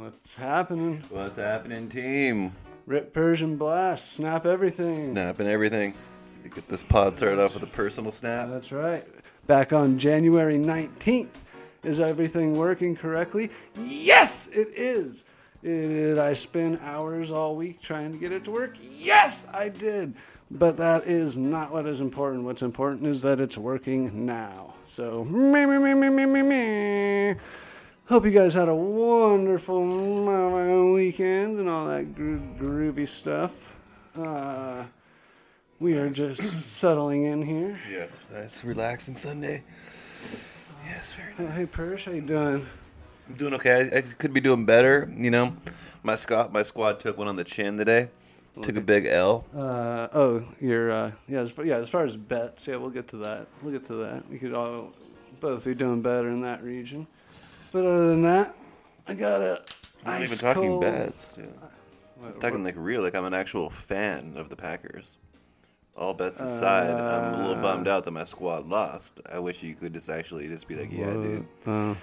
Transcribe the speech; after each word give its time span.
What's 0.00 0.34
happening? 0.34 1.04
What's 1.10 1.36
happening, 1.36 1.90
team? 1.90 2.52
Rip 2.86 3.12
Persh 3.12 3.42
and 3.42 3.58
Blast. 3.58 4.12
Snap 4.12 4.46
everything. 4.46 5.08
Snapping 5.08 5.46
everything. 5.46 5.92
You 6.42 6.48
get 6.48 6.66
this 6.68 6.82
pod 6.82 7.18
started 7.18 7.38
off 7.38 7.52
with 7.52 7.64
a 7.64 7.66
personal 7.66 8.10
snap. 8.10 8.48
That's 8.48 8.72
right. 8.72 9.06
Back 9.46 9.74
on 9.74 9.98
January 9.98 10.56
19th. 10.56 11.28
Is 11.84 12.00
everything 12.00 12.56
working 12.56 12.96
correctly? 12.96 13.50
Yes, 13.78 14.46
it 14.46 14.68
is. 14.74 15.24
Did 15.62 16.18
I 16.18 16.32
spend 16.32 16.80
hours 16.82 17.30
all 17.30 17.54
week 17.54 17.82
trying 17.82 18.10
to 18.12 18.16
get 18.16 18.32
it 18.32 18.44
to 18.44 18.50
work? 18.50 18.78
Yes, 18.80 19.46
I 19.52 19.68
did. 19.68 20.14
But 20.50 20.78
that 20.78 21.08
is 21.08 21.36
not 21.36 21.72
what 21.72 21.84
is 21.84 22.00
important. 22.00 22.44
What's 22.44 22.62
important 22.62 23.06
is 23.06 23.20
that 23.20 23.38
it's 23.38 23.58
working 23.58 24.24
now. 24.24 24.72
So, 24.88 25.26
me, 25.26 25.66
me, 25.66 25.76
me, 25.76 25.92
me, 25.92 26.08
me, 26.08 26.24
me, 26.24 26.42
me. 26.42 27.34
Hope 28.10 28.24
you 28.24 28.32
guys 28.32 28.54
had 28.54 28.66
a 28.66 28.74
wonderful 28.74 29.84
weekend 30.92 31.60
and 31.60 31.68
all 31.68 31.86
that 31.86 32.12
gro- 32.12 32.42
groovy 32.58 33.06
stuff. 33.06 33.70
Uh, 34.18 34.82
we 35.78 35.96
are 35.96 36.10
just 36.10 36.42
settling 36.42 37.26
in 37.26 37.40
here. 37.40 37.78
Yes, 37.88 38.18
nice, 38.32 38.64
relaxing 38.64 39.14
Sunday. 39.14 39.62
Yes, 40.84 41.12
very 41.12 41.32
nice. 41.38 41.56
Hey, 41.56 41.66
Persh, 41.66 42.06
how 42.06 42.10
you 42.10 42.22
doing? 42.22 42.66
I'm 43.28 43.34
doing 43.36 43.54
okay. 43.54 43.88
I, 43.92 43.98
I 43.98 44.00
could 44.00 44.34
be 44.34 44.40
doing 44.40 44.66
better. 44.66 45.08
You 45.14 45.30
know, 45.30 45.56
my 46.02 46.16
squad, 46.16 46.52
my 46.52 46.62
squad 46.62 46.98
took 46.98 47.16
one 47.16 47.28
on 47.28 47.36
the 47.36 47.44
chin 47.44 47.76
today. 47.76 48.08
Took 48.60 48.76
a 48.76 48.80
big 48.80 49.06
L. 49.06 49.46
Uh, 49.54 50.08
oh, 50.12 50.42
you're 50.60 50.90
uh, 50.90 51.12
yeah, 51.28 51.42
as 51.42 51.54
yeah. 51.64 51.76
As 51.76 51.88
far 51.88 52.04
as 52.04 52.16
bets, 52.16 52.66
yeah, 52.66 52.74
we'll 52.74 52.90
get 52.90 53.06
to 53.06 53.18
that. 53.18 53.46
We'll 53.62 53.72
get 53.72 53.84
to 53.84 53.94
that. 53.94 54.28
We 54.28 54.40
could 54.40 54.52
all 54.52 54.94
both 55.40 55.64
be 55.64 55.76
doing 55.76 56.02
better 56.02 56.28
in 56.28 56.40
that 56.40 56.64
region. 56.64 57.06
But 57.72 57.84
other 57.84 58.08
than 58.08 58.22
that, 58.22 58.54
I 59.06 59.14
got 59.14 59.42
a. 59.42 59.62
I'm 60.04 60.12
not 60.14 60.22
even 60.22 60.38
talking 60.38 60.62
cold- 60.70 60.80
bets. 60.82 61.32
Dude. 61.32 61.46
What- 62.16 62.34
I'm 62.34 62.40
talking 62.40 62.64
like 62.64 62.74
real, 62.76 63.02
like 63.02 63.14
I'm 63.14 63.24
an 63.24 63.34
actual 63.34 63.70
fan 63.70 64.34
of 64.36 64.48
the 64.50 64.56
Packers. 64.56 65.16
All 65.96 66.14
bets 66.14 66.40
aside, 66.40 66.90
I'm 66.94 67.34
a 67.34 67.36
little 67.48 67.56
Uh, 67.58 67.62
bummed 67.62 67.86
out 67.88 68.04
that 68.04 68.10
my 68.12 68.24
squad 68.24 68.66
lost. 68.68 69.20
I 69.30 69.38
wish 69.38 69.62
you 69.62 69.74
could 69.74 69.92
just 69.92 70.08
actually 70.08 70.48
just 70.48 70.66
be 70.68 70.74
like, 70.76 70.90
yeah, 70.92 71.12
dude. 71.12 71.46
Oh, 71.66 71.96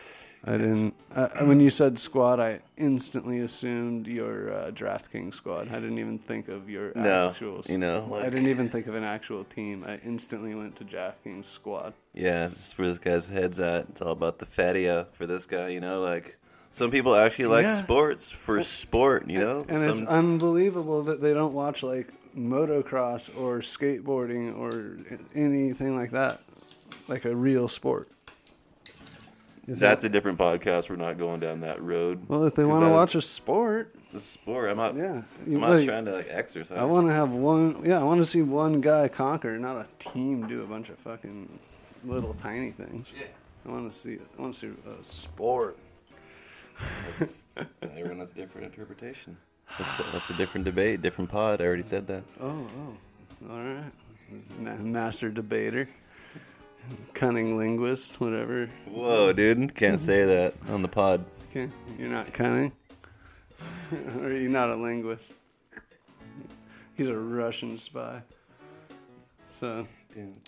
I 0.46 0.52
didn't. 0.52 0.94
Uh, 1.14 1.28
when 1.46 1.60
you 1.60 1.70
said 1.70 2.00
squad, 2.00 2.40
I 2.40 2.60
instantly 2.78 3.40
assumed 3.40 4.08
your 4.08 4.54
uh, 4.54 4.72
DraftKings 4.72 5.34
squad. 5.34 5.68
I 5.70 5.76
didn't 5.76 5.98
even 6.00 6.20
think 6.20 6.48
of 6.48 6.70
your 6.70 6.92
No, 6.96 7.30
actual. 7.30 7.62
you 7.68 7.78
know, 7.78 8.16
I 8.16 8.26
didn't 8.30 8.48
even 8.48 8.70
think 8.70 8.88
of 8.88 8.96
an 8.96 9.04
actual 9.04 9.44
team. 9.44 9.84
I 9.86 10.00
instantly 10.06 10.54
went 10.56 10.76
to 10.78 10.86
DraftKings 10.86 11.46
squad. 11.46 11.94
Yeah, 12.14 12.48
this 12.48 12.68
is 12.68 12.78
where 12.78 12.88
this 12.88 13.00
guy's 13.00 13.28
head's 13.28 13.60
at. 13.60 13.88
It's 13.90 14.02
all 14.02 14.12
about 14.14 14.38
the 14.40 14.46
fattia 14.46 15.08
for 15.12 15.26
this 15.26 15.46
guy, 15.46 15.70
you 15.70 15.80
know. 15.80 16.02
Like 16.02 16.38
some 16.70 16.92
people 16.92 17.16
actually 17.16 17.48
like 17.48 17.64
Yeah. 17.66 17.76
sports 17.76 18.30
for 18.32 18.62
sport, 18.62 19.28
you 19.30 19.40
know. 19.40 19.66
And 19.68 19.80
some, 19.80 19.90
it's 20.04 20.08
unbelievable 20.08 21.02
that 21.04 21.20
they 21.20 21.34
don't 21.34 21.54
watch 21.54 21.82
like 21.84 22.14
motocross 22.38 23.36
or 23.40 23.60
skateboarding 23.60 24.56
or 24.58 24.98
anything 25.36 25.96
like 25.96 26.12
that, 26.12 26.42
like 27.08 27.26
a 27.26 27.36
real 27.36 27.68
sport. 27.68 28.08
That's 29.68 30.02
that- 30.02 30.08
a 30.08 30.10
different 30.10 30.40
podcast. 30.40 30.90
We're 30.90 30.96
not 30.96 31.18
going 31.18 31.40
down 31.40 31.62
that 31.62 31.82
road. 31.82 32.28
well, 32.28 32.46
if 32.46 32.56
they 32.56 32.64
want 32.66 32.84
to 32.86 32.90
watch 32.90 33.16
a 33.16 33.22
sport, 33.22 33.94
the 34.14 34.22
sport, 34.22 34.70
I'm 34.70 34.78
not. 34.78 34.96
yeah. 34.96 35.24
I'm 35.46 35.60
not 35.60 35.70
like, 35.72 35.88
trying 35.88 36.06
to 36.06 36.14
like 36.14 36.28
exercise. 36.30 36.78
I 36.78 36.86
want 36.86 37.08
to 37.08 37.14
have 37.14 37.32
one. 37.34 37.84
Yeah, 37.86 38.00
I 38.00 38.04
want 38.04 38.22
to 38.22 38.26
see 38.26 38.42
one 38.42 38.80
guy 38.82 39.08
conquer, 39.10 39.60
not 39.60 39.76
a 39.78 39.88
team 40.00 40.48
do 40.48 40.64
a 40.64 40.66
bunch 40.66 40.90
of 40.90 40.98
fucking 41.00 41.60
little 42.06 42.34
tiny 42.34 42.72
things. 42.72 43.14
Yeah. 43.20 43.26
I 43.68 43.72
want 43.72 43.92
to 43.92 43.98
see. 43.98 44.18
I 44.38 44.42
want 44.42 44.54
to 44.54 44.60
see 44.60 44.72
a 44.90 45.04
sport. 45.04 45.78
That's, 47.08 47.46
everyone 47.82 48.20
has 48.20 48.32
a 48.32 48.36
different 48.36 48.68
interpretation. 48.68 49.36
That's 49.78 50.00
a, 50.00 50.04
that's 50.14 50.30
a 50.30 50.34
different 50.36 50.64
debate, 50.64 51.02
different 51.02 51.30
pod. 51.30 51.60
I 51.62 51.66
already 51.66 51.84
said 51.84 52.08
that. 52.08 52.24
Oh, 52.40 52.66
oh, 52.78 53.52
all 53.52 53.60
right. 53.62 53.92
Master 54.80 55.30
debater, 55.30 55.90
cunning 57.14 57.58
linguist, 57.58 58.20
whatever. 58.20 58.70
Whoa, 58.90 59.34
dude, 59.34 59.76
can't 59.76 60.00
say 60.00 60.26
that 60.26 60.54
on 60.70 60.82
the 60.82 60.88
pod. 60.88 61.26
Okay, 61.50 61.70
you're 61.98 62.10
not 62.10 62.34
cunning, 62.34 62.72
or 64.22 64.32
you're 64.32 64.50
not 64.50 64.70
a 64.70 64.76
linguist. 64.76 65.34
He's 66.96 67.08
a 67.10 67.16
Russian 67.16 67.78
spy. 67.78 68.22
So 69.50 69.88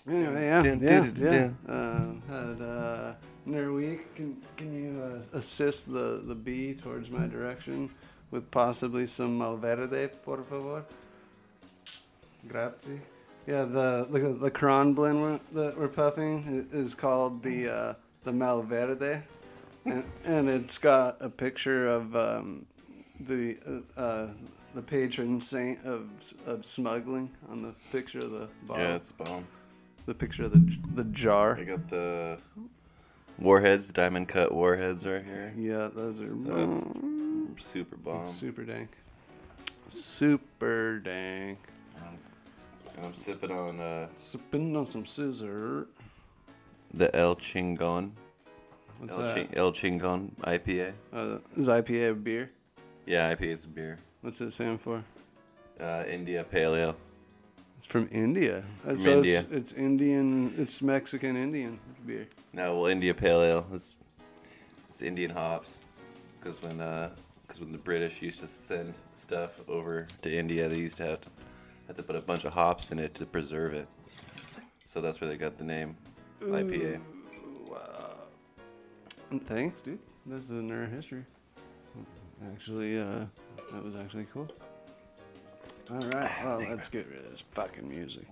anyway, 0.08 0.44
yeah, 0.44 0.62
yeah, 0.62 1.10
yeah. 1.16 1.50
Uh, 1.68 2.12
had 2.28 2.62
uh, 2.62 3.14
another 3.46 3.72
week. 3.72 4.14
Can 4.14 4.36
can 4.56 4.72
you 4.72 5.02
uh, 5.02 5.36
assist 5.38 5.92
the 5.92 6.22
the 6.24 6.34
bee 6.34 6.74
towards 6.74 7.10
my 7.10 7.26
direction 7.26 7.90
with 8.30 8.50
possibly 8.50 9.06
some 9.06 9.38
Malverde, 9.38 10.10
por 10.22 10.42
favor? 10.42 10.84
Grazie. 12.46 13.00
Yeah, 13.50 13.64
the 13.64 14.06
the, 14.08 14.32
the 14.34 14.50
Cron 14.50 14.94
blend 14.94 15.20
we're- 15.22 15.40
that 15.54 15.76
we're 15.76 15.88
puffing 15.88 16.68
is 16.70 16.94
called 16.94 17.42
the 17.42 17.68
uh, 17.68 17.94
the 18.22 18.30
Malverde, 18.30 19.20
and, 19.86 20.04
and 20.24 20.48
it's 20.48 20.78
got 20.78 21.16
a 21.18 21.28
picture 21.28 21.88
of 21.88 22.14
um, 22.14 22.64
the 23.18 23.58
uh, 23.96 24.00
uh, 24.00 24.28
the 24.74 24.82
patron 24.82 25.40
saint 25.40 25.84
of 25.84 26.08
of 26.46 26.64
smuggling 26.64 27.28
on 27.50 27.60
the 27.60 27.74
picture 27.90 28.20
of 28.20 28.30
the 28.30 28.48
bottle. 28.68 28.84
Yeah, 28.84 28.94
it's 28.94 29.10
bomb. 29.10 29.44
the 30.06 30.14
picture 30.14 30.44
of 30.44 30.52
the 30.52 30.78
the 30.94 31.04
jar. 31.10 31.58
I 31.58 31.64
got 31.64 31.88
the 31.90 32.38
warheads, 33.40 33.90
diamond 33.90 34.28
cut 34.28 34.52
warheads 34.54 35.04
right 35.04 35.24
here. 35.24 35.52
Yeah, 35.58 35.88
those 35.92 36.20
are 36.20 36.26
So 36.26 37.48
super 37.56 37.96
bomb. 37.96 38.28
super 38.28 38.62
dank. 38.62 38.90
Super 39.88 41.00
dank. 41.00 41.58
And 43.00 43.06
I'm 43.06 43.14
sipping 43.14 43.50
on 43.50 43.80
uh, 43.80 44.08
Sipping 44.18 44.76
on 44.76 44.84
some 44.84 45.06
scissor. 45.06 45.86
the 46.92 47.14
El 47.16 47.34
Chingon. 47.36 48.10
What's 48.98 49.14
El, 49.14 49.18
that? 49.20 49.48
El 49.56 49.72
Chingon 49.72 50.30
IPA. 50.42 50.92
Uh, 51.10 51.38
is 51.56 51.68
IPA 51.68 52.10
a 52.10 52.14
beer? 52.14 52.50
Yeah, 53.06 53.34
IPA 53.34 53.40
is 53.46 53.64
a 53.64 53.68
beer. 53.68 53.98
What's 54.20 54.42
it 54.42 54.50
stand 54.50 54.82
for? 54.82 55.02
Uh, 55.80 56.04
India 56.06 56.44
Pale 56.44 56.74
Ale. 56.76 56.96
It's 57.78 57.86
from 57.86 58.06
India. 58.12 58.62
Uh, 58.84 58.88
From 58.88 58.96
so 58.98 59.12
India. 59.12 59.46
It's, 59.50 59.72
it's 59.72 59.72
Indian. 59.72 60.52
It's 60.58 60.82
Mexican 60.82 61.36
Indian 61.36 61.80
beer. 62.06 62.28
No, 62.52 62.80
well, 62.80 62.90
India 62.90 63.14
Pale 63.14 63.42
Ale. 63.44 63.66
It's, 63.72 63.96
it's 64.90 64.98
the 64.98 65.06
Indian 65.06 65.30
hops. 65.30 65.78
Because 66.38 66.60
when, 66.62 66.78
uh 66.82 67.08
'cause 67.48 67.60
when 67.60 67.72
the 67.72 67.78
British 67.78 68.20
used 68.20 68.40
to 68.40 68.46
send 68.46 68.92
stuff 69.14 69.58
over 69.68 70.06
to 70.20 70.30
India, 70.30 70.68
they 70.68 70.76
used 70.76 70.98
to 70.98 71.04
have 71.06 71.20
to, 71.22 71.28
have 71.90 71.96
to 71.96 72.02
put 72.04 72.14
a 72.14 72.20
bunch 72.20 72.44
of 72.44 72.52
hops 72.52 72.92
in 72.92 73.00
it 73.00 73.14
to 73.16 73.26
preserve 73.26 73.74
it. 73.74 73.88
So 74.86 75.00
that's 75.00 75.20
where 75.20 75.28
they 75.28 75.36
got 75.36 75.58
the 75.58 75.64
name 75.64 75.96
IPA. 76.40 77.00
Thanks, 79.44 79.80
dude. 79.80 79.98
That's 80.24 80.48
the 80.48 80.54
nerd 80.54 80.92
history. 80.92 81.24
Actually, 82.52 83.00
uh, 83.00 83.26
that 83.72 83.84
was 83.84 83.96
actually 83.96 84.26
cool. 84.32 84.48
All 85.90 85.98
right. 85.98 86.30
Well, 86.44 86.64
let's 86.70 86.88
get 86.88 87.08
rid 87.08 87.18
of 87.18 87.30
this 87.30 87.40
fucking 87.50 87.88
music. 87.88 88.24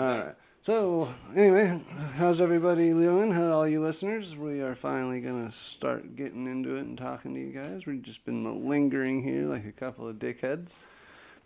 All 0.00 0.06
right. 0.06 0.34
So, 0.62 1.08
anyway, 1.36 1.80
how's 2.16 2.40
everybody 2.40 2.90
doing? 2.90 3.30
How 3.30 3.52
all 3.52 3.68
you 3.68 3.80
listeners? 3.80 4.36
We 4.36 4.62
are 4.62 4.74
finally 4.74 5.20
gonna 5.20 5.52
start 5.52 6.16
getting 6.16 6.48
into 6.48 6.74
it 6.74 6.80
and 6.80 6.98
talking 6.98 7.34
to 7.34 7.40
you 7.40 7.52
guys. 7.52 7.86
We've 7.86 8.02
just 8.02 8.24
been 8.24 8.68
lingering 8.68 9.22
here 9.22 9.44
like 9.44 9.64
a 9.64 9.72
couple 9.72 10.08
of 10.08 10.16
dickheads, 10.16 10.72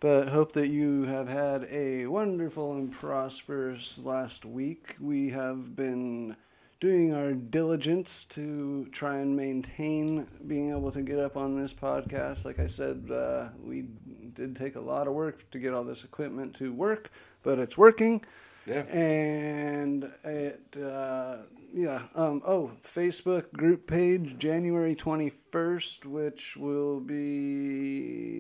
but 0.00 0.28
hope 0.28 0.52
that 0.52 0.68
you 0.68 1.02
have 1.04 1.28
had 1.28 1.68
a 1.70 2.06
wonderful 2.06 2.72
and 2.72 2.90
prosperous 2.90 3.98
last 3.98 4.46
week. 4.46 4.96
We 4.98 5.28
have 5.30 5.76
been 5.76 6.36
doing 6.80 7.14
our 7.14 7.34
diligence 7.34 8.24
to 8.24 8.86
try 8.86 9.18
and 9.18 9.36
maintain 9.36 10.26
being 10.46 10.70
able 10.70 10.90
to 10.90 11.02
get 11.02 11.18
up 11.18 11.36
on 11.36 11.60
this 11.60 11.74
podcast. 11.74 12.47
Like 12.47 12.58
I 12.58 12.66
said, 12.66 13.10
uh, 13.12 13.48
we 13.62 13.84
did 14.32 14.56
take 14.56 14.76
a 14.76 14.80
lot 14.80 15.06
of 15.06 15.12
work 15.12 15.50
to 15.50 15.58
get 15.58 15.74
all 15.74 15.84
this 15.84 16.03
equipment 16.03 16.54
to 16.54 16.72
work, 16.72 17.10
but 17.42 17.58
it's 17.58 17.76
working. 17.76 18.24
Yeah. 18.64 18.84
And 18.86 20.10
it, 20.24 20.74
uh, 20.82 21.41
yeah. 21.74 22.04
Um, 22.14 22.41
oh, 22.46 22.70
Facebook 22.82 23.53
group 23.53 23.86
page, 23.86 24.38
January 24.38 24.94
21st, 24.94 26.06
which 26.06 26.56
will 26.56 27.00
be 27.00 28.30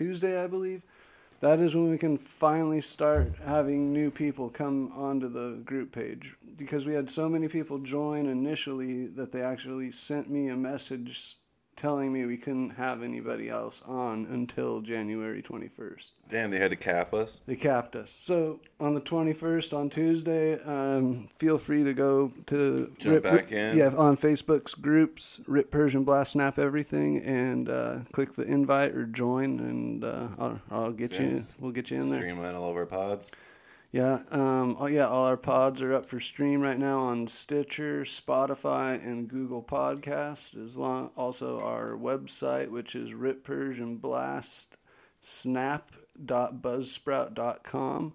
Tuesday, 0.00 0.42
I 0.42 0.46
believe. 0.46 0.80
That 1.40 1.60
is 1.60 1.74
when 1.74 1.90
we 1.90 1.98
can 1.98 2.16
finally 2.16 2.80
start 2.80 3.34
having 3.44 3.92
new 3.92 4.10
people 4.10 4.48
come 4.48 4.90
onto 4.96 5.28
the 5.28 5.60
group 5.62 5.92
page 5.92 6.36
because 6.56 6.86
we 6.86 6.94
had 6.94 7.10
so 7.10 7.28
many 7.28 7.48
people 7.48 7.76
join 7.80 8.24
initially 8.24 9.08
that 9.08 9.30
they 9.30 9.42
actually 9.42 9.90
sent 9.90 10.30
me 10.30 10.48
a 10.48 10.56
message 10.56 11.36
telling 11.80 12.12
me 12.12 12.26
we 12.26 12.36
couldn't 12.36 12.68
have 12.70 13.02
anybody 13.02 13.48
else 13.48 13.82
on 13.86 14.26
until 14.26 14.82
January 14.82 15.42
21st. 15.42 16.10
Damn, 16.28 16.50
they 16.50 16.58
had 16.58 16.70
to 16.72 16.76
cap 16.76 17.14
us. 17.14 17.40
They 17.46 17.56
capped 17.56 17.96
us. 17.96 18.10
So 18.10 18.60
on 18.78 18.94
the 18.94 19.00
21st, 19.00 19.74
on 19.74 19.88
Tuesday, 19.88 20.60
um, 20.60 21.30
feel 21.38 21.56
free 21.56 21.82
to 21.82 21.94
go 21.94 22.32
to 22.46 22.92
Jump 22.98 23.22
back 23.22 23.50
in. 23.50 23.78
Yeah, 23.78 23.94
on 23.96 24.18
Facebook's 24.18 24.74
groups, 24.74 25.40
Rip 25.46 25.70
Persh 25.70 25.94
and 25.94 26.04
Blast 26.04 26.32
Snap 26.32 26.58
Everything, 26.58 27.22
and 27.22 27.70
uh, 27.70 28.00
click 28.12 28.34
the 28.34 28.42
invite 28.42 28.94
or 28.94 29.06
join, 29.06 29.58
and 29.60 30.04
uh, 30.04 30.28
I'll, 30.38 30.60
I'll 30.70 30.92
get 30.92 31.18
you. 31.18 31.42
We'll 31.58 31.72
get 31.72 31.90
you 31.90 31.98
in 31.98 32.10
there. 32.10 32.20
Streamline 32.20 32.56
all 32.56 32.70
of 32.70 32.76
our 32.76 32.84
pods. 32.84 33.30
Yeah, 33.92 34.20
um, 34.30 34.76
oh 34.78 34.86
yeah, 34.86 35.08
all 35.08 35.24
our 35.24 35.36
pods 35.36 35.82
are 35.82 35.92
up 35.94 36.06
for 36.06 36.20
stream 36.20 36.60
right 36.60 36.78
now 36.78 37.00
on 37.00 37.26
Stitcher, 37.26 38.02
Spotify, 38.02 39.04
and 39.04 39.26
Google 39.28 39.64
Podcast. 39.64 40.62
As 40.62 40.76
long 40.76 41.10
also 41.16 41.58
our 41.60 41.96
website, 41.96 42.68
which 42.68 42.94
is 42.94 43.12
Rip 43.14 43.42
Persian 43.42 43.96
Blast 43.96 44.76
snap.buzzsprout.com. 45.22 48.12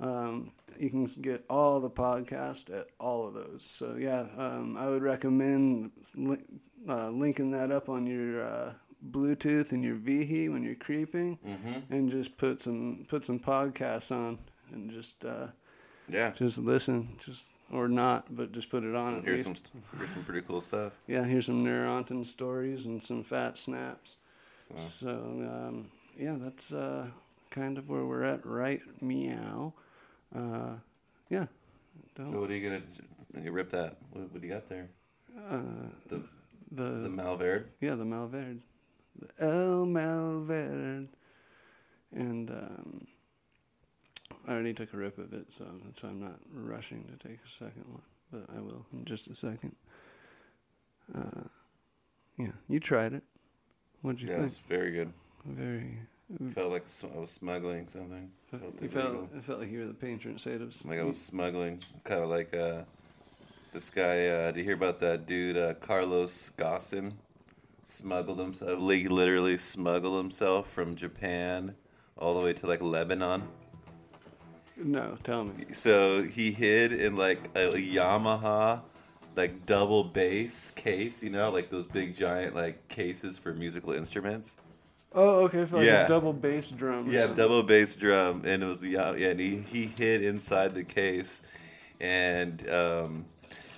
Um, 0.00 0.50
you 0.78 0.90
can 0.90 1.04
get 1.20 1.44
all 1.48 1.78
the 1.80 1.90
podcast 1.90 2.76
at 2.76 2.88
all 2.98 3.26
of 3.28 3.34
those. 3.34 3.62
So 3.64 3.94
yeah, 3.98 4.26
um, 4.36 4.76
I 4.76 4.88
would 4.88 5.02
recommend 5.02 5.92
li- 6.16 6.42
uh, 6.88 7.10
linking 7.10 7.50
that 7.52 7.70
up 7.70 7.88
on 7.88 8.06
your 8.06 8.42
uh, 8.44 8.72
Bluetooth 9.10 9.70
and 9.72 9.84
your 9.84 9.96
VHE 9.96 10.50
when 10.52 10.62
you're 10.64 10.74
creeping, 10.74 11.38
Mm-hmm. 11.46 11.92
and 11.92 12.10
just 12.10 12.36
put 12.36 12.60
some 12.62 13.04
put 13.08 13.24
some 13.24 13.38
podcasts 13.38 14.10
on 14.10 14.38
and 14.72 14.90
just 14.90 15.24
uh, 15.24 15.48
Yeah. 16.08 16.30
just 16.32 16.58
listen, 16.58 17.08
just 17.18 17.52
or 17.70 17.88
not, 17.88 18.34
but 18.34 18.52
just 18.52 18.68
put 18.70 18.84
it 18.84 18.94
on 18.94 19.18
at 19.18 19.24
Here's 19.24 19.46
least. 19.46 19.72
some 19.72 19.82
here's 19.98 20.10
some 20.10 20.24
pretty 20.24 20.42
cool 20.46 20.60
stuff. 20.60 20.92
Yeah, 21.06 21.24
here's 21.24 21.46
some 21.46 21.64
Neurontin 21.64 22.26
stories 22.26 22.86
and 22.86 23.02
some 23.02 23.22
fat 23.22 23.56
snaps. 23.58 24.16
So, 24.76 24.76
So 24.76 25.10
um, 25.10 25.88
yeah, 26.18 26.36
that's 26.38 26.72
uh, 26.72 27.06
kind 27.50 27.78
of 27.78 27.88
where 27.88 28.04
we're 28.04 28.24
at 28.24 28.44
right 28.46 28.80
meow. 29.02 29.72
Uh, 30.34 30.74
yeah. 31.28 31.46
so 32.16 32.24
Don't, 32.24 32.40
what 32.40 32.50
are 32.50 32.54
you 32.54 32.68
gonna 32.68 32.82
you 33.44 33.52
rip 33.52 33.70
that? 33.70 33.96
What, 34.12 34.32
what 34.32 34.40
do 34.40 34.46
you 34.46 34.52
got 34.54 34.68
there? 34.68 34.88
uh, 35.50 35.60
The 36.08 36.22
the, 36.70 36.82
the 36.84 37.08
Malverde. 37.08 37.64
yeah 37.80 37.94
the 37.94 38.04
Malverde, 38.04 38.60
the 39.18 39.28
El 39.44 39.86
Malverde, 39.86 41.08
and 42.14 42.50
um, 42.50 43.06
I 44.46 44.52
already 44.52 44.74
took 44.74 44.92
a 44.92 44.96
rip 44.96 45.18
of 45.18 45.32
it, 45.32 45.46
so 45.56 45.64
that's 45.84 46.02
why 46.02 46.10
I'm 46.10 46.20
not 46.20 46.38
rushing 46.52 47.04
to 47.04 47.28
take 47.28 47.38
a 47.44 47.48
second 47.48 47.84
one, 47.88 48.02
but 48.32 48.56
I 48.56 48.60
will 48.60 48.84
in 48.92 49.04
just 49.04 49.28
a 49.28 49.34
second. 49.34 49.74
Uh, 51.14 51.42
yeah, 52.38 52.52
you 52.68 52.80
tried 52.80 53.12
it. 53.12 53.22
What'd 54.02 54.20
you 54.20 54.26
think? 54.26 54.38
Yeah, 54.38 54.46
think? 54.46 54.58
it's 54.58 54.68
very 54.68 54.90
good. 54.92 55.12
Very. 55.44 55.98
Felt 56.54 56.72
like 56.72 56.86
I 57.14 57.18
was 57.18 57.30
smuggling 57.30 57.86
something. 57.88 58.30
Felt 58.50 58.80
You 58.80 58.88
felt, 58.88 59.28
it 59.36 59.44
felt 59.44 59.60
like 59.60 59.70
you 59.70 59.80
were 59.80 59.86
the 59.86 59.94
patron 59.94 60.38
saint 60.38 60.62
of. 60.62 60.86
Like 60.86 60.98
I 60.98 61.02
was 61.02 61.20
smuggling, 61.20 61.78
kind 62.04 62.22
of 62.22 62.30
like 62.30 62.54
uh, 62.54 62.82
this 63.72 63.90
guy. 63.90 64.28
Uh, 64.28 64.46
did 64.46 64.58
you 64.58 64.64
hear 64.64 64.74
about 64.74 64.98
that 65.00 65.26
dude, 65.26 65.56
uh, 65.56 65.74
Carlos 65.74 66.52
Ghosn? 66.56 67.12
Smuggled 67.84 68.38
himself, 68.38 68.80
literally 68.80 69.58
smuggled 69.58 70.16
himself 70.16 70.70
from 70.70 70.94
Japan 70.94 71.74
all 72.16 72.32
the 72.32 72.40
way 72.40 72.52
to 72.52 72.66
like 72.66 72.80
Lebanon. 72.80 73.42
No, 74.84 75.16
tell 75.24 75.44
me. 75.44 75.66
So 75.72 76.22
he 76.22 76.52
hid 76.52 76.92
in 76.92 77.16
like 77.16 77.38
a 77.54 77.70
Yamaha, 77.70 78.80
like 79.36 79.66
double 79.66 80.04
bass 80.04 80.70
case, 80.72 81.22
you 81.22 81.30
know, 81.30 81.50
like 81.50 81.70
those 81.70 81.86
big 81.86 82.16
giant 82.16 82.54
like 82.54 82.88
cases 82.88 83.38
for 83.38 83.52
musical 83.54 83.92
instruments. 83.92 84.56
Oh, 85.14 85.44
okay. 85.44 85.64
For 85.66 85.76
like 85.76 85.86
Yeah. 85.86 86.04
a 86.04 86.08
double 86.08 86.32
bass 86.32 86.70
drum. 86.70 87.10
Yeah, 87.10 87.20
something. 87.22 87.36
double 87.36 87.62
bass 87.62 87.96
drum, 87.96 88.42
and 88.44 88.62
it 88.62 88.66
was 88.66 88.80
the 88.80 88.90
yeah, 88.90 89.12
yeah 89.14 89.28
and 89.28 89.40
he 89.40 89.58
he 89.58 89.86
hid 89.86 90.22
inside 90.22 90.74
the 90.74 90.84
case, 90.84 91.42
and 92.00 92.68
um, 92.70 93.24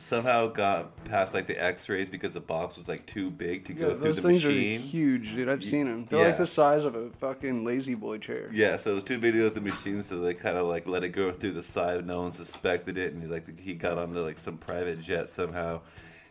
somehow 0.05 0.47
got 0.47 1.03
past 1.07 1.33
like 1.33 1.47
the 1.47 1.59
X-rays 1.63 2.11
because 2.11 2.35
the 2.35 2.41
box 2.41 2.77
was 2.77 2.89
like 2.89 3.07
too 3.07 3.31
big 3.31 3.65
to 3.65 3.73
Yeah, 3.73 3.79
go 3.81 3.89
through 3.91 3.99
those 4.01 4.17
the 4.23 4.29
things 4.29 4.45
machine. 4.45 4.77
are 4.79 4.83
huge, 4.83 5.35
dude. 5.35 5.49
I've 5.49 5.65
seen 5.65 5.87
them. 5.87 6.05
They're 6.09 6.27
like 6.27 6.37
the 6.37 6.47
size 6.47 6.85
of 6.85 6.95
a 6.95 7.09
fucking 7.11 7.65
lazy 7.65 7.95
boy 7.95 8.19
chair. 8.19 8.51
Yeah, 8.53 8.77
so 8.77 8.93
it 8.93 8.95
was 8.97 9.05
too 9.05 9.19
big 9.19 9.33
to 9.33 9.39
go 9.39 9.49
through 9.51 9.63
the 9.63 9.71
machine, 9.71 10.03
so 10.03 10.21
they 10.21 10.35
kind 10.35 10.59
of 10.59 10.67
like 10.67 10.87
let 10.87 11.05
it 11.05 11.09
go 11.11 11.33
through 11.33 11.53
the 11.53 11.63
side. 11.63 12.07
No 12.07 12.21
one 12.21 12.33
suspected 12.33 12.99
it, 12.99 13.15
and 13.15 13.23
he 13.23 13.29
like 13.29 13.59
he 13.59 13.73
got 13.75 13.97
onto 13.97 14.21
like 14.21 14.39
some 14.39 14.59
private 14.59 15.01
jet 15.01 15.31
somehow, 15.31 15.81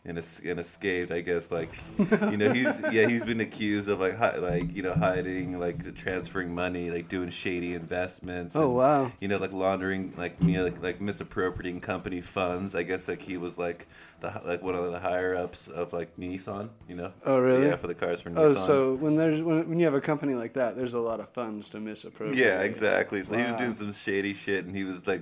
and, 0.05 0.17
es- 0.17 0.41
and 0.43 0.59
escaped. 0.59 1.11
I 1.11 1.21
guess 1.21 1.51
like 1.51 1.69
you 1.97 2.37
know 2.37 2.51
he's 2.51 2.81
yeah 2.91 3.07
he's 3.07 3.23
been 3.23 3.39
accused 3.39 3.87
of 3.87 3.99
like 3.99 4.17
hi- 4.17 4.37
like 4.37 4.75
you 4.75 4.83
know 4.83 4.93
hiding 4.93 5.59
like 5.59 5.95
transferring 5.95 6.53
money, 6.53 6.89
like 6.89 7.07
doing 7.07 7.29
shady 7.29 7.73
investments. 7.73 8.55
Oh 8.55 8.63
and, 8.63 8.75
wow. 8.75 9.11
You 9.19 9.27
know, 9.27 9.37
like 9.37 9.53
laundering, 9.53 10.13
like 10.17 10.35
you 10.41 10.57
know, 10.57 10.63
like, 10.65 10.81
like 10.81 11.01
misappropriating 11.01 11.81
company 11.81 12.21
funds. 12.21 12.75
I 12.75 12.83
guess 12.83 13.07
like 13.07 13.21
he 13.21 13.37
was 13.37 13.57
like 13.57 13.87
the 14.19 14.41
like 14.45 14.61
one 14.61 14.75
of 14.75 14.91
the 14.91 14.99
higher 14.99 15.35
ups 15.35 15.67
of 15.67 15.93
like 15.93 16.17
Nissan. 16.17 16.69
You 16.87 16.95
know. 16.95 17.13
Oh 17.25 17.39
really? 17.39 17.67
Yeah, 17.67 17.75
for 17.75 17.87
the 17.87 17.95
cars 17.95 18.21
for 18.21 18.29
oh, 18.29 18.33
Nissan. 18.33 18.37
Oh, 18.37 18.53
so 18.55 18.93
when 18.95 19.15
there's 19.15 19.41
when, 19.41 19.69
when 19.69 19.79
you 19.79 19.85
have 19.85 19.95
a 19.95 20.01
company 20.01 20.33
like 20.35 20.53
that, 20.53 20.75
there's 20.75 20.93
a 20.93 20.99
lot 20.99 21.19
of 21.19 21.29
funds 21.29 21.69
to 21.69 21.79
misappropriate. 21.79 22.37
Yeah, 22.37 22.61
exactly. 22.61 23.23
So 23.23 23.37
he 23.37 23.43
was 23.43 23.55
doing 23.55 23.73
some 23.73 23.93
shady 23.93 24.33
shit, 24.33 24.65
and 24.65 24.75
he 24.75 24.83
was 24.83 25.07
like, 25.07 25.21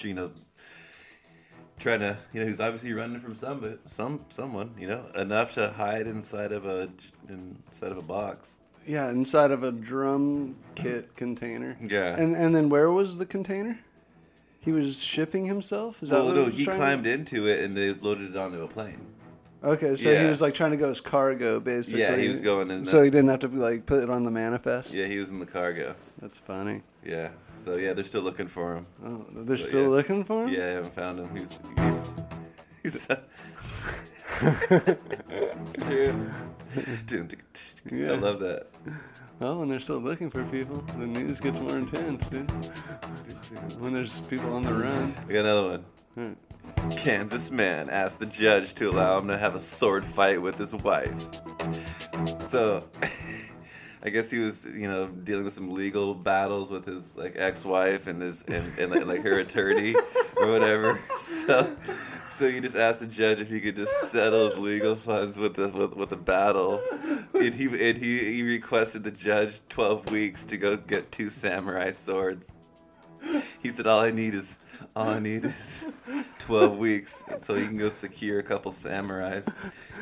you 0.00 0.14
know, 0.14 0.30
trying 1.78 2.00
to, 2.00 2.18
you 2.32 2.40
know, 2.40 2.46
he 2.46 2.50
was 2.50 2.60
obviously 2.60 2.92
running 2.92 3.20
from 3.20 3.34
some, 3.34 3.60
but 3.60 3.88
some, 3.88 4.24
someone, 4.30 4.74
you 4.78 4.86
know, 4.86 5.06
enough 5.14 5.54
to 5.54 5.70
hide 5.70 6.06
inside 6.06 6.52
of 6.52 6.66
a, 6.66 6.88
inside 7.28 7.92
of 7.92 7.98
a 7.98 8.02
box. 8.02 8.58
Yeah, 8.86 9.10
inside 9.10 9.50
of 9.50 9.62
a 9.62 9.70
drum 9.70 10.56
kit 10.74 11.14
container. 11.14 11.76
Yeah. 11.80 12.16
And 12.16 12.34
and 12.34 12.54
then 12.54 12.70
where 12.70 12.90
was 12.90 13.18
the 13.18 13.26
container? 13.26 13.78
He 14.60 14.72
was 14.72 15.02
shipping 15.02 15.44
himself. 15.44 16.02
Is 16.02 16.08
that 16.08 16.24
well, 16.24 16.34
no, 16.34 16.46
he 16.46 16.64
climbed 16.64 17.06
into 17.06 17.46
it, 17.46 17.60
and 17.60 17.76
they 17.76 17.92
loaded 17.92 18.30
it 18.30 18.36
onto 18.36 18.62
a 18.62 18.68
plane. 18.68 19.06
Okay, 19.62 19.96
so 19.96 20.14
he 20.14 20.24
was 20.26 20.40
like 20.40 20.54
trying 20.54 20.70
to 20.70 20.76
go 20.76 20.90
as 20.90 21.00
cargo, 21.00 21.58
basically. 21.58 22.00
Yeah, 22.00 22.16
he 22.16 22.28
was 22.28 22.40
going 22.40 22.70
in. 22.70 22.84
So 22.84 23.02
he 23.02 23.10
didn't 23.10 23.28
have 23.28 23.40
to 23.40 23.48
like 23.48 23.86
put 23.86 24.02
it 24.02 24.08
on 24.08 24.22
the 24.22 24.30
manifest. 24.30 24.94
yeah, 24.94 25.06
he 25.06 25.18
was 25.18 25.30
in 25.30 25.38
the 25.38 25.46
cargo. 25.46 25.94
That's 26.20 26.38
funny. 26.38 26.82
Yeah. 27.04 27.30
So 27.58 27.76
yeah, 27.76 27.92
they're 27.92 28.04
still 28.04 28.22
looking 28.22 28.48
for 28.48 28.76
him. 28.76 28.86
Oh, 29.04 29.26
they're 29.32 29.44
But, 29.44 29.58
still 29.58 29.82
yeah. 29.82 29.88
looking 29.88 30.24
for 30.24 30.44
him. 30.46 30.54
Yeah, 30.54 30.64
I 30.64 30.68
haven't 30.68 30.94
found 30.94 31.18
him. 31.18 31.36
He's 31.36 31.60
he's 31.78 32.14
he's. 32.82 33.08
it's 34.40 35.76
true. 35.76 36.30
Yeah. 37.90 38.12
I 38.12 38.16
love 38.16 38.38
that. 38.40 38.66
Oh, 39.40 39.62
and 39.62 39.70
they're 39.70 39.80
still 39.80 39.98
looking 40.00 40.30
for 40.30 40.44
people. 40.44 40.82
The 40.98 41.06
news 41.06 41.40
gets 41.40 41.60
more 41.60 41.76
intense, 41.76 42.28
dude. 42.28 42.50
When 43.78 43.92
there's 43.92 44.20
people 44.22 44.52
on 44.54 44.62
the 44.64 44.74
run. 44.74 45.14
I 45.28 45.32
got 45.32 45.40
another 45.44 45.82
one. 46.16 46.36
Kansas 46.90 47.50
man 47.50 47.88
asked 47.88 48.18
the 48.18 48.26
judge 48.26 48.74
to 48.74 48.90
allow 48.90 49.18
him 49.18 49.28
to 49.28 49.38
have 49.38 49.54
a 49.54 49.60
sword 49.60 50.04
fight 50.04 50.42
with 50.42 50.56
his 50.56 50.74
wife. 50.74 51.14
So, 52.46 52.84
I 54.02 54.10
guess 54.10 54.30
he 54.30 54.38
was, 54.38 54.64
you 54.64 54.86
know, 54.86 55.08
dealing 55.08 55.44
with 55.44 55.52
some 55.52 55.72
legal 55.72 56.14
battles 56.14 56.70
with 56.70 56.84
his 56.84 57.16
like 57.16 57.34
ex-wife 57.36 58.06
and 58.06 58.22
his 58.22 58.42
and, 58.42 58.78
and, 58.78 59.08
like 59.08 59.22
her 59.22 59.40
attorney 59.40 59.94
or 60.36 60.50
whatever. 60.50 61.00
So, 61.18 61.76
so 62.28 62.48
he 62.48 62.60
just 62.60 62.76
asked 62.76 63.00
the 63.00 63.06
judge 63.06 63.40
if 63.40 63.48
he 63.48 63.60
could 63.60 63.74
just 63.74 64.10
settle 64.10 64.48
his 64.48 64.58
legal 64.58 64.94
funds 64.94 65.36
with 65.36 65.54
the 65.54 65.68
with, 65.68 65.96
with 65.96 66.10
the 66.10 66.16
battle, 66.16 66.80
and 67.34 67.54
he 67.54 67.64
and 67.66 67.98
he, 67.98 68.18
he 68.18 68.42
requested 68.42 69.02
the 69.02 69.10
judge 69.10 69.60
twelve 69.68 70.08
weeks 70.10 70.44
to 70.46 70.56
go 70.56 70.76
get 70.76 71.10
two 71.10 71.28
samurai 71.28 71.90
swords. 71.90 72.52
He 73.60 73.70
said, 73.70 73.86
"All 73.86 74.00
I 74.00 74.10
need 74.10 74.34
is 74.34 74.58
all 74.96 75.08
I 75.08 75.18
need 75.18 75.44
is 75.44 75.86
twelve 76.38 76.76
weeks, 76.78 77.22
so 77.40 77.54
he 77.54 77.66
can 77.66 77.76
go 77.78 77.88
secure 77.88 78.38
a 78.38 78.42
couple 78.42 78.72
samurais." 78.72 79.46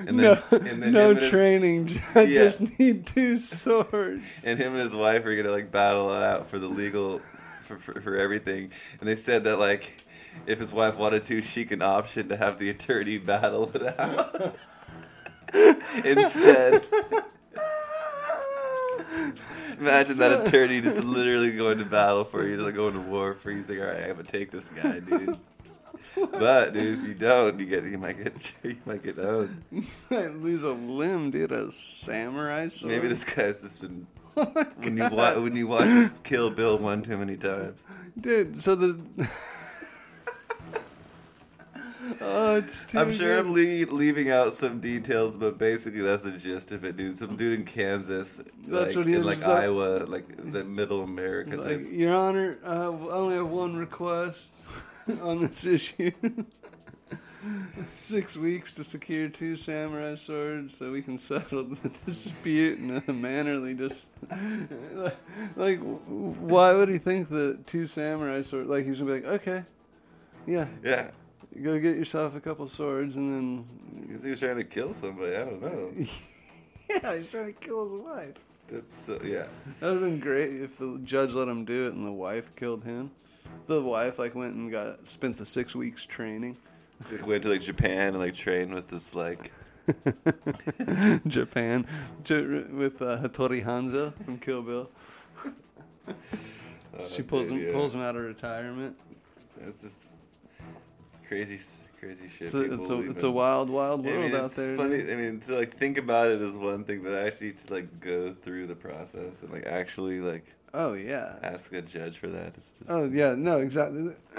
And 0.07 0.19
then, 0.19 0.39
no, 0.51 0.57
and 0.59 0.83
then 0.83 0.93
no 0.93 1.11
and 1.11 1.19
his- 1.19 1.31
training. 1.31 2.01
I 2.15 2.23
Yeah. 2.23 2.45
just 2.45 2.79
need 2.79 3.07
two 3.07 3.37
swords. 3.37 4.23
and 4.45 4.59
him 4.59 4.73
and 4.73 4.81
his 4.83 4.95
wife 4.95 5.25
are 5.27 5.35
gonna 5.37 5.51
like 5.51 5.71
battle 5.73 6.13
it 6.15 6.23
out 6.23 6.49
for 6.49 6.59
the 6.59 6.69
legal 6.69 7.21
for, 7.65 7.79
for, 7.79 8.01
for 8.01 8.17
everything. 8.17 8.71
And 9.01 9.09
they 9.09 9.17
said 9.17 9.45
that 9.45 9.59
like 9.59 10.05
if 10.47 10.59
his 10.59 10.73
wife 10.73 10.97
wanted 10.97 11.25
to, 11.25 11.41
she 11.43 11.65
can 11.65 11.81
option 11.83 12.29
to 12.29 12.37
have 12.37 12.59
the 12.59 12.69
attorney 12.71 13.19
battle 13.19 13.71
it 13.75 13.99
out 13.99 14.57
instead. 16.05 16.87
Imagine 19.79 20.19
that 20.19 20.47
attorney 20.47 20.81
just 20.81 21.05
literally 21.05 21.57
going 21.57 21.79
to 21.79 21.85
battle 21.85 22.25
for 22.25 22.47
you, 22.47 22.57
like 22.57 22.75
going 22.75 22.95
to 22.95 23.01
war 23.01 23.35
for 23.35 23.51
you. 23.51 23.59
He's 23.59 23.69
like, 23.69 23.81
all 23.81 23.87
right, 23.87 24.05
I'm 24.05 24.17
gonna 24.17 24.25
take 24.25 24.51
this 24.51 24.69
guy, 24.69 25.01
dude. 25.01 25.39
But 26.33 26.73
dude, 26.73 26.99
if 26.99 27.07
you 27.07 27.13
don't, 27.13 27.61
you 27.61 27.67
get 27.67 27.85
you 27.85 27.99
might 27.99 28.17
get 28.17 28.53
you 28.63 28.77
might 28.87 29.03
get 29.03 29.19
owned. 29.19 29.63
might 30.09 30.35
lose 30.35 30.63
a 30.63 30.71
limb, 30.71 31.31
dude. 31.31 31.53
A 31.53 31.71
samurai 31.71 32.71
sword. 32.71 32.93
Maybe 32.93 33.09
this 33.09 33.23
guy's 33.23 33.61
just 33.61 33.83
been 33.83 34.07
Oh 34.39 34.45
when 34.79 34.97
you 34.97 35.09
watch 35.11 35.37
when 35.37 35.57
you 35.57 35.67
watch 35.67 36.11
Kill 36.23 36.51
Bill 36.51 36.79
one 36.79 37.03
too 37.03 37.17
many 37.17 37.37
times. 37.37 37.83
dude. 38.21 38.63
So 38.63 38.75
the 38.75 38.99
oh, 42.21 42.57
it's 42.57 42.85
too 42.87 42.99
I'm 42.99 43.13
sure 43.13 43.43
good. 43.43 43.47
I'm 43.47 43.53
le- 43.91 43.95
leaving 43.97 44.31
out 44.31 44.55
some 44.55 44.81
details, 44.81 45.37
but 45.37 45.59
basically 45.59 46.01
that's 46.03 46.23
the 46.23 46.33
gist 46.33 46.73
of 46.73 46.85
it, 46.85 46.97
dude. 46.97 47.19
Some 47.19 47.37
dude 47.37 47.59
in 47.59 47.65
Kansas, 47.65 48.41
That's 48.67 48.95
like, 48.95 48.97
what 48.97 49.07
he 49.07 49.15
in 49.15 49.25
like 49.25 49.43
Iowa, 49.45 50.05
like 50.07 50.53
the 50.53 50.65
Middle 50.65 51.03
America 51.03 51.57
Like, 51.57 51.67
type. 51.79 51.87
Your 51.91 52.15
Honor, 52.15 52.59
I 52.65 52.75
have- 52.75 53.03
I 53.03 53.11
only 53.11 53.37
have 53.37 53.49
one 53.49 53.77
request 53.77 54.51
on 55.23 55.41
this 55.41 55.65
issue. 55.65 56.11
Six 57.95 58.37
weeks 58.37 58.73
to 58.73 58.83
secure 58.83 59.29
two 59.29 59.55
samurai 59.55 60.17
swords 60.17 60.77
so 60.77 60.91
we 60.91 61.01
can 61.01 61.17
settle 61.17 61.63
the 61.63 61.89
dispute 62.05 62.79
in 62.81 63.01
a 63.07 63.13
mannerly 63.13 63.73
dis. 63.75 64.05
like, 65.57 65.79
why 65.79 66.73
would 66.73 66.89
he 66.89 66.99
think 66.99 67.29
that 67.29 67.65
two 67.67 67.87
samurai 67.87 68.43
swords? 68.43 68.69
Like, 68.69 68.85
he's 68.85 68.99
gonna 68.99 69.13
be 69.15 69.21
like, 69.21 69.33
okay, 69.43 69.65
yeah, 70.45 70.67
Yeah, 70.83 71.11
go 71.63 71.79
get 71.79 71.97
yourself 71.97 72.35
a 72.37 72.41
couple 72.41 72.69
swords 72.69 73.17
and 73.17 73.33
then. 73.33 74.07
because 74.07 74.23
he 74.23 74.31
was 74.31 74.41
trying 74.41 74.57
to 74.57 74.65
kill 74.65 74.95
somebody. 74.95 75.37
I 75.37 75.45
don't 75.45 75.63
know. 75.63 75.93
yeah, 76.91 77.17
he's 77.17 77.31
trying 77.31 77.47
to 77.47 77.53
kill 77.53 77.85
his 77.85 78.05
wife. 78.05 78.45
That's 78.69 79.09
uh, 79.09 79.19
yeah. 79.23 79.47
That 79.81 79.93
would 79.93 80.03
have 80.03 80.11
been 80.11 80.21
great 80.21 80.61
if 80.61 80.79
the 80.79 80.99
judge 81.05 81.33
let 81.35 81.49
him 81.49 81.65
do 81.65 81.87
it 81.89 81.95
and 81.95 82.05
the 82.05 82.13
wife 82.13 82.55
killed 82.57 82.85
him. 82.85 83.11
The 83.67 83.81
wife 83.81 84.19
like 84.19 84.35
went 84.35 84.55
and 84.55 84.71
got 84.71 85.07
spent 85.07 85.39
the 85.39 85.47
six 85.47 85.75
weeks 85.75 86.05
training. 86.05 86.57
Went 87.25 87.43
to 87.45 87.51
like 87.51 87.61
Japan 87.61 88.09
and 88.09 88.19
like 88.19 88.35
trained 88.35 88.75
with 88.75 88.89
this 88.89 89.15
like 89.15 89.53
Japan 91.27 91.87
with 92.29 93.03
uh, 93.03 93.19
Hattori 93.19 93.65
Hanzo 93.65 94.13
from 94.25 94.39
Kill 94.39 94.63
Bill. 94.63 94.91
uh, 96.09 96.13
She 97.13 97.23
pulls 97.23 97.49
dude, 97.49 97.53
him 97.53 97.67
yeah. 97.67 97.73
pulls 97.73 97.95
him 97.95 98.01
out 98.01 98.17
of 98.17 98.23
retirement. 98.23 98.97
It's 99.61 99.83
just 99.83 99.99
crazy, 101.29 101.59
crazy 102.01 102.29
shit. 102.29 102.43
It's 102.47 102.55
a, 102.55 102.73
it's 102.81 102.91
a, 102.91 103.01
it's 103.11 103.23
a 103.23 103.31
wild, 103.31 103.71
wild 103.71 104.07
I 104.07 104.11
world 104.11 104.25
mean, 104.25 104.35
out 104.35 104.45
it's 104.47 104.57
there. 104.57 104.77
funny. 104.77 104.99
dude. 104.99 105.11
I 105.11 105.17
mean, 105.17 105.41
to 105.41 105.57
like 105.57 105.75
think 105.75 105.99
about 105.99 106.31
it 106.31 106.41
is 106.43 106.55
one 106.55 106.85
thing, 106.85 107.03
but 107.03 107.15
actually 107.15 107.53
to 107.53 107.73
like 107.73 108.01
go 108.01 108.33
through 108.33 108.67
the 108.67 108.75
process 108.75 109.43
and 109.43 109.53
like 109.53 109.67
actually 109.67 110.21
like 110.21 110.53
Oh 110.75 110.93
yeah. 110.95 111.37
ask 111.43 111.73
a 111.73 111.83
judge 111.83 112.19
for 112.19 112.29
that. 112.29 112.55
It's 112.57 112.73
just 112.73 112.91
Oh 112.91 113.05
yeah. 113.05 113.35
No, 113.37 113.59
exactly. 113.59 114.13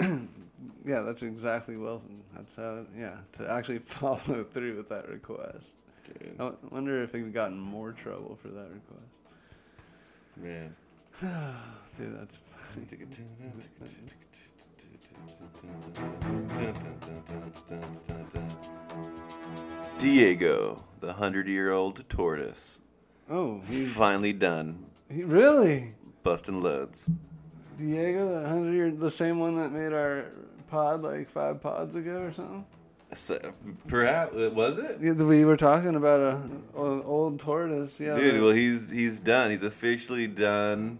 yeah, 0.86 1.00
that's 1.00 1.22
exactly 1.22 1.76
well. 1.76 2.02
That's 2.34 2.56
how. 2.56 2.84
Yeah, 2.96 3.16
to 3.32 3.50
actually 3.50 3.78
follow 3.96 4.44
through 4.44 4.76
with 4.76 4.88
that 4.90 5.08
request. 5.08 5.74
dude, 6.06 6.36
I 6.40 6.52
wonder 6.70 7.02
if 7.02 7.12
he 7.12 7.20
got 7.22 7.50
in 7.50 7.58
more 7.58 7.92
trouble 7.92 8.38
for 8.40 8.48
that 8.48 8.68
request. 8.70 9.10
man. 10.36 10.74
Dude, 11.98 12.16
that's 12.16 12.38
Diego, 19.98 20.84
the 21.00 21.12
hundred-year-old 21.12 22.08
tortoise, 22.08 22.80
oh, 23.30 23.58
he's 23.58 23.92
finally 23.92 24.32
done 24.32 24.88
he 25.10 25.24
really 25.24 25.94
busting 26.22 26.62
loads. 26.62 27.08
Diego, 27.76 28.40
the 28.40 28.48
hundred 28.48 28.72
year, 28.74 28.90
old 28.90 29.00
the 29.00 29.10
same 29.10 29.38
one 29.38 29.56
that 29.56 29.72
made 29.72 29.92
our 29.92 30.26
pod 30.68 31.02
like 31.02 31.30
five 31.30 31.62
pods 31.62 31.94
ago 31.94 32.22
or 32.22 32.32
something. 32.32 32.66
So, 33.14 33.38
perhaps 33.86 34.34
was 34.34 34.78
it? 34.78 34.98
Yeah, 35.00 35.14
we 35.14 35.44
were 35.44 35.56
talking 35.56 35.94
about 35.94 36.20
a, 36.20 36.36
an 36.80 37.02
old 37.04 37.38
tortoise. 37.40 37.98
Yeah, 37.98 38.16
Dude, 38.16 38.42
well, 38.42 38.52
he's 38.52 38.90
he's 38.90 39.18
done. 39.18 39.50
He's 39.50 39.62
officially 39.62 40.26
done 40.26 40.98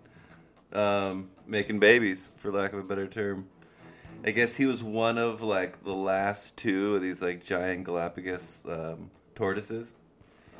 um, 0.72 1.28
making 1.46 1.80
babies, 1.80 2.32
for 2.38 2.50
lack 2.50 2.72
of 2.72 2.78
a 2.78 2.82
better 2.82 3.06
term. 3.06 3.46
I 4.24 4.30
guess 4.32 4.56
he 4.56 4.66
was 4.66 4.82
one 4.82 5.16
of 5.18 5.42
like 5.42 5.84
the 5.84 5.94
last 5.94 6.56
two 6.56 6.96
of 6.96 7.02
these 7.02 7.22
like 7.22 7.42
giant 7.42 7.84
Galapagos 7.84 8.64
um, 8.68 9.10
tortoises, 9.34 9.94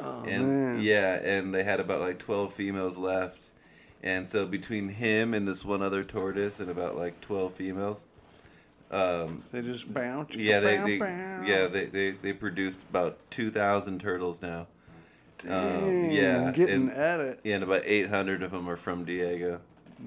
oh 0.00 0.22
and 0.24 0.46
man, 0.48 0.80
yeah, 0.80 1.14
and 1.16 1.54
they 1.54 1.64
had 1.64 1.80
about 1.80 2.00
like 2.00 2.18
twelve 2.18 2.52
females 2.52 2.96
left, 2.96 3.50
and 4.02 4.28
so 4.28 4.46
between 4.46 4.88
him 4.88 5.34
and 5.34 5.46
this 5.46 5.64
one 5.64 5.82
other 5.82 6.04
tortoise 6.04 6.60
and 6.60 6.70
about 6.70 6.96
like 6.96 7.20
twelve 7.20 7.52
females, 7.54 8.06
um, 8.90 9.42
they 9.50 9.60
just 9.62 9.92
bounce. 9.92 10.34
yeah, 10.36 10.60
they, 10.60 10.76
they 10.78 10.98
bow, 10.98 11.42
yeah 11.44 11.66
they, 11.66 11.86
they 11.86 12.10
they 12.12 12.32
produced 12.32 12.82
about 12.90 13.18
two 13.30 13.50
thousand 13.50 14.00
turtles 14.00 14.40
now. 14.40 14.66
Um, 15.48 16.10
yeah, 16.10 16.50
getting 16.52 16.88
and- 16.88 16.92
at 16.92 17.20
it. 17.20 17.40
Yeah, 17.44 17.56
and 17.56 17.64
about 17.64 17.82
800 17.84 18.42
of 18.42 18.50
them 18.50 18.68
are 18.68 18.76
from 18.76 19.04
Diego. 19.04 19.60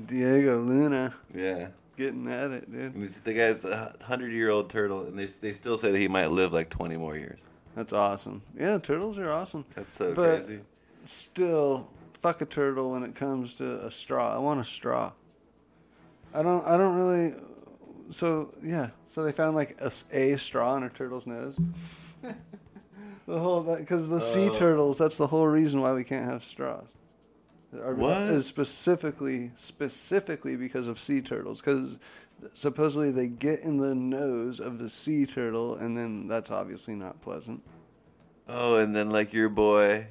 Diego 0.05 0.59
Luna 0.61 1.13
Yeah. 1.33 1.67
Getting 1.97 2.27
at 2.31 2.51
it, 2.51 2.71
dude. 2.71 2.95
And 2.95 3.07
the 3.07 3.33
guy's 3.33 3.65
a 3.65 3.93
100 3.99 4.31
year 4.31 4.49
old 4.49 4.69
turtle, 4.69 5.05
and 5.05 5.17
they, 5.17 5.25
they 5.25 5.53
still 5.53 5.77
say 5.77 5.91
that 5.91 5.97
he 5.97 6.07
might 6.07 6.31
live 6.31 6.53
like 6.53 6.69
20 6.69 6.97
more 6.97 7.15
years. 7.17 7.45
That's 7.75 7.93
awesome. 7.93 8.41
Yeah, 8.57 8.77
turtles 8.79 9.17
are 9.17 9.31
awesome. 9.31 9.65
That's 9.75 9.91
so 9.91 10.13
But- 10.13 10.45
crazy. 10.45 10.61
Still, 11.05 11.89
fuck 12.19 12.41
a 12.41 12.45
turtle 12.45 12.91
when 12.91 13.03
it 13.03 13.15
comes 13.15 13.55
to 13.55 13.85
a 13.85 13.89
straw. 13.89 14.35
I 14.35 14.37
want 14.37 14.59
a 14.59 14.65
straw. 14.65 15.11
I 16.33 16.43
don't. 16.43 16.65
I 16.67 16.77
don't 16.77 16.95
really. 16.95 17.33
So 18.11 18.53
yeah. 18.61 18.91
So 19.07 19.23
they 19.23 19.31
found 19.31 19.55
like 19.55 19.79
a 19.81 20.37
straw 20.37 20.75
in 20.77 20.83
a 20.83 20.89
turtle's 20.89 21.25
nose. 21.25 21.57
the 22.21 23.39
whole 23.39 23.61
because 23.63 24.09
the 24.09 24.19
sea 24.21 24.49
Oh. 24.49 24.53
turtles. 24.53 24.97
That's 24.99 25.17
the 25.17 25.25
whole 25.27 25.47
reason 25.47 25.81
why 25.81 25.93
we 25.93 26.03
can't 26.03 26.25
have 26.25 26.43
straws. 26.43 26.87
Are- 27.73 27.93
What? 27.95 28.21
Is 28.21 28.45
specifically 28.45 29.51
specifically 29.55 30.55
because 30.55 30.87
of 30.87 30.99
sea 30.99 31.21
turtles 31.21 31.61
because. 31.61 31.97
Supposedly 32.53 33.11
they 33.11 33.27
get 33.27 33.59
in 33.59 33.77
the 33.77 33.93
nose 33.93 34.59
of 34.59 34.79
the 34.79 34.89
sea 34.89 35.27
turtle, 35.27 35.75
and 35.75 35.95
then 35.95 36.27
that's 36.27 36.49
obviously 36.49 36.95
not 36.95 37.21
pleasant. 37.21 37.61
Oh, 38.49 38.79
and 38.79 38.95
then 38.95 39.11
like 39.11 39.31
your 39.31 39.47
boy, 39.47 40.07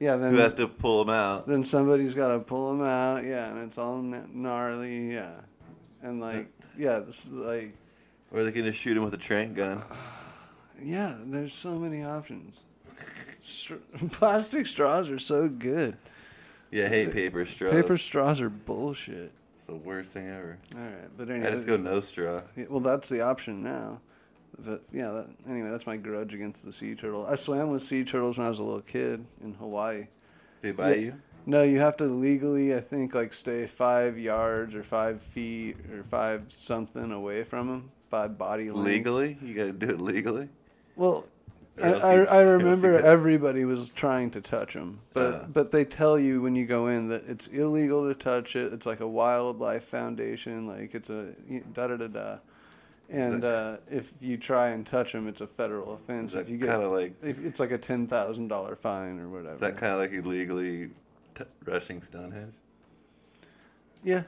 Yeah, 0.00 0.16
then 0.16 0.32
who 0.34 0.40
has 0.40 0.54
to 0.54 0.66
pull 0.66 1.02
him 1.02 1.10
out. 1.10 1.46
then 1.46 1.64
somebody's 1.64 2.14
got 2.14 2.32
to 2.32 2.40
pull 2.40 2.72
them 2.72 2.84
out. 2.84 3.22
Yeah, 3.24 3.48
and 3.50 3.58
it's 3.60 3.78
all 3.78 4.02
gnarly. 4.02 5.12
Yeah, 5.14 5.34
and 6.02 6.20
like 6.20 6.48
yeah, 6.76 6.98
this, 6.98 7.26
is 7.26 7.30
like 7.30 7.76
Or 8.32 8.42
they 8.42 8.50
can 8.50 8.64
just 8.64 8.80
shoot 8.80 8.96
him 8.96 9.04
with 9.04 9.14
a 9.14 9.18
trank 9.18 9.54
gun. 9.54 9.80
yeah. 10.82 11.16
There's 11.26 11.52
so 11.52 11.78
many 11.78 12.02
options. 12.02 12.64
Str- 13.40 13.74
plastic 14.10 14.66
straws 14.66 15.08
are 15.10 15.20
so 15.20 15.48
good. 15.48 15.96
Yeah, 16.70 16.84
I 16.84 16.88
hate 16.88 17.12
paper 17.12 17.44
straws. 17.46 17.72
Paper 17.74 17.96
straws 17.98 18.40
are 18.40 18.50
bullshit. 18.50 19.32
It's 19.56 19.66
the 19.66 19.74
worst 19.74 20.12
thing 20.12 20.28
ever. 20.28 20.58
All 20.74 20.80
right, 20.80 21.08
but 21.16 21.30
anyway, 21.30 21.48
I 21.48 21.50
just 21.50 21.66
go 21.66 21.76
no 21.76 22.00
straw. 22.00 22.42
yeah, 22.56 22.66
well, 22.68 22.80
that's 22.80 23.08
the 23.08 23.20
option 23.22 23.62
now. 23.62 24.00
But 24.58 24.82
yeah, 24.92 25.10
that, 25.10 25.28
anyway, 25.48 25.70
that's 25.70 25.86
my 25.86 25.96
grudge 25.96 26.34
against 26.34 26.64
the 26.64 26.72
sea 26.72 26.94
turtle. 26.94 27.26
I 27.26 27.36
swam 27.36 27.70
with 27.70 27.82
sea 27.82 28.02
turtles 28.04 28.38
when 28.38 28.46
I 28.46 28.50
was 28.50 28.58
a 28.58 28.62
little 28.64 28.80
kid 28.80 29.24
in 29.42 29.54
Hawaii. 29.54 30.08
They 30.62 30.72
bite 30.72 30.96
Yeah. 30.98 31.04
you? 31.04 31.14
No, 31.46 31.62
you 31.62 31.78
have 31.78 31.96
to 31.98 32.04
legally, 32.04 32.74
I 32.74 32.80
think, 32.80 33.14
like 33.14 33.32
stay 33.32 33.66
five 33.66 34.18
yards 34.18 34.74
or 34.74 34.82
five 34.82 35.22
feet 35.22 35.76
or 35.92 36.02
five 36.02 36.44
something 36.48 37.10
away 37.12 37.44
from 37.44 37.68
them. 37.68 37.90
Five 38.10 38.36
body 38.36 38.64
lengths. 38.70 38.84
Legally? 38.84 39.38
You 39.40 39.54
gotta 39.54 39.72
do 39.72 39.88
it 39.90 40.00
legally? 40.00 40.48
Well, 40.96 41.24
I, 41.82 41.88
I, 41.88 41.92
I 41.92 42.16
or 42.16 42.20
else 42.22 42.32
you 42.32 42.48
remember 42.50 42.98
everybody 42.98 43.64
was 43.64 43.90
trying 43.90 44.30
to 44.32 44.40
touch 44.40 44.74
them, 44.74 45.00
but 45.14 45.34
Uh. 45.34 45.44
but 45.52 45.70
they 45.70 45.84
tell 45.84 46.18
you 46.18 46.40
when 46.42 46.54
you 46.56 46.66
go 46.66 46.86
in 46.88 47.08
that 47.08 47.24
it's 47.26 47.46
illegal 47.48 48.06
to 48.08 48.14
touch 48.14 48.56
it. 48.56 48.72
It's 48.72 48.86
like 48.86 49.00
a 49.00 49.08
wildlife 49.08 49.84
foundation, 49.84 50.66
like 50.66 50.94
it's 50.94 51.10
a 51.10 51.34
da 51.74 51.88
da 51.88 51.96
da 51.96 52.06
da. 52.08 52.36
And 53.10 53.42
uh, 53.44 53.78
if 53.90 54.12
you 54.20 54.36
try 54.36 54.68
and 54.68 54.86
touch 54.86 55.12
them, 55.12 55.28
it's 55.28 55.40
a 55.40 55.46
federal 55.46 55.94
offense. 55.94 56.34
If 56.34 56.48
you 56.50 56.58
get, 56.58 56.68
kind 56.68 56.82
of 56.82 56.92
like 56.92 57.14
if 57.22 57.42
it's 57.44 57.58
like 57.58 57.70
a 57.70 57.78
ten 57.78 58.06
thousand 58.06 58.48
dollar 58.48 58.76
fine 58.76 59.18
or 59.18 59.28
whatever. 59.28 59.54
is 59.54 59.60
that 59.60 59.78
kind 59.78 59.94
of 59.94 59.98
like 59.98 60.12
illegally 60.12 60.90
t- 61.34 61.44
rushing 61.64 62.02
Stonehenge? 62.02 62.52
Yeah, 64.04 64.24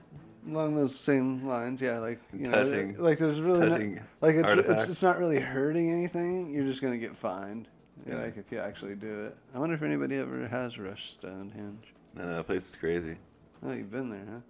along 0.49 0.77
those 0.77 0.99
same 0.99 1.47
lines. 1.47 1.81
Yeah, 1.81 1.99
like 1.99 2.21
you 2.33 2.47
know, 2.47 2.53
Touching- 2.53 2.97
like 2.99 3.19
there's 3.19 3.41
really 3.41 3.69
not, 3.69 4.03
like 4.21 4.35
it's, 4.37 4.69
it's 4.69 4.89
it's 4.89 5.03
not 5.03 5.19
really 5.19 5.39
hurting 5.41 5.91
anything. 5.91 6.51
You're 6.53 6.65
just 6.67 6.83
gonna 6.83 6.99
get 6.99 7.17
fined. 7.17 7.69
Yeah. 8.09 8.17
Like 8.17 8.37
if 8.37 8.51
you 8.51 8.59
actually 8.59 8.95
do 8.95 9.25
it. 9.27 9.37
I 9.55 9.59
wonder 9.59 9.75
if 9.75 9.83
anybody 9.83 10.17
ever 10.17 10.49
has 10.49 10.79
rushed 10.79 11.11
Stonehenge. 11.13 11.93
No, 12.15 12.25
no, 12.27 12.37
that 12.37 12.47
place 12.47 12.69
is 12.69 12.77
crazy. 12.77 13.17
Oh, 13.63 13.73
you've 13.73 13.91
been 13.91 14.09
there, 14.11 14.25
huh? 14.31 14.41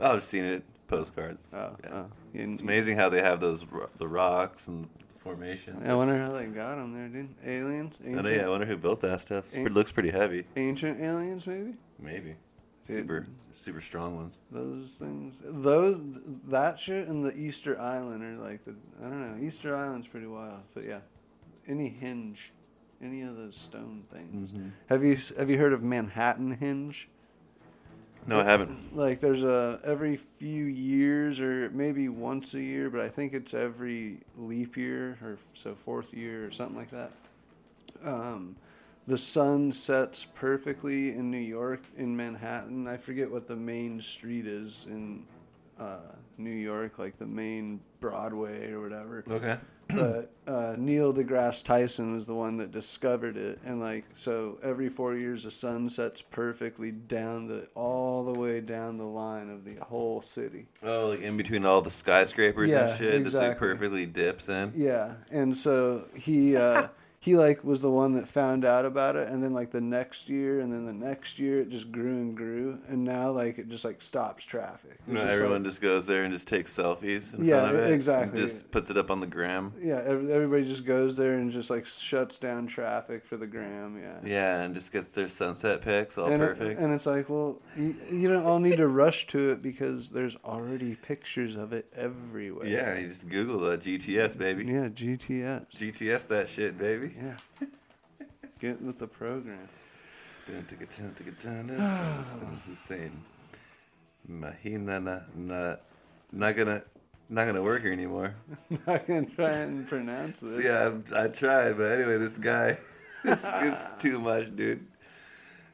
Oh, 0.00 0.14
I've 0.14 0.22
seen 0.22 0.44
it 0.44 0.64
postcards. 0.86 1.46
Oh, 1.54 1.74
yeah. 1.82 1.90
oh. 1.92 2.06
It's 2.34 2.60
amazing 2.60 2.96
how 2.96 3.08
they 3.08 3.22
have 3.22 3.40
those 3.40 3.64
the 3.98 4.06
rocks 4.06 4.68
and 4.68 4.84
the 4.84 4.88
formations. 5.18 5.86
I 5.88 5.94
wonder 5.94 6.18
how 6.18 6.32
they 6.32 6.44
got 6.46 6.76
them 6.76 6.92
there, 6.92 7.08
dude. 7.08 7.34
Aliens? 7.44 7.98
I 8.04 8.10
know, 8.10 8.28
yeah, 8.28 8.44
I 8.44 8.48
wonder 8.48 8.66
who 8.66 8.76
built 8.76 9.00
that 9.00 9.22
stuff. 9.22 9.46
It's 9.46 9.56
Ain't- 9.56 9.72
looks 9.72 9.90
pretty 9.90 10.10
heavy. 10.10 10.44
ancient 10.56 11.00
aliens, 11.00 11.46
maybe. 11.46 11.74
Maybe. 11.98 12.34
Super 12.86 13.26
super 13.56 13.80
strong 13.80 14.16
ones. 14.16 14.40
Those 14.50 14.96
things, 14.98 15.40
those 15.44 16.00
that 16.48 16.78
shit, 16.78 17.08
and 17.08 17.24
the 17.24 17.36
Easter 17.36 17.80
Island 17.80 18.22
are 18.22 18.42
like 18.42 18.64
the 18.64 18.74
I 19.00 19.08
don't 19.08 19.20
know. 19.20 19.46
Easter 19.46 19.74
Island's 19.76 20.06
pretty 20.06 20.26
wild, 20.26 20.62
but 20.74 20.84
yeah, 20.84 21.00
any 21.66 21.88
hinge, 21.88 22.52
any 23.02 23.22
of 23.22 23.36
those 23.36 23.56
stone 23.56 24.04
things. 24.12 24.50
Mm-hmm. 24.50 24.68
Have 24.88 25.04
you 25.04 25.18
have 25.38 25.50
you 25.50 25.58
heard 25.58 25.72
of 25.72 25.80
Manhattanhenge? 25.80 27.06
No, 28.26 28.40
I 28.40 28.44
haven't. 28.44 28.96
Like 28.96 29.20
there's 29.20 29.42
a 29.42 29.80
every 29.84 30.16
few 30.16 30.64
years 30.64 31.40
or 31.40 31.70
maybe 31.70 32.08
once 32.08 32.54
a 32.54 32.60
year, 32.60 32.88
but 32.88 33.00
I 33.00 33.08
think 33.08 33.34
it's 33.34 33.52
every 33.52 34.18
leap 34.36 34.76
year 34.76 35.18
or 35.22 35.38
so 35.52 35.74
fourth 35.74 36.14
year 36.14 36.46
or 36.46 36.50
something 36.50 36.76
like 36.76 36.90
that. 36.90 37.12
Um, 38.02 38.56
the 39.06 39.18
sun 39.18 39.72
sets 39.72 40.24
perfectly 40.34 41.10
in 41.10 41.30
New 41.30 41.36
York 41.38 41.82
in 41.96 42.16
Manhattan. 42.16 42.88
I 42.88 42.96
forget 42.96 43.30
what 43.30 43.46
the 43.46 43.56
main 43.56 44.00
street 44.00 44.46
is 44.46 44.86
in 44.88 45.24
uh, 45.78 45.98
New 46.38 46.50
York, 46.50 46.98
like 46.98 47.18
the 47.18 47.26
main 47.26 47.80
Broadway 48.00 48.70
or 48.70 48.80
whatever. 48.80 49.24
Okay. 49.28 49.58
but 49.88 50.30
uh, 50.46 50.74
Neil 50.78 51.12
deGrasse 51.12 51.62
Tyson 51.62 52.14
was 52.14 52.26
the 52.26 52.34
one 52.34 52.56
that 52.56 52.70
discovered 52.72 53.36
it, 53.36 53.58
and 53.66 53.80
like 53.80 54.04
so, 54.14 54.58
every 54.62 54.88
four 54.88 55.14
years 55.14 55.42
the 55.42 55.50
sun 55.50 55.90
sets 55.90 56.22
perfectly 56.22 56.90
down 56.90 57.46
the 57.46 57.68
all 57.74 58.24
the 58.24 58.32
way 58.38 58.60
down 58.62 58.96
the 58.96 59.04
line 59.04 59.50
of 59.50 59.64
the 59.64 59.74
whole 59.84 60.22
city. 60.22 60.66
Oh, 60.82 61.08
like 61.08 61.20
in 61.20 61.36
between 61.36 61.66
all 61.66 61.82
the 61.82 61.90
skyscrapers 61.90 62.70
Yeah, 62.70 62.88
and 62.88 62.98
shit, 62.98 63.24
just 63.24 63.36
like 63.36 63.58
perfectly 63.58 64.06
dips 64.06 64.48
in. 64.48 64.72
Yeah, 64.74 65.14
and 65.30 65.54
so 65.54 66.06
he 66.16 66.56
uh, 66.56 66.88
he 67.24 67.36
like 67.36 67.64
was 67.64 67.80
the 67.80 67.90
one 67.90 68.12
that 68.16 68.28
found 68.28 68.66
out 68.66 68.84
about 68.84 69.16
it, 69.16 69.28
and 69.28 69.42
then 69.42 69.54
like 69.54 69.70
the 69.70 69.80
next 69.80 70.28
year, 70.28 70.60
and 70.60 70.70
then 70.70 70.84
the 70.84 70.92
next 70.92 71.38
year, 71.38 71.60
it 71.60 71.70
just 71.70 71.90
grew 71.90 72.16
and 72.18 72.36
grew, 72.36 72.78
and 72.86 73.02
now 73.02 73.30
like 73.30 73.56
it 73.56 73.70
just 73.70 73.82
like 73.82 74.02
stops 74.02 74.44
traffic. 74.44 74.98
You 75.08 75.14
know, 75.14 75.20
just, 75.22 75.32
everyone 75.32 75.62
like- 75.62 75.70
just 75.70 75.80
goes 75.80 76.06
there 76.06 76.24
and 76.24 76.34
just 76.34 76.46
takes 76.46 76.70
selfies 76.76 77.32
in 77.32 77.42
Yeah, 77.46 77.60
front 77.62 77.76
of 77.76 77.80
it. 77.84 77.92
exactly. 77.94 78.38
Just 78.38 78.70
puts 78.70 78.90
it 78.90 78.98
up 78.98 79.10
on 79.10 79.20
the 79.20 79.26
gram. 79.26 79.72
yeah, 79.82 80.02
everybody 80.04 80.66
just 80.66 80.84
goes 80.84 81.16
there 81.16 81.34
and 81.34 81.50
just 81.50 81.70
like 81.70 81.86
shuts 81.86 82.36
down 82.36 82.66
traffic 82.66 83.24
for 83.24 83.38
the 83.38 83.46
gram. 83.46 83.98
Yeah. 83.98 84.18
Yeah, 84.22 84.60
and 84.62 84.74
just 84.74 84.92
gets 84.92 85.08
their 85.08 85.28
sunset 85.28 85.80
pics 85.80 86.18
all 86.18 86.26
and 86.26 86.42
it- 86.42 86.46
perfect. 86.58 86.78
and 86.78 86.92
it's 86.92 87.06
like, 87.06 87.30
well, 87.30 87.58
you, 87.74 87.94
you 88.12 88.28
don't 88.28 88.44
all 88.44 88.58
need 88.58 88.76
to 88.76 88.88
rush 88.88 89.26
to 89.28 89.52
it 89.52 89.62
because 89.62 90.10
there's 90.10 90.36
already 90.44 90.94
pictures 90.96 91.56
of 91.56 91.72
it 91.72 91.86
everywhere. 91.96 92.66
yeah, 92.66 92.98
you 92.98 93.08
just 93.08 93.30
Google 93.30 93.60
the 93.60 93.78
GTS, 93.78 94.36
baby. 94.36 94.64
Yeah, 94.66 94.88
GTS. 94.88 95.70
GTS 95.70 96.26
that 96.28 96.48
shit, 96.50 96.76
baby. 96.78 97.12
Yeah. 97.16 97.36
Get 98.60 98.80
with 98.82 98.98
the 98.98 99.06
program. 99.06 99.68
Hussein. 102.66 103.12
Ah. 103.14 103.58
Mahina 104.28 105.00
na 105.00 105.20
na 105.34 105.76
not 106.32 106.56
gonna 106.56 106.82
not 107.28 107.46
gonna 107.46 107.62
work 107.62 107.82
here 107.82 107.92
anymore. 107.92 108.34
not 108.86 109.06
gonna 109.06 109.26
try 109.26 109.50
and 109.50 109.86
pronounce 109.88 110.40
this. 110.40 110.64
Yeah, 110.64 110.92
I, 111.14 111.24
I 111.24 111.28
tried, 111.28 111.76
but 111.76 111.92
anyway, 111.92 112.18
this 112.18 112.38
guy, 112.38 112.76
this 113.24 113.46
is 113.62 113.86
too 113.98 114.18
much, 114.18 114.54
dude. 114.56 114.86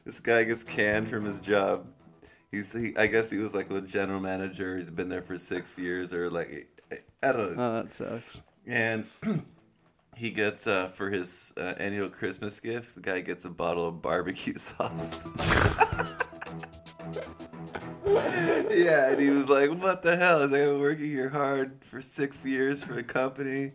This 0.05 0.19
guy 0.19 0.43
gets 0.43 0.63
canned 0.63 1.09
from 1.09 1.25
his 1.25 1.39
job. 1.39 1.85
He's, 2.51 2.73
he, 2.73 2.95
I 2.97 3.07
guess 3.07 3.29
he 3.29 3.37
was 3.37 3.55
like 3.55 3.71
a 3.71 3.81
general 3.81 4.19
manager. 4.19 4.77
He's 4.77 4.89
been 4.89 5.07
there 5.07 5.21
for 5.21 5.37
six 5.37 5.77
years, 5.77 6.11
or 6.11 6.29
like, 6.29 6.67
I 7.23 7.31
don't 7.31 7.55
know. 7.55 7.63
Oh, 7.63 7.83
that 7.83 7.93
sucks. 7.93 8.41
And 8.67 9.05
he 10.15 10.29
gets 10.29 10.67
uh, 10.67 10.87
for 10.87 11.09
his 11.09 11.53
uh, 11.57 11.73
annual 11.77 12.09
Christmas 12.09 12.59
gift, 12.59 12.95
the 12.95 13.01
guy 13.01 13.21
gets 13.21 13.45
a 13.45 13.49
bottle 13.49 13.87
of 13.87 14.01
barbecue 14.01 14.53
sauce. 14.57 15.25
yeah, 18.05 19.11
and 19.11 19.19
he 19.21 19.29
was 19.29 19.49
like, 19.49 19.71
"What 19.71 20.03
the 20.03 20.17
hell?" 20.17 20.39
I 20.39 20.41
was 20.43 20.51
like, 20.51 20.61
"I've 20.61 20.67
been 20.67 20.79
working 20.81 21.05
here 21.05 21.29
hard 21.29 21.83
for 21.83 22.01
six 22.01 22.45
years 22.45 22.83
for 22.83 22.97
a 22.97 23.03
company, 23.03 23.73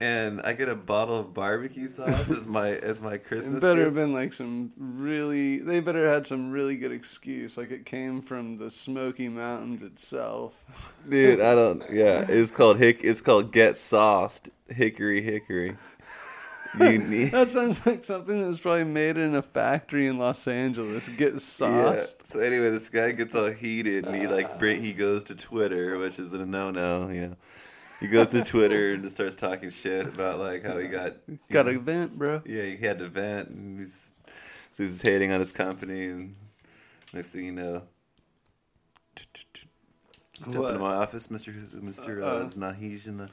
and 0.00 0.40
I 0.42 0.54
get 0.54 0.68
a 0.68 0.74
bottle 0.76 1.18
of 1.20 1.34
barbecue 1.34 1.86
sauce 1.88 2.30
as 2.30 2.46
my 2.46 2.70
as 2.70 3.00
my 3.00 3.14
It 3.20 3.24
Christmas." 3.24 3.60
better 3.62 3.82
have 3.84 3.94
been 3.94 4.12
like 4.14 4.32
some 4.32 4.72
really. 4.78 5.58
They 5.58 5.80
better 5.80 6.08
had 6.08 6.26
some 6.26 6.50
really 6.50 6.76
good 6.76 6.92
excuse, 6.92 7.56
like 7.56 7.70
it 7.70 7.84
came 7.86 8.20
from 8.22 8.56
the 8.56 8.70
Smoky 8.70 9.28
Mountains 9.28 9.82
itself. 9.82 10.64
Dude, 11.08 11.40
I 11.40 11.54
don't. 11.54 11.82
Yeah, 11.90 12.24
it's 12.28 12.50
called 12.50 12.78
hick. 12.78 13.00
It's 13.02 13.20
called 13.20 13.52
get 13.52 13.76
sauced. 13.76 14.48
Hickory, 14.68 15.20
hickory. 15.20 15.76
You 16.78 16.98
need. 16.98 17.32
That 17.32 17.48
sounds 17.48 17.84
like 17.84 18.04
something 18.04 18.40
that 18.40 18.46
was 18.46 18.60
probably 18.60 18.84
made 18.84 19.16
in 19.16 19.34
a 19.34 19.42
factory 19.42 20.06
in 20.06 20.18
Los 20.18 20.46
Angeles. 20.46 21.08
Get 21.08 21.32
Yeah. 21.32 21.38
sauced. 21.38 22.24
So 22.26 22.38
anyway, 22.40 22.70
this 22.70 22.88
guy 22.88 23.10
gets 23.12 23.34
all 23.34 23.50
heated, 23.50 24.06
and 24.06 24.14
he 24.14 24.26
like 24.28 24.60
he 24.62 24.92
goes 24.92 25.24
to 25.24 25.34
Twitter, 25.34 25.98
which 25.98 26.18
is 26.20 26.32
a 26.32 26.46
no 26.46 26.70
no. 26.70 27.08
You 27.08 27.20
know, 27.28 27.36
he 28.00 28.08
goes 28.08 28.30
to 28.30 28.42
Twitter 28.44 28.94
and 28.94 29.02
just 29.02 29.16
starts 29.16 29.36
talking 29.36 29.70
shit 29.70 30.06
about 30.06 30.38
like 30.38 30.64
how 30.64 30.78
he 30.78 30.88
got 30.88 31.16
Got 31.50 31.68
a 31.68 31.78
vent, 31.78 32.18
bro. 32.18 32.42
yeah 32.46 32.62
he 32.64 32.76
had 32.76 32.98
to 32.98 33.08
vent, 33.08 33.48
and 33.50 33.78
he's 33.78 34.14
so 34.72 34.82
he's 34.84 35.02
hating 35.02 35.32
on 35.32 35.40
his 35.40 35.52
company, 35.52 36.06
and 36.06 36.34
next 37.12 37.32
thing 37.32 37.44
you 37.44 37.52
know. 37.52 37.82
Step 40.42 40.54
What? 40.54 40.68
into 40.70 40.80
my 40.80 40.94
office, 40.94 41.30
Mister 41.30 41.52
Mister 41.74 42.22
uh, 42.22 42.26
Uh-oh. 42.26 42.46
Nahijan. 42.56 43.28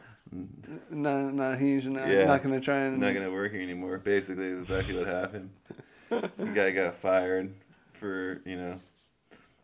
No, 0.92 1.30
no, 1.30 1.56
he's 1.56 1.86
not, 1.86 2.10
Yeah. 2.10 2.26
not 2.26 2.44
gonna 2.44 2.60
try 2.60 2.80
and. 2.80 3.00
Not 3.00 3.14
gonna 3.14 3.32
work 3.32 3.54
here 3.54 3.62
anymore. 3.62 3.98
Basically, 3.98 4.48
is 4.48 4.70
exactly 4.70 4.98
what 4.98 5.08
happened. 5.08 5.50
the 6.10 6.52
guy 6.54 6.72
got 6.72 6.96
fired 6.96 7.54
for 7.94 8.42
you 8.46 8.58
know 8.58 8.76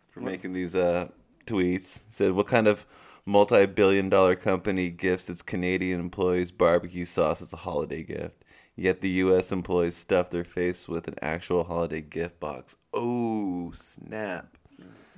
for 0.09 0.21
making 0.21 0.53
these 0.53 0.73
uh, 0.73 1.09
tweets. 1.45 2.01
Said 2.09 2.31
what 2.31 2.47
kind 2.47 2.67
of 2.67 2.85
multi-billion-dollar 3.25 4.35
company 4.35 4.89
gifts 4.89 5.29
its 5.29 5.41
Canadian 5.41 5.99
employees 5.99 6.51
barbecue 6.51 7.05
sauce 7.05 7.41
as 7.41 7.53
a 7.53 7.57
holiday 7.57 8.03
gift? 8.03 8.43
Yet 8.75 9.01
the 9.01 9.09
U.S. 9.09 9.51
employees 9.51 9.95
stuff 9.95 10.29
their 10.31 10.43
face 10.43 10.87
with 10.87 11.07
an 11.07 11.15
actual 11.21 11.63
holiday 11.63 12.01
gift 12.01 12.39
box. 12.39 12.75
Oh 12.93 13.71
snap! 13.75 14.57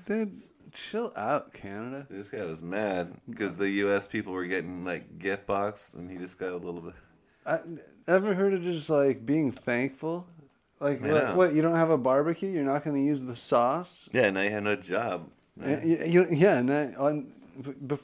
Dude, 0.05 0.33
chill 0.73 1.13
out, 1.15 1.53
Canada. 1.53 2.05
This 2.09 2.29
guy 2.29 2.43
was 2.43 2.61
mad 2.61 3.13
because 3.29 3.55
the 3.55 3.69
U.S. 3.69 4.07
people 4.07 4.33
were 4.33 4.45
getting 4.45 4.83
like 4.83 5.17
gift 5.19 5.47
box, 5.47 5.93
and 5.93 6.11
he 6.11 6.17
just 6.17 6.37
got 6.37 6.51
a 6.51 6.57
little 6.57 6.81
bit. 6.81 6.93
I 7.45 7.59
ever 8.07 8.33
heard 8.33 8.53
of 8.53 8.63
just 8.63 8.89
like 8.89 9.25
being 9.25 9.51
thankful? 9.51 10.27
Like 10.81 10.99
what, 11.01 11.35
what? 11.37 11.53
You 11.53 11.61
don't 11.61 11.75
have 11.75 11.91
a 11.91 11.97
barbecue? 11.97 12.49
You're 12.49 12.63
not 12.65 12.83
going 12.83 12.97
to 12.97 13.03
use 13.07 13.21
the 13.21 13.35
sauce? 13.37 14.09
Yeah, 14.11 14.29
now 14.31 14.41
you 14.41 14.49
have 14.49 14.63
no 14.63 14.75
job. 14.75 15.29
Yeah, 15.63 15.81
you, 15.85 16.03
you- 16.05 16.27
yeah. 16.31 16.57
And 16.57 16.73
I, 16.73 16.93
on, 16.95 17.31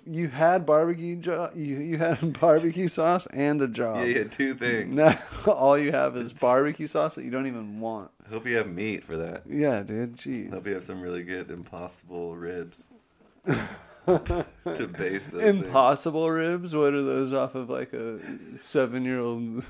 you 0.06 0.28
had 0.30 0.66
barbecue 0.66 1.16
jo- 1.18 1.50
you 1.56 1.78
you 1.78 1.98
had 1.98 2.40
barbecue 2.40 2.88
sauce 2.88 3.28
and 3.28 3.62
a 3.62 3.68
job. 3.68 3.98
Yeah, 3.98 4.04
you 4.04 4.18
had 4.20 4.32
two 4.32 4.54
things. 4.54 4.96
Now 4.96 5.20
all 5.48 5.78
you 5.78 5.92
have 5.92 6.16
is 6.16 6.34
barbecue 6.34 6.88
sauce 6.88 7.16
that 7.16 7.26
you 7.26 7.32
don't 7.32 7.48
even 7.48 7.80
want. 7.80 8.12
Hope 8.30 8.48
you 8.48 8.58
have 8.58 8.68
meat 8.68 9.04
for 9.04 9.18
that. 9.18 9.44
Yeah, 9.48 9.82
dude. 9.84 10.16
Jeez. 10.18 10.52
Hope 10.52 10.66
you 10.66 10.74
have 10.74 10.84
some 10.84 11.02
really 11.02 11.24
good 11.24 11.50
impossible 11.50 12.36
ribs 12.36 12.88
to 13.46 14.88
base 14.98 15.28
those. 15.28 15.42
things. 15.42 15.66
Impossible 15.66 16.30
ribs. 16.32 16.74
What 16.74 16.94
are 16.94 17.04
those 17.04 17.34
off 17.34 17.56
of 17.56 17.70
like 17.70 17.94
a 17.94 18.20
seven-year-old 18.58 19.68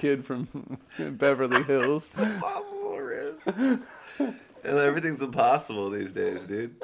kid 0.00 0.24
from 0.24 0.78
Beverly 0.98 1.62
Hills? 1.64 2.16
Impossible 2.18 2.98
ribs. 2.98 3.56
and 3.56 4.34
everything's 4.64 5.22
impossible 5.22 5.90
these 5.90 6.12
days, 6.12 6.44
dude. 6.46 6.74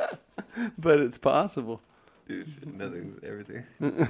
But 0.79 1.01
it's 1.01 1.19
possible. 1.19 1.81
Dude, 2.31 2.79
nothing, 2.79 3.19
everything. 3.25 3.65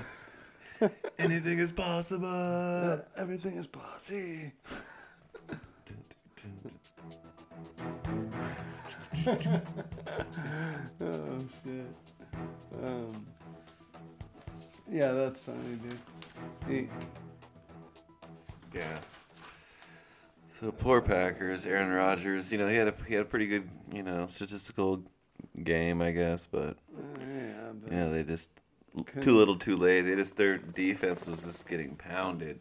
Anything 1.18 1.58
is 1.58 1.72
possible. 1.72 3.00
Everything 3.16 3.56
is 3.56 3.66
bossy. 3.66 4.52
Oh 11.00 11.38
shit. 11.64 11.86
Um, 12.84 13.26
yeah, 14.90 15.12
that's 15.12 15.40
funny, 15.40 15.78
dude. 16.68 16.90
Yeah. 18.74 18.98
So 20.48 20.70
poor 20.72 21.00
Packers, 21.00 21.64
Aaron 21.64 21.94
Rodgers. 21.94 22.52
You 22.52 22.58
know 22.58 22.68
he 22.68 22.76
had 22.76 22.88
a 22.88 22.94
he 23.08 23.14
had 23.14 23.22
a 23.22 23.28
pretty 23.28 23.46
good 23.46 23.66
you 23.90 24.02
know 24.02 24.26
statistical 24.26 25.04
game, 25.64 26.00
I 26.02 26.10
guess, 26.12 26.46
but 26.46 26.76
yeah, 27.20 27.72
but 27.82 28.10
they 28.12 28.22
just 28.24 28.50
Couldn't- 29.06 29.22
too 29.22 29.36
little, 29.36 29.56
too 29.56 29.76
late. 29.76 30.02
They 30.02 30.14
just 30.16 30.36
their 30.36 30.58
defense 30.58 31.26
was 31.26 31.44
just 31.44 31.68
getting 31.68 31.96
pounded. 31.96 32.58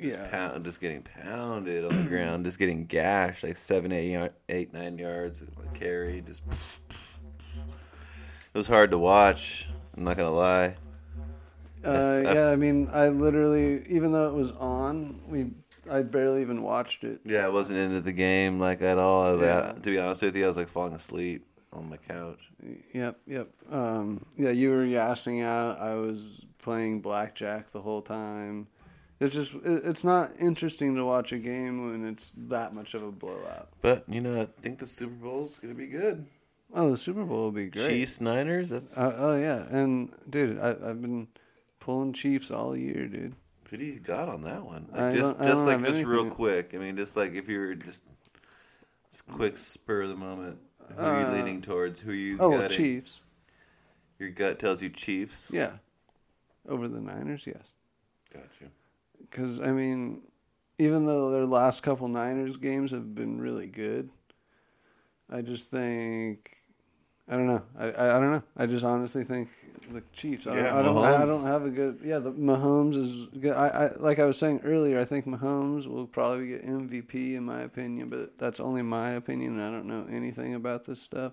Just 0.00 0.18
yeah. 0.18 0.28
pound, 0.30 0.64
just 0.64 0.80
getting 0.80 1.02
pounded 1.02 1.84
on 1.84 2.04
the 2.04 2.08
ground, 2.08 2.44
just 2.44 2.58
getting 2.58 2.86
gashed, 2.86 3.42
like 3.42 3.56
seven, 3.58 3.92
eight, 3.92 4.12
yard, 4.12 4.32
eight, 4.48 4.72
nine 4.72 4.96
yards 4.98 5.44
carry. 5.74 6.20
Just 6.22 6.42
it 7.58 8.56
was 8.58 8.66
hard 8.66 8.90
to 8.92 8.98
watch. 8.98 9.68
I'm 9.96 10.04
not 10.04 10.16
gonna 10.16 10.30
lie. 10.34 10.76
Uh, 11.84 11.90
I- 12.26 12.34
yeah, 12.34 12.48
I 12.50 12.56
mean, 12.56 12.88
I 12.92 13.08
literally, 13.08 13.84
even 13.88 14.12
though 14.12 14.28
it 14.28 14.34
was 14.34 14.52
on, 14.52 15.20
we, 15.28 15.50
I 15.90 16.00
barely 16.02 16.40
even 16.40 16.62
watched 16.62 17.04
it. 17.04 17.20
Yeah, 17.24 17.44
I 17.44 17.48
wasn't 17.50 17.78
into 17.78 18.00
the 18.00 18.12
game 18.12 18.58
like 18.58 18.80
at 18.80 18.96
all. 18.96 19.38
I- 19.38 19.44
Yeah. 19.44 19.72
to 19.72 19.90
be 19.90 19.98
honest 19.98 20.22
with 20.22 20.34
you, 20.36 20.44
I 20.44 20.46
was 20.48 20.56
like 20.56 20.68
falling 20.68 20.94
asleep 20.94 21.44
on 21.74 21.90
my 21.90 21.96
couch. 21.96 22.40
Yep, 22.92 23.20
yep. 23.26 23.48
Um, 23.70 24.24
yeah, 24.36 24.50
you 24.50 24.70
were 24.70 24.84
yassing 24.84 25.44
out. 25.44 25.78
I 25.80 25.94
was 25.96 26.44
playing 26.58 27.00
blackjack 27.00 27.72
the 27.72 27.80
whole 27.80 28.02
time. 28.02 28.68
It's 29.20 29.34
just, 29.34 29.54
it, 29.54 29.82
it's 29.84 30.04
not 30.04 30.32
interesting 30.40 30.94
to 30.96 31.04
watch 31.04 31.32
a 31.32 31.38
game 31.38 31.86
when 31.90 32.06
it's 32.06 32.32
that 32.36 32.74
much 32.74 32.94
of 32.94 33.02
a 33.02 33.12
blowout. 33.12 33.68
But 33.80 34.04
you 34.08 34.20
know, 34.20 34.42
I 34.42 34.46
think 34.60 34.78
the 34.78 34.86
Super 34.86 35.14
Bowl's 35.14 35.58
gonna 35.58 35.74
be 35.74 35.86
good. 35.86 36.26
Oh, 36.74 36.90
the 36.90 36.96
Super 36.96 37.24
Bowl 37.24 37.42
will 37.42 37.52
be 37.52 37.66
great. 37.66 37.88
Chiefs 37.88 38.20
Niners. 38.20 38.70
That's 38.70 38.98
Uh, 38.98 39.14
oh 39.18 39.38
yeah, 39.38 39.66
and 39.70 40.12
dude, 40.28 40.58
I, 40.58 40.70
I've 40.70 41.00
been 41.00 41.28
pulling 41.78 42.12
Chiefs 42.12 42.50
all 42.50 42.76
year, 42.76 43.06
dude. 43.06 43.34
What 43.68 43.78
do 43.78 43.86
you 43.86 43.98
got 43.98 44.28
on 44.28 44.42
that 44.44 44.64
one? 44.64 44.88
Like 44.92 45.14
just 45.14 45.36
just 45.42 45.66
like 45.66 45.78
have 45.80 45.86
just 45.86 46.04
real 46.04 46.30
quick. 46.30 46.74
I 46.74 46.78
mean, 46.78 46.96
just 46.96 47.16
like 47.16 47.34
if 47.34 47.48
you're 47.48 47.74
just, 47.74 48.02
just 49.10 49.26
quick 49.26 49.56
spur 49.56 50.02
of 50.02 50.10
the 50.10 50.16
moment. 50.16 50.58
Who 50.96 51.02
are 51.02 51.20
you 51.20 51.26
Uh, 51.26 51.32
leaning 51.32 51.60
towards? 51.62 52.00
Who 52.00 52.10
are 52.10 52.14
you? 52.14 52.36
Oh, 52.40 52.50
gutting? 52.50 52.76
Chiefs. 52.76 53.20
Your 54.18 54.30
gut 54.30 54.58
tells 54.58 54.82
you 54.82 54.90
Chiefs. 54.90 55.50
Yeah, 55.52 55.72
over 56.68 56.88
the 56.88 57.00
Niners, 57.00 57.46
yes. 57.46 57.66
Got 58.32 58.44
you. 58.60 58.68
Because 59.20 59.60
I 59.60 59.72
mean, 59.72 60.22
even 60.78 61.06
though 61.06 61.30
their 61.30 61.46
last 61.46 61.82
couple 61.82 62.08
Niners 62.08 62.56
games 62.56 62.90
have 62.92 63.14
been 63.14 63.40
really 63.40 63.66
good, 63.66 64.10
I 65.28 65.42
just 65.42 65.68
think 65.70 66.56
I 67.26 67.36
don't 67.36 67.46
know. 67.46 67.62
I, 67.78 67.84
I, 67.90 68.16
I 68.16 68.20
don't 68.20 68.32
know. 68.32 68.42
I 68.56 68.66
just 68.66 68.84
honestly 68.84 69.24
think 69.24 69.48
the 69.90 70.02
Chiefs. 70.12 70.46
I, 70.46 70.56
Yeah, 70.56 70.62
don't, 70.64 70.78
I 70.78 70.82
don't. 70.82 71.04
I 71.04 71.24
don't 71.24 71.46
have 71.46 71.64
a 71.64 71.70
good. 71.70 72.00
Yeah, 72.04 72.18
the 72.18 72.32
Mahomes 72.32 72.96
is 72.96 73.28
good. 73.28 73.56
I, 73.56 73.68
I 73.68 73.90
like 73.96 74.18
I 74.18 74.26
was 74.26 74.38
saying 74.38 74.60
earlier. 74.62 74.98
I 74.98 75.04
think 75.04 75.26
Mahomes 75.26 75.86
will 75.86 76.06
probably 76.06 76.48
get 76.48 76.66
MVP 76.66 77.34
in 77.34 77.44
my 77.44 77.60
opinion, 77.60 78.10
but 78.10 78.36
that's 78.38 78.60
only 78.60 78.82
my 78.82 79.10
opinion. 79.10 79.58
I 79.58 79.70
don't 79.70 79.86
know 79.86 80.06
anything 80.10 80.54
about 80.54 80.84
this 80.84 81.00
stuff, 81.00 81.32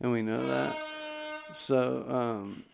and 0.00 0.10
we 0.10 0.22
know 0.22 0.44
that. 0.44 0.76
So, 1.52 2.04
um, 2.08 2.64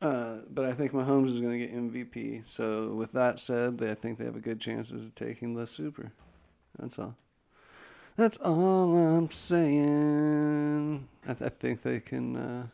uh, 0.00 0.36
but 0.50 0.66
I 0.66 0.72
think 0.72 0.92
Mahomes 0.92 1.30
is 1.30 1.40
going 1.40 1.58
to 1.58 1.66
get 1.66 1.74
MVP. 1.74 2.42
So, 2.46 2.94
with 2.94 3.12
that 3.12 3.40
said, 3.40 3.78
they, 3.78 3.90
I 3.90 3.94
think 3.94 4.18
they 4.18 4.24
have 4.24 4.36
a 4.36 4.40
good 4.40 4.60
chance 4.60 4.92
of 4.92 5.14
taking 5.14 5.54
the 5.54 5.66
Super. 5.66 6.12
That's 6.78 6.98
all. 6.98 7.16
That's 8.18 8.36
all 8.38 8.98
I'm 8.98 9.30
saying. 9.30 11.06
I, 11.22 11.34
th- 11.34 11.42
I 11.42 11.54
think 11.54 11.82
they 11.82 12.00
can, 12.00 12.34
uh, 12.34 12.66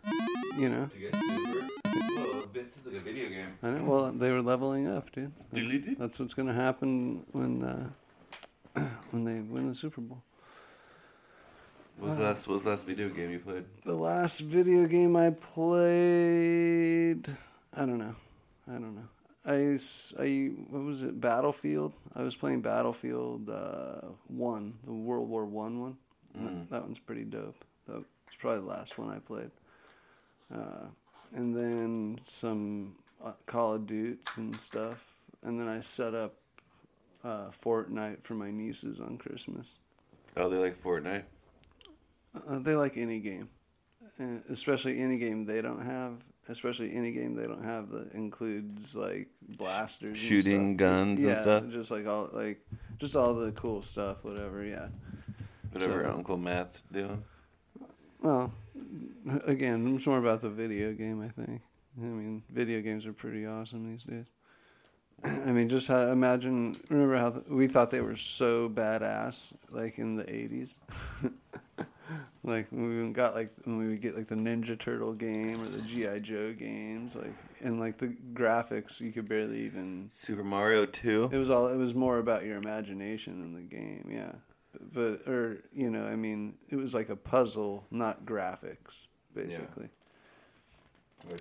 you 0.56 0.70
know. 0.70 0.86
To 0.86 0.98
get 0.98 1.14
Super. 1.14 1.68
Well, 2.16 2.44
it's 2.54 2.86
like 2.86 2.94
a 2.94 3.00
video 3.00 3.28
game. 3.28 3.48
I 3.62 3.70
know. 3.72 3.84
Well, 3.84 4.12
they 4.12 4.32
were 4.32 4.40
leveling 4.40 4.88
up, 4.88 5.12
dude. 5.12 5.32
That's, 5.52 5.98
that's 5.98 6.18
what's 6.18 6.32
going 6.32 6.48
to 6.48 6.54
happen 6.54 7.24
when 7.32 7.62
uh, 7.62 7.90
when 9.10 9.24
they 9.24 9.40
win 9.40 9.68
the 9.68 9.74
Super 9.74 10.00
Bowl. 10.00 10.22
What 11.98 12.08
was 12.08 12.18
the 12.18 12.24
last? 12.24 12.48
What 12.48 12.54
was 12.54 12.62
the 12.62 12.70
last 12.70 12.86
video 12.86 13.10
game 13.10 13.30
you 13.30 13.38
played? 13.38 13.66
The 13.84 13.94
last 13.94 14.40
video 14.40 14.86
game 14.86 15.14
I 15.14 15.28
played, 15.28 17.28
I 17.76 17.80
don't 17.80 17.98
know. 17.98 18.16
I 18.66 18.72
don't 18.72 18.96
know. 18.96 19.08
I, 19.46 19.76
I- 20.18 20.52
what 20.70 20.82
was 20.82 21.02
it? 21.02 21.20
Battlefield. 21.20 21.94
I 22.14 22.22
was 22.22 22.34
playing 22.34 22.62
Battlefield 22.62 23.50
uh, 23.50 24.08
One, 24.28 24.74
the 24.84 24.92
World 24.92 25.28
War 25.28 25.44
One 25.44 25.80
one. 25.80 25.96
Mm. 26.38 26.44
That, 26.44 26.70
that 26.70 26.82
one's 26.82 26.98
pretty 26.98 27.24
dope. 27.24 27.56
That 27.86 27.96
was 27.96 28.04
probably 28.38 28.60
the 28.60 28.66
last 28.66 28.98
one 28.98 29.10
I 29.10 29.18
played. 29.18 29.50
Uh, 30.54 30.86
and 31.34 31.56
then 31.56 32.20
some 32.24 32.96
uh, 33.24 33.32
Call 33.46 33.74
of 33.74 33.86
Duties 33.86 34.18
and 34.36 34.58
stuff. 34.58 35.14
And 35.42 35.60
then 35.60 35.68
I 35.68 35.80
set 35.80 36.14
up 36.14 36.34
uh, 37.22 37.50
Fortnite 37.50 38.22
for 38.22 38.34
my 38.34 38.50
nieces 38.50 38.98
on 39.00 39.18
Christmas. 39.18 39.78
Oh, 40.36 40.48
they 40.48 40.56
like 40.56 40.80
Fortnite. 40.82 41.24
Uh, 42.48 42.58
they 42.58 42.74
like 42.74 42.96
any 42.96 43.20
game, 43.20 43.48
uh, 44.20 44.24
especially 44.50 44.98
any 45.00 45.18
game 45.18 45.44
they 45.46 45.62
don't 45.62 45.84
have. 45.84 46.14
Especially 46.48 46.94
any 46.94 47.10
game 47.10 47.34
they 47.34 47.46
don't 47.46 47.64
have 47.64 47.88
that 47.90 48.12
includes 48.12 48.94
like 48.94 49.28
blasters, 49.56 50.08
and 50.10 50.16
Shooting 50.18 50.74
stuff. 50.74 50.78
guns 50.78 51.18
and 51.20 51.28
yeah, 51.28 51.40
stuff? 51.40 51.64
just 51.70 51.90
like 51.90 52.06
all 52.06 52.28
like 52.32 52.60
just 52.98 53.16
all 53.16 53.34
the 53.34 53.50
cool 53.52 53.80
stuff, 53.82 54.22
whatever. 54.24 54.62
Yeah. 54.64 54.88
Whatever 55.72 56.04
So- 56.04 56.12
Uncle 56.12 56.36
Matt's 56.36 56.82
doing. 56.92 57.24
Well, 58.20 58.52
again, 59.46 59.94
it's 59.96 60.06
more 60.06 60.18
about 60.18 60.40
the 60.42 60.50
video 60.50 60.92
game. 60.92 61.20
I 61.22 61.28
think. 61.28 61.60
I 61.98 62.04
mean, 62.04 62.42
video 62.50 62.80
games 62.80 63.06
are 63.06 63.12
pretty 63.12 63.46
awesome 63.46 63.90
these 63.90 64.02
days. 64.04 64.26
I 65.24 65.52
mean, 65.52 65.68
just 65.68 65.88
how, 65.88 66.08
imagine. 66.10 66.74
Remember 66.90 67.16
how 67.16 67.30
th- 67.30 67.46
we 67.48 67.66
thought 67.68 67.90
they 67.90 68.00
were 68.00 68.16
so 68.16 68.68
badass, 68.68 69.72
like 69.74 69.98
in 69.98 70.16
the 70.16 70.24
'80s. 70.24 70.76
like 72.44 72.66
when 72.70 73.06
we 73.06 73.12
got 73.12 73.34
like 73.34 73.50
when 73.64 73.78
we 73.78 73.88
would 73.88 74.02
get 74.02 74.14
like 74.14 74.28
the 74.28 74.34
Ninja 74.34 74.78
Turtle 74.78 75.14
game 75.14 75.62
or 75.62 75.68
the 75.68 75.80
GI 75.80 76.20
Joe 76.20 76.52
games, 76.52 77.16
like 77.16 77.34
and 77.60 77.80
like 77.80 77.96
the 77.96 78.08
graphics, 78.34 79.00
you 79.00 79.12
could 79.12 79.28
barely 79.28 79.60
even. 79.62 80.08
Super 80.12 80.44
Mario 80.44 80.84
Two. 80.84 81.30
It 81.32 81.38
was 81.38 81.48
all. 81.48 81.68
It 81.68 81.76
was 81.76 81.94
more 81.94 82.18
about 82.18 82.44
your 82.44 82.58
imagination 82.58 83.42
in 83.42 83.54
the 83.54 83.62
game, 83.62 84.08
yeah. 84.12 84.32
But 84.92 85.26
or 85.26 85.62
you 85.72 85.88
know, 85.88 86.04
I 86.04 86.16
mean, 86.16 86.54
it 86.68 86.76
was 86.76 86.92
like 86.92 87.08
a 87.08 87.16
puzzle, 87.16 87.86
not 87.90 88.26
graphics, 88.26 89.06
basically. 89.34 89.88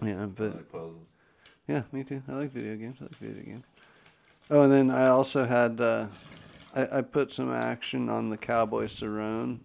Yeah, 0.01 0.23
I 0.23 0.25
but 0.27 0.55
like 0.55 0.71
puzzles. 0.71 1.07
yeah, 1.67 1.83
me 1.91 2.05
too. 2.05 2.23
I 2.29 2.31
like 2.33 2.51
video 2.51 2.77
games. 2.77 2.97
I 3.01 3.03
like 3.03 3.15
video 3.15 3.43
games. 3.43 3.65
Oh, 4.49 4.61
and 4.61 4.71
then 4.71 4.89
I 4.89 5.07
also 5.07 5.43
had 5.43 5.81
uh, 5.81 6.07
I, 6.73 6.99
I 6.99 7.01
put 7.01 7.33
some 7.33 7.51
action 7.51 8.07
on 8.07 8.29
the 8.29 8.37
Cowboy 8.37 8.85
Cerrone, 8.85 9.59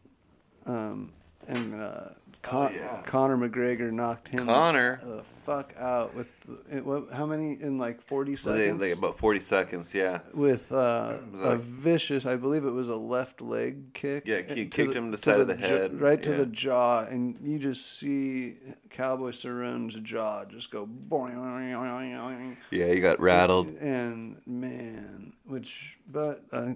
um, 0.66 1.12
and 1.48 1.74
uh, 1.80 2.00
Con- 2.40 2.72
Oh, 2.72 2.76
yeah. 2.76 3.02
Conor 3.04 3.36
McGregor 3.36 3.90
knocked 3.90 4.28
him 4.28 4.46
Connor. 4.46 5.00
the 5.02 5.22
fuck 5.44 5.74
out 5.76 6.14
with 6.14 6.28
it, 6.70 6.84
what, 6.84 7.10
how 7.12 7.26
many 7.26 7.60
in 7.60 7.78
like 7.78 8.00
forty 8.00 8.36
seconds 8.36 8.78
they 8.78 8.92
about 8.92 9.18
forty 9.18 9.40
seconds. 9.40 9.92
Yeah. 9.92 10.20
with 10.32 10.70
uh, 10.70 11.16
a 11.34 11.36
like- 11.36 11.60
vicious, 11.60 12.26
I 12.26 12.36
believe 12.36 12.64
it 12.64 12.70
was 12.70 12.88
a 12.90 12.94
left 12.94 13.40
leg 13.42 13.92
kick. 13.92 14.22
Yeah, 14.24 14.42
he 14.42 14.64
to 14.64 14.66
kicked 14.66 14.94
him 14.94 15.06
in 15.06 15.10
the 15.10 15.18
side 15.18 15.40
of 15.40 15.48
the 15.48 15.56
jaw- 15.56 15.66
head, 15.66 16.00
right 16.00 16.22
to 16.22 16.30
yeah. 16.30 16.36
the 16.36 16.46
jaw, 16.46 17.00
and 17.00 17.36
you 17.42 17.58
just 17.58 17.98
see 17.98 18.54
Cowboy 18.90 19.32
Cerrone's 19.32 19.96
jaw 19.96 20.44
just 20.44 20.70
go 20.70 20.86
boing. 20.86 22.56
Yeah, 22.70 22.86
he 22.86 23.00
got 23.00 23.20
rattled. 23.20 23.66
And 23.80 24.40
man, 24.46 25.32
which, 25.44 25.98
but 26.10 26.44
uh, 26.52 26.74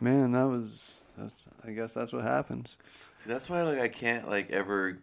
man, 0.00 0.32
that 0.32 0.44
was. 0.46 1.02
That's, 1.16 1.46
I 1.64 1.70
guess 1.70 1.94
that's 1.94 2.12
what 2.12 2.22
happens. 2.24 2.76
See, 3.24 3.30
that's 3.30 3.48
why 3.48 3.62
like 3.62 3.80
I 3.80 3.88
can't 3.88 4.28
like 4.28 4.50
ever 4.50 4.98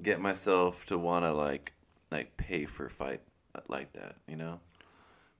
get 0.00 0.20
myself 0.20 0.86
to 0.86 0.98
want 0.98 1.24
to 1.24 1.32
like 1.32 1.72
like 2.12 2.36
pay 2.36 2.64
for 2.64 2.86
a 2.86 2.90
fight 2.90 3.22
uh, 3.56 3.60
like 3.66 3.92
that. 3.94 4.14
You 4.28 4.36
know, 4.36 4.60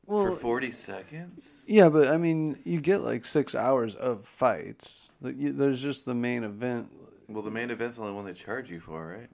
for 0.05 0.33
forty 0.33 0.73
seconds. 0.73 1.65
yeah, 1.69 1.89
but 1.89 2.09
I 2.09 2.19
mean, 2.19 2.59
you 2.65 2.81
get 2.81 3.03
like 3.03 3.25
six 3.25 3.55
hours 3.55 3.95
of 3.95 4.25
fights. 4.25 5.11
Like, 5.21 5.37
you, 5.39 5.53
there's 5.53 5.81
just 5.81 6.05
the 6.05 6.15
main 6.15 6.43
event. 6.43 6.91
Well, 7.29 7.43
the 7.43 7.53
main 7.53 7.71
event's 7.71 7.97
the 7.97 8.03
only 8.03 8.15
one 8.15 8.25
they 8.25 8.33
charge 8.33 8.71
you 8.71 8.81
for, 8.81 9.07
right? 9.07 9.31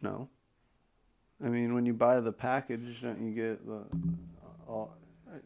No. 0.00 0.28
I 1.44 1.48
mean, 1.48 1.74
when 1.74 1.84
you 1.84 1.94
buy 1.94 2.20
the 2.20 2.32
package, 2.32 3.02
don't 3.02 3.20
you 3.20 3.34
get 3.34 3.66
the 3.66 3.78
uh, 3.78 4.70
all? 4.70 4.96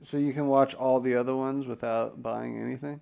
So 0.02 0.18
you 0.18 0.34
can 0.34 0.48
watch 0.48 0.74
all 0.74 1.00
the 1.00 1.14
other 1.14 1.34
ones 1.34 1.66
without 1.66 2.22
buying 2.22 2.60
anything. 2.60 3.00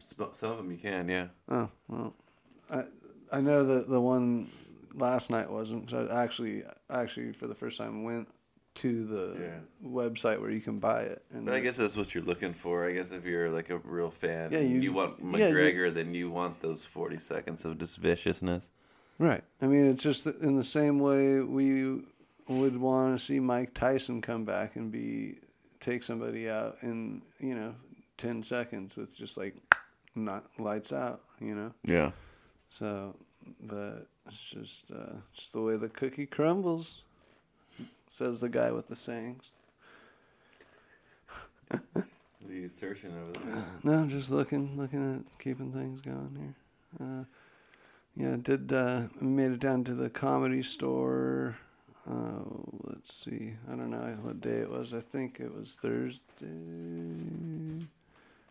Some 0.00 0.50
of 0.50 0.56
them 0.58 0.70
you 0.70 0.78
can, 0.78 1.08
yeah. 1.08 1.28
Oh 1.48 1.68
well, 1.88 2.14
I 2.70 2.84
I 3.32 3.40
know 3.40 3.64
that 3.64 3.88
the 3.88 4.00
one 4.00 4.48
last 4.94 5.30
night 5.30 5.50
wasn't. 5.50 5.90
So 5.90 6.06
I 6.10 6.22
actually 6.22 6.62
actually 6.90 7.32
for 7.32 7.46
the 7.46 7.54
first 7.54 7.78
time 7.78 8.04
went 8.04 8.28
to 8.76 9.04
the 9.06 9.36
Yeah. 9.40 9.88
website 9.88 10.40
where 10.40 10.50
you 10.50 10.60
can 10.60 10.78
buy 10.80 11.02
it. 11.02 11.22
And 11.32 11.44
But 11.46 11.54
I 11.54 11.60
guess 11.60 11.76
that's 11.76 11.96
what 11.96 12.12
you're 12.14 12.24
looking 12.24 12.52
for. 12.52 12.88
I 12.88 12.92
guess 12.92 13.12
if 13.12 13.24
you're 13.24 13.48
like 13.50 13.70
a 13.70 13.78
real 13.78 14.10
fan, 14.10 14.50
Yeah, 14.50 14.58
and 14.58 14.70
you- 14.70 14.80
you, 14.80 14.92
want 14.92 15.16
yeah, 15.20 15.48
you- 15.48 15.54
McGregor, 15.54 15.94
then 15.94 16.12
you 16.12 16.28
want 16.30 16.60
those 16.60 16.84
forty 16.84 17.16
seconds 17.18 17.64
of 17.64 17.78
just 17.78 17.98
viciousness. 17.98 18.70
right. 19.18 19.44
I 19.62 19.66
mean, 19.68 19.84
it's 19.86 20.02
just 20.02 20.26
in 20.26 20.56
the 20.56 20.64
same 20.64 20.98
way 20.98 21.40
we 21.40 22.02
would 22.48 22.76
want 22.76 23.16
to 23.18 23.24
see 23.24 23.38
Mike 23.40 23.72
Tyson 23.74 24.20
come 24.20 24.44
back 24.44 24.74
and 24.76 24.90
be 24.92 25.38
take 25.80 26.02
somebody 26.02 26.48
out 26.50 26.76
in 26.82 27.22
you 27.38 27.54
know 27.54 27.74
ten 28.18 28.42
seconds 28.42 28.96
with 28.96 29.16
just 29.16 29.36
like 29.36 29.54
not 30.14 30.44
lights 30.58 30.92
out. 30.92 31.20
You 31.40 31.54
know. 31.54 31.72
Yeah. 31.84 32.10
So, 32.70 33.14
but 33.62 34.06
it's 34.28 34.50
just 34.50 34.90
uh, 34.90 35.16
just 35.34 35.52
the 35.52 35.60
way 35.60 35.76
the 35.76 35.88
cookie 35.88 36.26
crumbles, 36.26 37.02
says 38.08 38.40
the 38.40 38.48
guy 38.48 38.72
with 38.72 38.88
the 38.88 38.96
sayings. 38.96 39.52
What 42.44 42.50
are 42.50 42.54
you 42.54 42.68
searching 42.68 43.10
over 43.10 43.32
there? 43.32 43.64
No, 43.82 44.06
just 44.06 44.30
looking, 44.30 44.76
looking 44.76 45.14
at 45.14 45.38
keeping 45.38 45.72
things 45.72 46.00
going 46.02 46.36
here. 46.38 47.06
Uh, 47.06 47.24
yeah, 48.16 48.36
did 48.40 48.72
uh, 48.72 49.02
made 49.20 49.52
it 49.52 49.60
down 49.60 49.82
to 49.84 49.94
the 49.94 50.10
comedy 50.10 50.62
store. 50.62 51.56
Uh, 52.08 52.42
let's 52.84 53.14
see, 53.14 53.54
I 53.66 53.76
don't 53.76 53.90
know 53.90 54.18
what 54.22 54.40
day 54.42 54.58
it 54.58 54.70
was. 54.70 54.92
I 54.92 55.00
think 55.00 55.40
it 55.40 55.54
was 55.54 55.74
Thursday. 55.80 56.46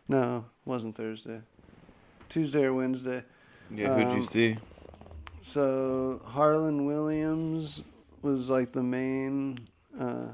No, 0.08 0.38
it 0.38 0.68
wasn't 0.68 0.96
Thursday. 0.96 1.40
Tuesday 2.34 2.64
or 2.64 2.74
Wednesday. 2.74 3.22
Yeah, 3.70 3.94
who'd 3.94 4.08
Um, 4.08 4.16
you 4.18 4.24
see? 4.26 4.56
So 5.40 6.20
Harland 6.24 6.84
Williams 6.84 7.82
was 8.22 8.50
like 8.50 8.72
the 8.72 8.82
main, 8.82 9.68
uh, 10.00 10.32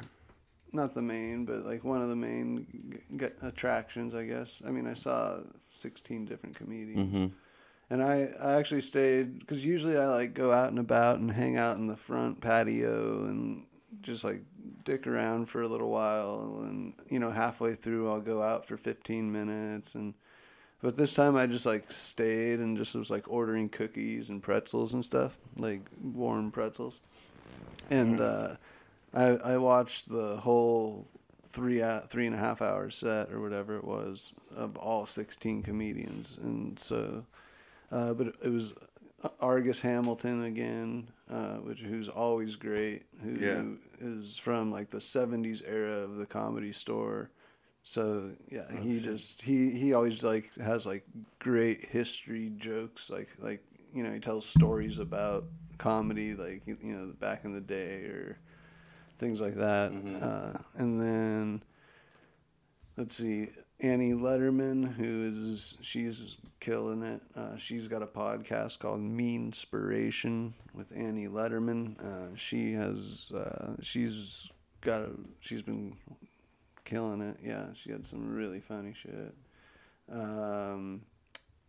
not 0.72 0.94
the 0.94 1.02
main, 1.02 1.44
but 1.44 1.66
like 1.66 1.84
one 1.84 2.00
of 2.00 2.08
the 2.08 2.16
main 2.16 2.66
g- 2.90 3.16
g- 3.18 3.34
attractions, 3.42 4.14
I 4.14 4.24
guess. 4.24 4.62
I 4.66 4.70
mean, 4.70 4.86
I 4.86 4.94
saw 4.94 5.40
16 5.72 6.24
different 6.24 6.56
comedians, 6.56 7.12
Mm-hmm. 7.12 7.26
and 7.90 8.02
I, 8.02 8.30
I 8.40 8.52
actually 8.54 8.80
stayed 8.80 9.38
because 9.40 9.62
usually 9.62 9.98
I 9.98 10.06
like 10.06 10.32
go 10.32 10.52
out 10.52 10.70
and 10.70 10.78
about 10.78 11.18
and 11.18 11.30
hang 11.30 11.58
out 11.58 11.76
in 11.76 11.86
the 11.86 11.96
front 11.98 12.40
patio 12.40 13.24
and 13.26 13.66
just 14.00 14.24
like 14.24 14.42
dick 14.84 15.06
around 15.06 15.46
for 15.50 15.60
a 15.60 15.68
little 15.68 15.90
while 15.90 16.60
and 16.62 16.94
you 17.10 17.18
know 17.18 17.30
halfway 17.30 17.74
through 17.74 18.08
I'll 18.10 18.20
go 18.22 18.42
out 18.42 18.64
for 18.64 18.76
15 18.78 19.30
minutes 19.30 19.94
and 19.94 20.14
but 20.83 20.97
this 20.97 21.12
time 21.14 21.37
I 21.37 21.47
just 21.47 21.66
like 21.66 21.90
stayed 21.93 22.59
and 22.61 22.77
just 22.77 22.95
was 22.95 23.11
like 23.11 23.29
ordering 23.29 23.69
cookies 23.69 24.29
and 24.29 24.43
pretzels 24.43 24.93
and 24.95 25.05
stuff 25.05 25.37
like 25.57 25.83
warm 26.03 26.51
pretzels 26.51 27.01
and 27.90 28.21
uh, 28.21 28.57
I 29.14 29.25
I 29.55 29.57
watched 29.59 30.09
the 30.09 30.37
whole 30.37 31.07
three 31.49 31.83
uh, 31.83 32.01
three 32.03 32.27
and 32.27 32.35
a 32.35 32.38
half 32.38 32.62
hour 32.62 32.90
set 32.90 33.33
or 33.33 33.40
whatever 33.40 33.77
it 33.77 33.85
was 33.85 34.33
of 34.57 34.77
all 34.77 35.07
16 35.07 35.62
comedians 35.62 36.38
and 36.43 36.79
so 36.79 37.25
uh, 37.93 38.14
but 38.14 38.29
it 38.43 38.51
was 38.53 38.73
Argus 39.38 39.81
Hamilton 39.81 40.45
again, 40.45 41.09
uh, 41.31 41.57
which 41.57 41.81
who's 41.81 42.09
always 42.09 42.57
great. 42.57 43.03
Who 43.23 43.33
Yeah. 43.33 43.62
is 44.01 44.38
from 44.38 44.71
like 44.71 44.88
the 44.88 44.97
'70s 44.99 45.61
era 45.66 45.99
of 45.99 46.16
the 46.16 46.25
Comedy 46.25 46.73
Store. 46.73 47.29
So 47.83 48.33
yeah, 48.51 48.71
he 48.81 49.01
just 49.01 49.40
he 49.43 49.71
he 49.71 49.95
always 49.95 50.23
like 50.23 50.55
has 50.57 50.87
like 50.87 51.05
great 51.38 51.87
history 51.87 52.53
jokes. 52.57 53.11
Like 53.11 53.29
like 53.38 53.64
you 53.93 54.03
know 54.03 54.12
he 54.12 54.21
tells 54.21 54.47
stories 54.47 54.99
about 54.99 55.45
comedy, 55.79 56.35
like 56.35 56.62
you 56.66 56.77
know 56.83 57.12
back 57.19 57.45
in 57.45 57.55
the 57.55 57.61
day 57.61 58.05
or 58.05 58.38
things 59.16 59.40
like 59.40 59.57
that. 59.57 59.93
Uh, 60.23 60.59
and 60.77 61.01
then 61.01 61.62
let's 62.97 63.16
see 63.16 63.49
annie 63.81 64.12
lederman 64.12 64.93
who 64.95 65.25
is 65.33 65.79
she's 65.81 66.37
killing 66.61 67.03
it 67.03 67.23
uh, 67.35 67.57
she's 67.57 67.88
got 67.88 68.03
a 68.03 68.07
podcast 68.07 68.79
called 68.79 69.01
mean 69.01 69.47
inspiration 69.47 70.53
with 70.75 70.87
annie 70.95 71.29
lederman 71.29 71.99
uh, 72.05 72.35
she 72.37 72.73
has 72.75 73.33
uh, 73.35 73.75
she's 73.81 74.51
got 74.83 75.01
a 75.01 75.11
she's 75.40 75.62
been 75.62 75.97
killing 76.90 77.20
it 77.22 77.37
yeah 77.42 77.66
she 77.72 77.90
had 77.92 78.05
some 78.05 78.35
really 78.35 78.61
funny 78.61 78.92
shit 78.92 79.33
um, 80.12 81.03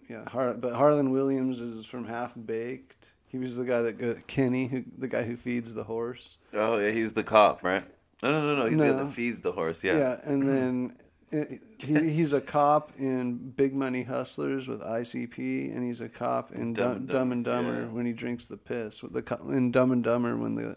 yeah 0.10 0.28
Har- 0.28 0.56
but 0.56 0.74
harland 0.74 1.12
williams 1.12 1.62
is 1.62 1.86
from 1.86 2.06
half 2.06 2.34
baked 2.46 3.06
he 3.28 3.38
was 3.38 3.56
the 3.56 3.64
guy 3.64 3.82
that 3.84 3.98
go- 3.98 4.16
kenny 4.28 4.68
who 4.68 4.84
the 4.98 5.08
guy 5.08 5.24
who 5.24 5.38
feeds 5.38 5.74
the 5.74 5.84
horse 5.84 6.38
Oh 6.54 6.78
yeah, 6.80 6.92
he's 6.92 7.14
the 7.14 7.24
cop, 7.24 7.64
right? 7.64 7.84
No, 8.22 8.30
no, 8.32 8.42
no, 8.42 8.56
no. 8.56 8.66
He's 8.70 8.78
the 8.78 8.86
guy 8.88 9.04
that 9.04 9.14
feeds 9.14 9.40
the 9.40 9.52
horse. 9.54 9.84
Yeah. 9.84 9.98
Yeah, 9.98 10.20
and 10.26 10.48
then 10.48 10.98
it, 11.32 11.62
he, 11.80 12.10
he's 12.10 12.34
a 12.34 12.42
cop 12.42 12.92
in 13.00 13.38
Big 13.52 13.74
Money 13.74 14.04
Hustlers 14.04 14.68
with 14.68 14.82
ICP, 14.82 15.74
and 15.74 15.82
he's 15.84 16.02
a 16.02 16.10
cop 16.10 16.52
in 16.52 16.74
Dumb, 16.74 16.76
Dumb 16.76 16.98
and 16.98 17.08
Dumb 17.08 17.32
and 17.32 17.46
Dumber, 17.46 17.72
Dumber 17.72 17.82
yeah. 17.84 17.88
when 17.88 18.06
he 18.06 18.12
drinks 18.12 18.46
the 18.46 18.58
piss. 18.58 19.02
With 19.02 19.14
the 19.14 19.22
co- 19.22 19.50
in 19.50 19.72
Dumb 19.72 19.92
and 19.94 20.04
Dumber 20.04 20.36
when 20.36 20.56
the 20.56 20.76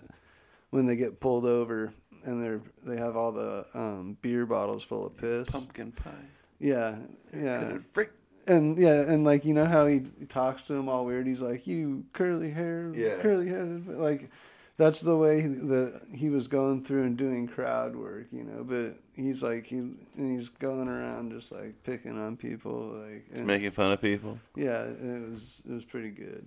when 0.71 0.87
they 0.87 0.95
get 0.97 1.19
pulled 1.21 1.45
over 1.45 1.93
and 2.25 2.43
they're 2.43 2.61
they 2.85 2.97
have 2.97 3.17
all 3.17 3.33
the 3.33 3.67
um, 3.75 4.17
beer 4.23 4.47
bottles 4.47 4.83
full 4.83 5.07
of 5.07 5.17
piss. 5.17 5.51
Pumpkin 5.51 5.93
pie. 5.93 6.11
Yeah, 6.59 6.97
yeah, 7.37 7.79
frick. 7.93 8.13
and 8.47 8.79
yeah, 8.79 9.01
and 9.03 9.25
like 9.25 9.45
you 9.45 9.55
know 9.55 9.65
how 9.67 9.87
he, 9.87 10.03
he 10.19 10.27
talks 10.27 10.67
to 10.69 10.75
him 10.75 10.89
all 10.89 11.05
weird. 11.05 11.27
He's 11.27 11.41
like, 11.41 11.67
"You 11.67 12.05
curly 12.13 12.51
hair, 12.51 12.93
Yeah. 12.95 13.21
curly 13.21 13.49
headed," 13.49 13.89
like 13.89 14.31
that's 14.77 15.01
the 15.01 15.17
way 15.17 15.41
he, 15.43 15.49
the 15.49 16.01
he 16.15 16.31
was 16.31 16.49
going 16.49 16.85
through 16.85 17.03
and 17.05 17.17
doing 17.17 17.47
crowd 17.49 17.95
work, 17.97 18.27
you 18.33 18.45
know. 18.45 18.65
But 18.65 18.97
he's 19.15 19.43
like 19.43 19.67
he 19.67 19.77
and 19.79 19.99
he's 20.17 20.49
going 20.49 20.89
around 20.89 21.33
just 21.33 21.53
like 21.53 21.83
picking 21.85 22.19
on 22.19 22.37
people, 22.37 23.03
like 23.05 23.27
and, 23.33 23.47
Making 23.47 23.71
fun 23.73 23.93
of 23.93 24.01
people. 24.01 24.39
yeah, 24.57 24.83
it 24.85 25.31
was 25.31 25.63
it 25.69 25.73
was 25.73 25.85
pretty 25.85 26.11
good. 26.11 26.47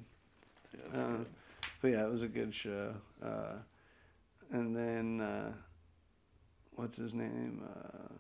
Yeah, 0.74 0.82
that's 0.86 1.00
Uh, 1.04 1.08
good. 1.18 1.26
but 1.82 1.92
yeah, 1.92 2.06
it 2.06 2.10
was 2.12 2.22
a 2.24 2.28
good 2.28 2.56
show. 2.56 2.94
Uh, 3.24 3.56
and 4.52 4.76
then 4.76 5.22
uh, 5.22 5.52
what's 6.78 6.98
his 6.98 7.14
name? 7.14 7.62
Uh, 7.64 8.14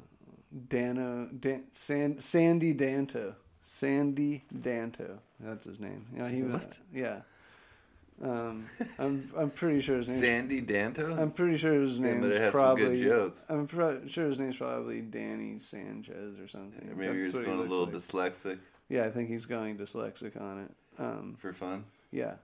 Dano 0.69 1.27
Dan, 1.39 1.63
San, 1.71 2.19
Sandy 2.19 2.73
Danto. 2.73 3.33
Sandy 3.61 4.43
Danto. 4.53 5.17
That's 5.39 5.65
his 5.65 5.79
name. 5.79 6.05
Yeah, 6.15 6.29
he 6.29 6.41
was. 6.43 6.53
What? 6.53 6.79
Yeah. 6.93 7.19
Um, 8.23 8.67
I'm 8.97 9.29
I'm 9.37 9.49
pretty 9.51 9.81
sure 9.81 9.97
his 9.97 10.09
name. 10.09 10.17
Sandy 10.19 10.61
Danto. 10.61 11.19
I'm 11.19 11.29
pretty 11.31 11.57
sure 11.57 11.73
his 11.81 11.97
Yeah, 11.99 12.05
name's 12.13 12.21
but 12.21 12.31
it 12.31 12.41
has 12.41 12.53
some 12.53 12.61
probably. 12.61 12.85
good 12.97 13.03
jokes. 13.03 13.45
I'm 13.49 13.67
pro- 13.67 14.07
sure 14.07 14.27
his 14.27 14.39
name's 14.39 14.57
probably 14.57 15.01
Danny 15.01 15.59
Sanchez 15.59 16.39
or 16.39 16.47
something. 16.47 16.89
Maybe 16.97 17.15
you're 17.17 17.25
just 17.27 17.35
going 17.43 17.59
a 17.59 17.61
little 17.61 17.85
like. 17.85 17.93
dyslexic 17.93 18.57
Yeah, 18.89 19.03
I 19.05 19.11
think 19.11 19.29
he's 19.29 19.45
going 19.45 19.77
dyslexic 19.77 20.39
on 20.41 20.63
it. 20.63 20.71
Um, 20.99 21.35
for 21.37 21.53
fun. 21.53 21.83
yeah, 22.11 22.35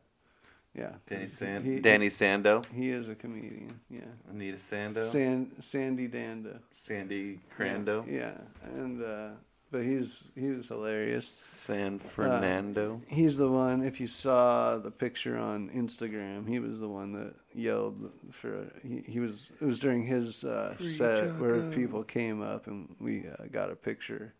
yeah. 0.74 0.92
Danny 1.08 1.28
San. 1.28 1.64
He- 1.64 1.80
Danny 1.80 2.10
Sando. 2.10 2.66
He 2.74 2.90
is 2.90 3.10
a 3.10 3.16
comedian. 3.16 3.80
Yeah. 3.90 4.02
Anita 4.30 4.58
Sando. 4.58 5.08
San, 5.08 5.52
Sandy 5.62 6.08
Danda. 6.08 6.60
Sandy 6.72 7.40
Crando. 7.56 8.06
Yeah, 8.08 8.34
and 8.76 9.02
uh, 9.04 9.30
but 9.72 9.84
he's 9.84 10.24
he 10.36 10.48
was 10.50 10.68
hilarious. 10.68 11.28
San 11.28 12.00
Fernando. 12.00 13.02
He's 13.08 13.38
the 13.38 13.50
one. 13.50 13.84
If 13.84 14.00
you 14.02 14.08
saw 14.08 14.78
the 14.78 14.92
picture 14.92 15.38
on 15.38 15.70
Instagram, 15.70 16.48
he 16.48 16.60
was 16.60 16.80
the 16.80 16.90
one 16.90 17.14
that 17.14 17.34
yelled 17.54 18.12
for. 18.32 18.68
He, 18.82 19.04
he 19.08 19.20
was. 19.20 19.50
It 19.62 19.66
was 19.66 19.80
during 19.80 20.04
his 20.04 20.44
uh, 20.44 20.78
set 20.78 21.36
where 21.38 21.62
people 21.72 22.04
came 22.04 22.42
up 22.42 22.68
and 22.68 22.96
we 23.00 23.26
uh, 23.28 23.46
got 23.52 23.72
a 23.72 23.76
picture 23.76 24.34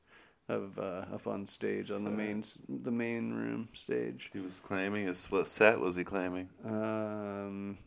of 0.50 0.78
uh, 0.78 1.06
up 1.14 1.26
on 1.28 1.48
stage 1.48 1.90
on 1.92 2.04
the 2.04 2.10
main 2.10 2.44
the 2.68 2.92
main 2.92 3.34
room 3.34 3.70
stage. 3.74 4.30
he 4.34 4.40
was 4.40 4.60
claiming. 4.60 5.08
His, 5.08 5.32
what 5.32 5.48
set 5.48 5.80
was 5.80 5.96
he 5.96 6.04
claiming? 6.04 6.50
Um, 6.66 7.78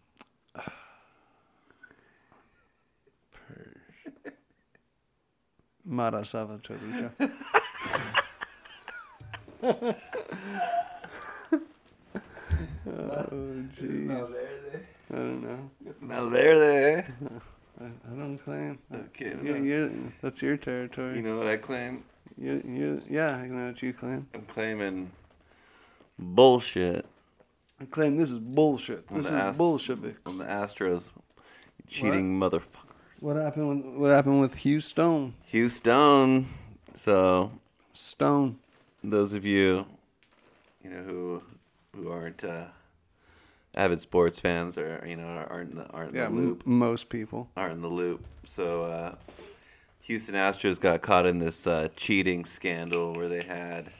Mara 5.85 6.25
Salvatore. 6.25 6.77
oh, 9.63 9.95
jeez. 13.79 14.35
I 15.13 15.15
don't 15.15 15.43
know. 15.43 15.71
Malverde. 16.03 17.05
I, 17.81 17.85
I 17.85 18.17
don't 18.17 18.39
claim. 18.39 18.79
Okay, 18.93 19.35
You, 19.43 19.55
no. 19.55 19.63
you're, 19.63 19.91
that's 20.23 20.43
your 20.43 20.57
territory. 20.57 21.17
You 21.17 21.23
know 21.23 21.39
what 21.39 21.47
I 21.47 21.57
claim? 21.57 22.05
You, 22.39 22.63
you, 22.67 23.03
yeah, 23.09 23.37
I 23.37 23.47
know 23.47 23.67
what 23.69 23.83
you 23.83 23.93
claim. 23.93 24.27
I'm 24.35 24.43
claiming 24.43 25.11
bullshit. 26.19 27.07
I 27.81 27.85
claim 27.85 28.17
this 28.17 28.31
is 28.31 28.39
bullshit. 28.39 29.07
This 29.09 29.27
is 29.27 29.31
Ast- 29.33 29.59
Bolsheviks. 29.59 30.21
On 30.27 30.39
the 30.39 30.45
Astros. 30.45 31.11
Cheating 31.89 32.39
motherfucker. 32.39 32.81
What 33.21 33.37
happened? 33.37 33.69
With, 33.69 33.95
what 34.01 34.09
happened 34.11 34.41
with 34.41 34.55
Hugh 34.57 34.81
Stone? 34.81 35.35
Houston. 35.47 36.47
So 36.95 37.53
Stone. 37.93 38.59
those 39.05 39.33
of 39.35 39.45
you, 39.45 39.87
you 40.83 40.91
know 40.91 41.03
who 41.03 41.43
who 41.95 42.11
aren't 42.11 42.43
uh, 42.45 42.65
avid 43.77 44.01
sports 44.01 44.41
fans 44.41 44.77
or 44.77 45.05
you 45.07 45.17
know 45.17 45.25
aren't 45.49 45.71
in 45.73 45.77
the, 45.79 45.87
aren't 45.91 46.15
Yeah, 46.15 46.23
the 46.23 46.27
m- 46.31 46.37
loop 46.37 46.67
most 46.67 47.09
people. 47.09 47.49
aren't 47.57 47.75
in 47.75 47.83
the 47.83 47.89
loop. 47.89 48.25
So 48.45 48.83
uh, 48.85 49.15
Houston 50.07 50.37
Astros 50.37 50.79
got 50.79 51.03
caught 51.03 51.27
in 51.27 51.39
this 51.39 51.67
uh, 51.67 51.89
cheating 51.97 52.45
scandal 52.45 53.13
where 53.15 53.29
they 53.29 53.43
had 53.43 53.91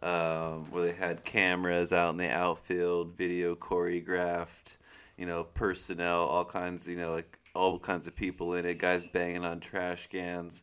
um, 0.00 0.70
where 0.70 0.84
they 0.86 0.92
had 0.92 1.24
cameras 1.24 1.92
out 1.92 2.10
in 2.10 2.16
the 2.16 2.30
outfield, 2.30 3.16
video 3.16 3.56
choreographed, 3.56 4.76
you 5.16 5.26
know, 5.26 5.42
personnel, 5.42 6.20
all 6.20 6.44
kinds, 6.44 6.86
you 6.86 6.96
know, 6.96 7.12
like 7.12 7.40
all 7.54 7.76
kinds 7.76 8.06
of 8.06 8.14
people 8.14 8.54
in 8.54 8.64
it, 8.64 8.78
guys 8.78 9.04
banging 9.04 9.44
on 9.44 9.58
trash 9.58 10.06
cans, 10.06 10.62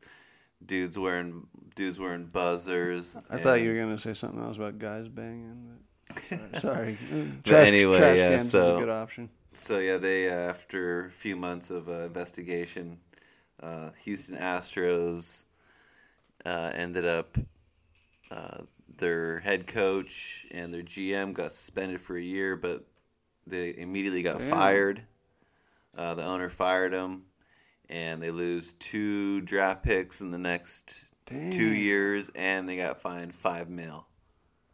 dudes 0.66 0.98
wearing 0.98 1.46
dudes 1.76 2.00
wearing 2.00 2.26
buzzers. 2.26 3.18
I 3.30 3.38
thought 3.38 3.62
you 3.62 3.72
were 3.72 3.76
gonna 3.76 4.00
say 4.00 4.14
something 4.14 4.42
else 4.42 4.56
about 4.56 4.80
guys 4.80 5.10
banging. 5.10 5.78
But 6.30 6.56
sorry. 6.62 6.98
But 7.12 7.44
trash, 7.44 7.68
anyway, 7.68 7.98
trash 7.98 8.18
yeah, 8.18 8.30
cans 8.30 8.48
is 8.48 8.56
a 8.56 8.78
good 8.80 8.90
option. 8.90 9.30
So 9.52 9.80
yeah, 9.80 9.98
they 9.98 10.30
uh, 10.30 10.50
after 10.50 11.08
a 11.08 11.12
few 11.12 11.36
months 11.36 11.70
of 11.70 11.90
uh, 11.90 12.04
investigation, 12.04 12.98
uh, 13.62 13.90
Houston 14.04 14.38
Astros 14.38 15.44
uh, 16.46 16.72
ended 16.74 17.06
up 17.06 17.38
uh, 18.32 18.60
their 18.98 19.40
head 19.40 19.68
coach 19.68 20.46
and 20.52 20.74
their 20.74 20.84
GM 20.84 21.34
got 21.34 21.52
suspended 21.52 22.02
for 22.02 22.18
a 22.18 22.22
year, 22.22 22.56
but 22.56 22.86
they 23.48 23.76
immediately 23.78 24.22
got 24.24 24.40
Damn. 24.40 24.50
fired. 24.50 25.02
Uh, 25.98 26.14
the 26.14 26.24
owner 26.24 26.50
fired 26.50 26.94
them, 26.94 27.24
and 27.90 28.22
they 28.22 28.32
lose 28.32 28.74
two 28.80 29.42
draft 29.42 29.84
picks 29.84 30.22
in 30.22 30.32
the 30.32 30.38
next 30.38 31.06
two 31.26 31.74
years, 31.74 32.30
and 32.36 32.68
they 32.70 32.78
got 32.78 33.02
fined 33.02 33.34
five 33.36 33.70
mil. 33.70 34.06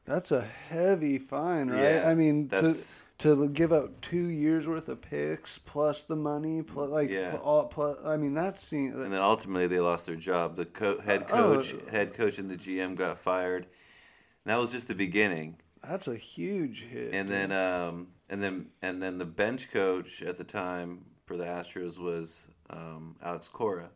That's 0.06 0.32
a 0.32 0.42
heavy 0.42 1.18
fine, 1.18 1.70
right? 1.70 1.96
Yeah, 1.96 2.10
I 2.10 2.14
mean, 2.14 2.48
that's- 2.48 3.00
to 3.00 3.05
give 3.18 3.72
out 3.74 4.02
two 4.02 4.30
years 4.30 4.68
worth 4.68 4.90
of 4.90 5.02
picks 5.02 5.58
plus 5.58 6.04
the 6.04 6.16
money, 6.16 6.62
plus 6.62 6.90
like 6.90 7.10
Yeah. 7.10 7.38
all 7.42 7.66
plus. 7.66 7.98
I 8.06 8.18
mean, 8.18 8.34
that's 8.34 8.66
seen. 8.66 8.94
And 8.94 9.12
then 9.14 9.22
ultimately 9.22 9.68
they 9.68 9.80
lost 9.80 10.06
their 10.06 10.16
job. 10.16 10.56
The 10.56 10.66
co- 10.66 11.00
head 11.00 11.26
Oh. 11.30 11.56
coach, 11.56 11.76
head 11.90 12.14
coach, 12.14 12.38
and 12.38 12.50
the 12.50 12.58
GM 12.58 12.96
got 12.96 13.18
fired. 13.20 13.64
And 13.64 14.52
that 14.54 14.58
was 14.60 14.72
just 14.72 14.88
the 14.88 14.96
beginning. 14.96 15.58
That's 15.84 16.08
a 16.08 16.16
huge 16.16 16.82
hit. 16.84 17.14
And 17.14 17.30
then 17.30 17.52
um, 17.52 18.08
and 18.30 18.42
then 18.44 18.68
and 18.82 19.02
then 19.02 19.18
the 19.18 19.26
bench 19.26 19.72
coach 19.72 20.22
at 20.22 20.38
the 20.38 20.44
time 20.44 21.06
for 21.26 21.38
the 21.38 21.46
Astros 21.46 21.98
was 22.00 22.48
um, 22.70 23.16
Alex 23.24 23.48
Cora, 23.50 23.90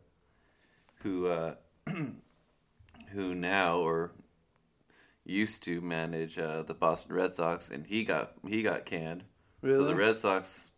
who 1.02 1.26
uh, 1.26 1.54
who 3.12 3.34
now 3.34 3.78
or 3.78 4.12
used 5.24 5.62
to 5.64 5.80
manage 5.80 6.38
uh, 6.38 6.62
the 6.62 6.74
Boston 6.74 7.14
Red 7.14 7.34
Sox, 7.34 7.70
and 7.70 7.86
he 7.86 8.04
got 8.04 8.32
he 8.46 8.62
got 8.62 8.84
canned. 8.84 9.24
really? 9.62 9.76
So 9.76 9.84
the 9.84 9.94
Red 9.94 10.16
Sox 10.16 10.70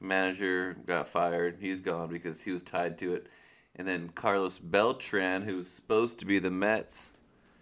manager 0.00 0.76
got 0.86 1.08
fired. 1.08 1.58
He's 1.60 1.80
gone 1.80 2.08
because 2.08 2.40
he 2.42 2.50
was 2.50 2.62
tied 2.62 2.98
to 2.98 3.14
it. 3.14 3.26
And 3.76 3.88
then 3.88 4.10
Carlos 4.10 4.58
Beltran, 4.58 5.42
who 5.42 5.56
was 5.56 5.68
supposed 5.68 6.18
to 6.20 6.26
be 6.26 6.38
the 6.38 6.50
Mets 6.50 7.14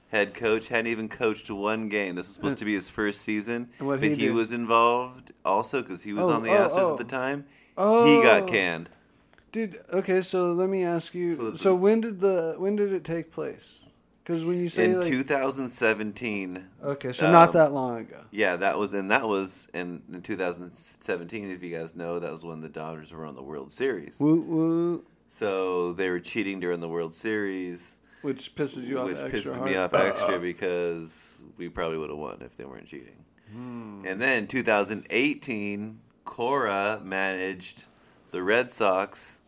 head 0.09 0.35
coach, 0.35 0.69
hadn't 0.69 0.89
even 0.89 1.09
coached 1.09 1.51
one 1.51 1.89
game. 1.89 2.17
This 2.17 2.27
was 2.27 2.35
supposed 2.35 2.59
to 2.59 2.65
be 2.67 2.75
his 2.75 2.91
first 2.91 3.23
season, 3.23 3.71
but 3.81 4.03
he 4.03 4.15
he, 4.15 4.31
was 4.31 4.53
involved 4.53 5.33
also 5.45 5.81
because 5.81 6.03
he 6.03 6.13
was 6.13 6.27
Oh, 6.27 6.33
on 6.33 6.43
the 6.43 6.51
oh, 6.51 6.69
Astros 6.69 6.85
oh. 6.85 6.93
at 6.93 6.99
the 6.99 7.05
time. 7.05 7.47
oh, 7.79 8.05
He 8.05 8.23
got 8.23 8.47
canned. 8.47 8.91
Dude, 9.53 9.83
okay, 9.93 10.23
so 10.23 10.53
let 10.53 10.69
me 10.69 10.83
ask 10.85 11.15
you. 11.15 11.35
So 11.35 11.51
So, 11.53 11.75
when 11.75 12.01
did 12.01 12.21
the 12.21 12.57
when 12.59 12.77
did 12.77 12.93
it 12.93 13.05
take 13.05 13.31
place? 13.31 13.81
Because 14.25 14.45
when 14.45 14.61
you 14.61 14.69
say 14.69 14.85
In 14.85 15.01
like, 15.01 15.09
2017, 15.09 16.65
okay, 16.85 17.13
so 17.13 17.31
not 17.33 17.49
um, 17.49 17.55
that 17.55 17.73
long 17.73 17.99
ago. 17.99 18.21
yeah, 18.31 18.55
that 18.57 18.79
was 18.79 18.93
and 18.95 19.11
that 19.11 19.27
was 19.27 19.67
in, 19.75 20.01
in 20.13 20.23
2017. 20.23 21.51
If 21.51 21.63
you 21.63 21.71
guys 21.71 21.97
know, 21.97 22.21
that 22.21 22.31
was 22.31 22.45
when 22.45 22.61
the 22.61 22.69
Dodgers 22.69 23.13
were 23.13 23.27
on 23.27 23.35
the 23.35 23.43
World 23.43 23.73
Series. 23.73 24.21
Woo 24.21 24.41
woo, 24.43 25.05
So 25.27 25.93
they 25.95 26.09
were 26.09 26.21
cheating 26.21 26.61
during 26.61 26.81
the 26.81 26.89
World 26.89 27.15
Series. 27.15 27.99
which 28.23 28.55
pisses 28.55 28.87
you 28.87 29.01
off 29.01 29.07
which 29.07 29.17
pisses 29.17 29.57
hard. 29.57 29.69
me 29.69 29.77
off 29.77 29.93
extra 29.95 30.39
because 30.39 31.43
we 31.57 31.69
probably 31.69 31.99
would 31.99 32.11
have 32.11 32.19
won 32.19 32.43
if 32.43 32.57
they 32.57 32.65
weren't 32.65 32.87
cheating. 32.87 33.25
Hmm. 33.53 34.05
And 34.07 34.23
then 34.23 34.47
2018, 34.47 35.99
Cora 36.25 37.01
managed 37.05 37.87
the 38.31 38.43
Red 38.43 38.71
Sox, 38.71 39.41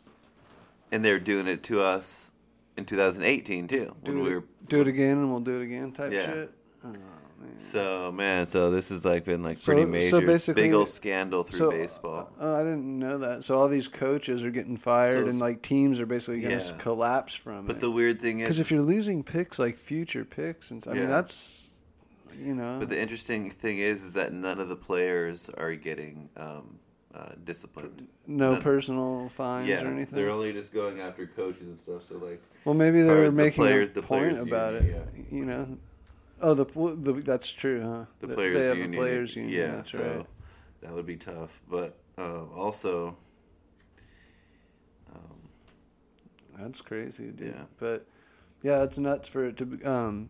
and 0.90 1.04
they're 1.04 1.20
doing 1.20 1.46
it 1.46 1.62
to 1.64 1.80
us 1.80 2.32
in 2.76 2.84
2018 2.84 3.68
too. 3.68 3.94
When 4.02 4.16
do, 4.16 4.22
we 4.22 4.30
it, 4.30 4.34
were 4.34 4.44
do 4.68 4.80
it 4.80 4.88
again 4.88 5.18
and 5.18 5.30
we'll 5.30 5.40
do 5.40 5.60
it 5.60 5.64
again 5.64 5.92
type 5.92 6.12
Yeah. 6.12 6.26
shit. 6.32 6.50
Oh, 6.84 6.88
man. 6.92 7.58
so 7.58 8.12
man, 8.12 8.46
so 8.46 8.70
this 8.70 8.88
has 8.88 9.04
like 9.04 9.24
been 9.24 9.42
like 9.42 9.62
pretty 9.62 9.82
so 9.82 9.86
major, 9.86 10.20
basically- 10.26 10.62
big 10.62 10.72
old 10.72 10.88
scandal 10.88 11.42
through 11.44 11.58
So, 11.58 11.70
baseball. 11.70 12.32
Oh, 12.40 12.54
I 12.54 12.62
didn't 12.62 12.98
know 12.98 13.18
that. 13.18 13.44
So 13.44 13.56
all 13.56 13.68
these 13.68 13.88
coaches 13.88 14.44
are 14.44 14.50
getting 14.50 14.76
fired, 14.76 15.24
So- 15.24 15.28
and 15.30 15.38
like 15.38 15.62
teams 15.62 16.00
are 16.00 16.06
basically 16.06 16.40
going 16.40 16.58
to 16.58 16.64
Yeah. 16.64 16.76
collapse 16.78 17.34
from 17.34 17.66
But 17.66 17.72
it. 17.72 17.74
But 17.74 17.80
the 17.80 17.90
weird 17.90 18.20
thing 18.20 18.40
is, 18.40 18.44
Because 18.48 18.58
if 18.58 18.70
you're 18.70 18.82
losing 18.82 19.22
picks 19.22 19.58
like 19.58 19.76
future 19.78 20.24
picks, 20.24 20.70
and 20.70 20.84
I 20.88 20.94
mean 20.94 21.08
that's 21.08 21.70
you 22.38 22.54
know. 22.54 22.78
but 22.80 22.88
the 22.88 23.00
interesting 23.00 23.50
thing 23.50 23.78
is, 23.78 24.02
is 24.02 24.12
that 24.14 24.32
none 24.32 24.58
of 24.58 24.68
the 24.68 24.76
players 24.76 25.48
are 25.50 25.74
getting 25.74 26.28
um, 26.36 26.78
uh, 27.14 27.32
disciplined. 27.44 28.08
no 28.26 28.52
none- 28.52 28.62
personal 28.62 29.28
fines 29.28 29.68
Yeah, 29.68 29.84
or 29.84 29.86
anything. 29.88 30.16
they're 30.18 30.30
only 30.30 30.52
just 30.52 30.72
going 30.72 31.00
after 31.00 31.26
coaches 31.26 31.62
and 31.62 31.78
stuff. 31.80 32.04
So 32.08 32.16
like, 32.18 32.42
well, 32.64 32.74
maybe 32.74 33.02
they 33.02 33.10
were 33.14 33.26
the 33.26 33.32
making 33.32 33.62
players- 33.62 33.90
a 33.90 33.92
the 33.92 34.02
point 34.02 34.38
about 34.38 34.74
union, 34.82 35.08
it. 35.16 35.32
You 35.32 35.44
know. 35.44 35.78
Oh, 36.40 36.52
the, 36.54 36.64
the 36.64 37.12
that's 37.22 37.50
true, 37.52 37.80
huh? 37.82 38.04
the 38.18 38.26
Th- 38.26 38.36
players 38.36 38.58
they 38.58 38.66
have 38.66 38.76
union. 38.78 38.94
a 39.00 39.02
players 39.04 39.36
union. 39.36 39.52
Yeah, 39.60 39.76
that's 39.76 39.92
so 39.92 40.16
right. 40.16 40.26
that 40.82 40.92
would 40.92 41.06
be 41.06 41.16
tough. 41.16 41.60
But 41.70 41.96
uh, 42.18 42.44
also, 42.46 43.16
um, 45.14 45.38
That's 46.58 46.80
crazy, 46.80 47.28
dude. 47.30 47.54
Yeah. 47.54 47.62
But 47.78 48.06
yeah, 48.62 48.82
it's 48.82 48.98
nuts 48.98 49.28
for 49.28 49.44
it 49.44 49.56
to 49.58 49.66
be. 49.66 49.84
Um, 49.84 50.28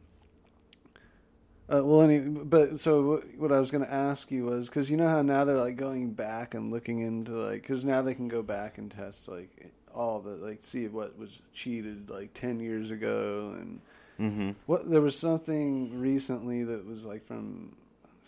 uh, 1.72 1.82
well, 1.82 2.02
any, 2.02 2.20
but 2.20 2.78
so 2.78 3.22
what, 3.38 3.50
I 3.50 3.58
was 3.58 3.70
going 3.70 3.84
to 3.84 3.92
ask 3.92 4.30
you 4.30 4.44
was 4.44 4.68
because 4.68 4.90
you 4.90 4.98
know 4.98 5.08
how 5.08 5.22
now 5.22 5.44
they're 5.44 5.58
like 5.58 5.76
going 5.76 6.12
back 6.12 6.54
and 6.54 6.70
looking 6.70 7.00
into 7.00 7.32
like 7.32 7.62
because 7.62 7.84
now 7.84 8.02
they 8.02 8.12
can 8.14 8.28
go 8.28 8.42
back 8.42 8.76
and 8.76 8.90
test 8.90 9.28
like 9.28 9.72
all 9.94 10.20
the 10.20 10.30
like 10.30 10.58
see 10.62 10.88
what 10.88 11.18
was 11.18 11.40
cheated 11.54 12.10
like 12.10 12.34
ten 12.34 12.60
years 12.60 12.90
ago 12.90 13.56
and 13.58 13.80
mm-hmm. 14.20 14.50
what 14.66 14.90
there 14.90 15.00
was 15.00 15.18
something 15.18 15.98
recently 15.98 16.64
that 16.64 16.84
was 16.84 17.06
like 17.06 17.24
from 17.24 17.74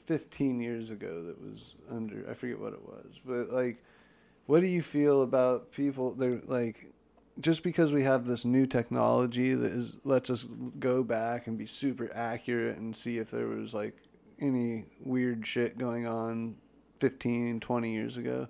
15 0.07 0.61
years 0.61 0.91
ago 0.91 1.25
that 1.25 1.41
was 1.43 1.75
under 1.91 2.25
I 2.31 2.35
forget 2.35 2.59
what 2.59 2.73
it 2.73 2.83
was 2.83 3.21
but 3.25 3.51
like 3.51 3.83
what 4.47 4.61
do 4.61 4.67
you 4.67 4.81
feel 4.81 5.23
about 5.23 5.73
people 5.73 6.13
they're 6.13 6.41
like 6.47 6.87
just 7.41 7.63
because 7.63 7.93
we 7.93 8.03
have 8.03 8.27
this 8.27 8.45
new 8.45 8.67
technology 8.67 9.55
that 9.55 9.73
is 9.73 9.99
lets 10.05 10.31
us 10.31 10.45
go 10.79 11.03
back 11.03 11.47
and 11.47 11.59
be 11.59 11.67
super 11.67 12.11
accurate 12.15 12.79
and 12.79 12.97
see 12.97 13.19
if 13.19 13.31
there 13.31 13.47
was 13.47 13.75
like 13.75 13.97
any 14.41 14.85
weird 15.01 15.47
shit 15.47 15.79
going 15.79 16.07
on 16.07 16.57
15 17.01 17.61
20 17.61 17.93
years 17.93 18.17
ago 18.17 18.47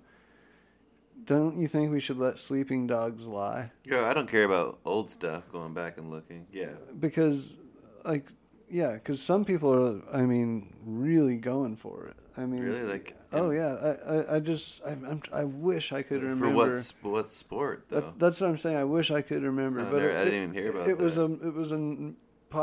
don't 1.25 1.57
you 1.57 1.67
think 1.67 1.91
we 1.91 1.99
should 1.99 2.17
let 2.17 2.39
sleeping 2.39 2.87
dogs 2.87 3.27
lie 3.27 3.71
yeah, 3.83 4.09
I 4.09 4.13
don't 4.13 4.29
care 4.29 4.43
about 4.43 4.79
old 4.85 5.09
stuff. 5.09 5.43
Going 5.51 5.73
back 5.73 5.97
and 5.97 6.11
looking, 6.11 6.45
yeah, 6.51 6.73
because 6.99 7.55
like 8.03 8.25
yeah 8.69 8.93
because 8.93 9.21
some 9.21 9.45
people 9.45 9.73
are 9.73 10.01
i 10.17 10.23
mean 10.23 10.73
really 10.85 11.35
going 11.37 11.75
for 11.75 12.07
it 12.07 12.15
i 12.37 12.45
mean 12.45 12.61
Really? 12.61 12.83
Like, 12.83 13.15
oh 13.33 13.51
yeah 13.51 13.75
i 14.07 14.13
i, 14.15 14.35
I 14.35 14.39
just 14.39 14.81
I, 14.85 14.91
I'm, 14.91 15.21
I 15.33 15.43
wish 15.43 15.91
i 15.91 16.01
could 16.01 16.21
remember 16.23 16.81
for 16.81 17.09
what 17.09 17.13
what 17.13 17.29
sport 17.29 17.85
though? 17.89 18.01
that, 18.01 18.19
that's 18.19 18.41
what 18.41 18.49
i'm 18.49 18.57
saying 18.57 18.77
i 18.77 18.83
wish 18.83 19.11
i 19.11 19.21
could 19.21 19.43
remember 19.43 19.81
Oh, 19.81 19.91
but 19.91 19.97
there- 19.99 20.09
it, 20.11 20.17
I 20.21 20.25
didn't 20.25 20.43
even 20.43 20.53
hear 20.53 20.71
about 20.71 20.87
it 20.87 20.97
was 20.97 21.15
that. 21.15 21.23
a 21.23 21.47
it 21.47 21.53
was 21.53 21.71
a 21.71 22.13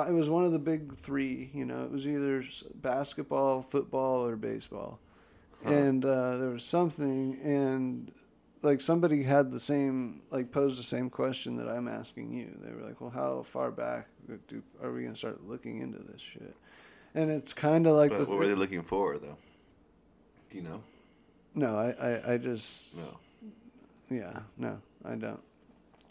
it 0.08 0.12
was 0.12 0.28
one 0.30 0.44
of 0.44 0.52
the 0.52 0.58
big 0.58 0.96
three 0.98 1.50
you 1.54 1.64
know 1.64 1.82
it 1.84 1.90
was 1.90 2.06
either 2.06 2.42
basketball 2.76 3.62
football 3.62 4.24
or 4.26 4.36
baseball 4.36 4.98
Huh. 5.62 5.70
and 5.72 6.04
uh, 6.04 6.36
there 6.36 6.50
was 6.50 6.62
something 6.64 7.38
and 7.42 8.12
like 8.64 8.80
somebody 8.80 9.22
had 9.22 9.50
the 9.50 9.60
same 9.60 10.22
like 10.30 10.50
posed 10.50 10.78
the 10.78 10.82
same 10.82 11.10
question 11.10 11.56
that 11.56 11.68
i'm 11.68 11.86
asking 11.88 12.32
you 12.32 12.48
they 12.62 12.72
were 12.72 12.82
like 12.82 13.00
well 13.00 13.10
how 13.10 13.42
far 13.42 13.70
back 13.70 14.08
do, 14.48 14.62
are 14.82 14.92
we 14.92 15.02
going 15.02 15.12
to 15.12 15.18
start 15.18 15.46
looking 15.46 15.80
into 15.80 15.98
this 15.98 16.20
shit 16.20 16.56
and 17.14 17.30
it's 17.30 17.52
kind 17.52 17.86
of 17.86 17.94
like 17.94 18.10
But 18.10 18.18
this 18.18 18.28
what 18.28 18.38
were 18.38 18.46
they 18.48 18.54
looking 18.54 18.82
for 18.82 19.18
though? 19.18 19.36
Do 20.50 20.56
you 20.56 20.62
know? 20.64 20.82
no 21.54 21.76
I, 21.78 21.90
I 22.08 22.32
i 22.34 22.36
just 22.38 22.96
No. 22.96 23.18
yeah 24.10 24.40
no 24.56 24.80
i 25.04 25.14
don't 25.14 25.42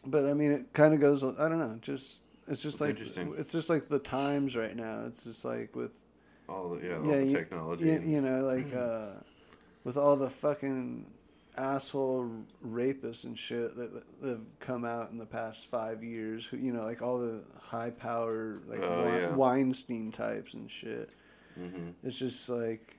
but 0.05 0.25
i 0.25 0.33
mean 0.33 0.51
it 0.51 0.73
kind 0.73 0.93
of 0.93 0.99
goes 1.01 1.23
i 1.23 1.31
don't 1.49 1.59
know 1.59 1.77
just 1.81 2.21
it's 2.47 2.61
just 2.61 2.75
It's 2.75 2.81
like 2.81 2.89
interesting. 2.91 3.33
it's 3.37 3.51
just 3.51 3.69
like 3.69 3.87
the 3.87 3.99
times 3.99 4.55
right 4.55 4.75
now 4.75 5.05
it's 5.07 5.23
just 5.23 5.43
like 5.45 5.75
with 5.75 5.91
All 6.49 6.69
the 6.69 6.85
yeah, 6.87 6.97
all 6.97 7.05
yeah, 7.07 7.23
the 7.23 7.33
technology. 7.33 7.85
You, 7.85 7.99
you 8.05 8.21
know, 8.21 8.39
like 8.45 8.73
uh, 8.87 9.11
with 9.85 9.95
all 9.95 10.17
the 10.17 10.29
fucking 10.29 11.05
asshole 11.57 12.29
rapists 12.65 13.23
and 13.25 13.37
shit 13.37 13.75
that, 13.77 13.93
that 14.21 14.29
have 14.29 14.41
come 14.59 14.85
out 14.85 15.11
in 15.11 15.17
the 15.17 15.25
past 15.25 15.67
five 15.67 16.03
years. 16.03 16.45
Who, 16.45 16.57
you 16.57 16.73
know, 16.73 16.83
like 16.83 17.01
all 17.01 17.17
the 17.19 17.41
high 17.59 17.91
power 17.91 18.59
like 18.67 18.79
Oh, 18.83 19.03
Wein- 19.05 19.13
yeah. 19.21 19.35
Weinstein 19.35 20.11
types 20.11 20.53
and 20.53 20.69
shit. 20.69 21.09
Mhm. 21.59 21.93
It's 22.03 22.17
just 22.17 22.49
like 22.49 22.95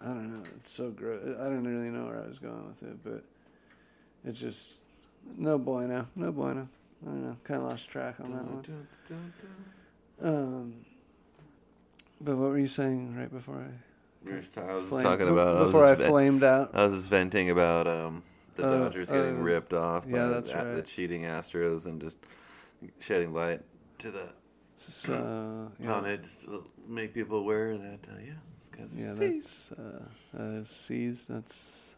I 0.00 0.06
don't 0.06 0.30
know. 0.30 0.42
It's 0.56 0.70
so 0.70 0.90
gross. 0.90 1.24
I 1.40 1.44
don't 1.44 1.64
really 1.64 1.90
know 1.90 2.06
where 2.06 2.22
I 2.22 2.28
was 2.28 2.38
going 2.38 2.66
with 2.68 2.82
it, 2.82 3.02
but 3.02 3.24
it's 4.24 4.38
just 4.38 4.80
no 5.36 5.58
bueno, 5.58 6.06
no 6.14 6.30
bueno. 6.32 6.68
I 7.02 7.06
don't 7.06 7.22
know. 7.24 7.36
Kind 7.44 7.60
of 7.62 7.68
lost 7.68 7.88
track 7.88 8.16
on 8.20 8.32
that 8.32 8.44
one. 8.44 8.86
Um, 10.22 10.74
but 12.20 12.36
what 12.36 12.50
were 12.50 12.58
you 12.58 12.68
saying 12.68 13.16
right 13.16 13.30
before 13.32 13.56
I? 13.56 13.70
We 14.26 14.32
were 14.32 14.38
just- 14.40 14.58
I 14.58 14.74
was 14.74 14.88
Flame- 14.88 15.02
talking 15.04 15.28
about 15.28 15.56
I 15.56 15.60
was 15.60 15.68
before 15.68 15.84
I 15.84 15.88
just 15.90 16.00
ve- 16.02 16.08
flamed 16.08 16.42
out. 16.44 16.70
I 16.74 16.84
was 16.86 16.94
just 16.94 17.08
venting 17.08 17.50
about 17.50 17.86
um, 17.86 18.22
the 18.56 18.66
Uh, 18.66 18.78
Dodgers 18.84 19.10
getting 19.10 19.38
uh, 19.40 19.42
ripped 19.44 19.72
off 19.72 20.04
by 20.04 20.18
yeah, 20.18 20.26
that's 20.28 20.52
the, 20.52 20.58
the 20.64 20.74
right. 20.74 20.84
cheating 20.86 21.22
Astros 21.22 21.86
and 21.86 22.00
just 22.00 22.18
shedding 23.00 23.32
light 23.32 23.62
to 23.98 24.10
the 24.10 24.28
So 24.76 25.12
yeah, 25.80 25.92
on 25.92 26.04
it, 26.06 26.22
just 26.24 26.44
to 26.46 26.64
make 26.88 27.14
people 27.14 27.38
aware 27.38 27.76
that 27.78 28.00
uh, 28.10 28.18
yeah, 28.24 28.32
these 28.58 28.68
guys 28.76 28.92
are 28.92 28.96
yeah, 28.96 29.14
C's. 29.14 29.72
that's 29.76 29.80
uh, 30.38 30.60
is 30.60 30.68
C's. 30.68 31.26
That's 31.26 31.94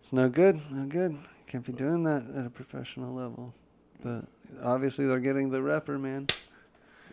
it's 0.00 0.12
no 0.12 0.28
good. 0.28 0.60
No 0.72 0.86
good. 0.86 1.16
Can't 1.46 1.64
be 1.64 1.72
doing 1.72 2.02
that 2.04 2.24
at 2.34 2.46
a 2.46 2.50
professional 2.50 3.14
level. 3.14 3.54
But 4.02 4.24
obviously 4.62 5.06
they're 5.06 5.18
getting 5.20 5.50
the 5.50 5.58
repper, 5.58 6.00
man, 6.00 6.28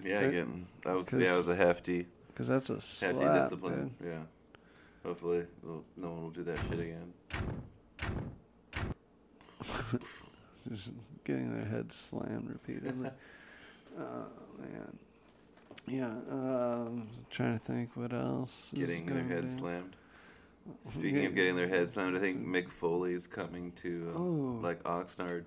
yeah, 0.04 0.21
getting 0.21 0.67
that 0.84 0.95
was 0.95 1.12
yeah, 1.13 1.36
was 1.36 1.47
a 1.47 1.56
hefty 1.56 2.06
because 2.36 2.48
that's 2.50 2.69
a 2.69 2.74
hefty 2.76 3.17
slap, 3.17 3.41
discipline. 3.43 3.95
Yeah, 4.06 4.19
hopefully 5.06 5.45
no 5.63 5.84
one 6.10 6.21
will 6.24 6.30
do 6.32 6.43
that 6.43 6.58
shit 6.69 6.80
again. 6.80 7.13
Just 10.69 10.92
getting 11.23 11.56
their 11.56 11.65
heads 11.65 11.96
slammed 11.96 12.50
repeatedly. 12.50 13.10
oh 14.00 14.25
man. 14.60 14.98
Yeah, 15.88 16.08
um, 16.31 17.08
trying 17.29 17.54
to 17.54 17.60
think 17.63 17.96
what 17.96 18.12
else. 18.12 18.73
is 18.73 18.79
Getting 18.79 19.06
their 19.06 19.23
head 19.23 19.42
down. 19.42 19.50
slammed. 19.50 19.96
Speaking 20.81 21.25
of 21.27 21.36
getting 21.36 21.56
their 21.56 21.67
head 21.67 21.94
slammed, 21.94 22.17
I 22.17 22.19
think 22.19 22.44
Mick 22.46 22.71
Foley's 22.71 23.27
coming 23.27 23.71
to 23.73 24.12
uh, 24.13 24.17
Oh. 24.17 24.60
like 24.63 24.81
Oxnard. 24.83 25.46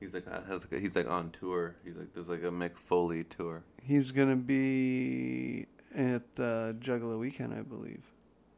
He's 0.00 0.14
like 0.14 0.26
uh, 0.26 0.40
has 0.48 0.66
he's 0.70 0.96
like 0.96 1.10
on 1.10 1.30
tour. 1.30 1.76
He's 1.84 1.98
like 1.98 2.14
there's 2.14 2.30
like 2.30 2.42
a 2.42 2.50
Mick 2.50 2.78
Foley 2.78 3.24
tour. 3.24 3.62
He's 3.82 4.12
gonna 4.12 4.36
be 4.36 5.66
at 5.94 6.22
uh, 6.38 6.72
Juggalo 6.74 7.18
Weekend, 7.18 7.54
I 7.54 7.62
believe. 7.62 8.04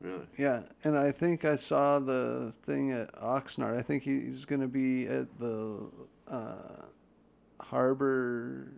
Really? 0.00 0.26
Yeah, 0.36 0.62
and 0.84 0.98
I 0.98 1.12
think 1.12 1.44
I 1.44 1.56
saw 1.56 2.00
the 2.00 2.52
thing 2.62 2.90
at 2.90 3.14
Oxnard. 3.14 3.78
I 3.78 3.82
think 3.82 4.02
he's 4.02 4.44
going 4.44 4.60
to 4.60 4.68
be 4.68 5.06
at 5.06 5.38
the 5.38 5.88
uh, 6.28 6.86
Harbor. 7.60 8.72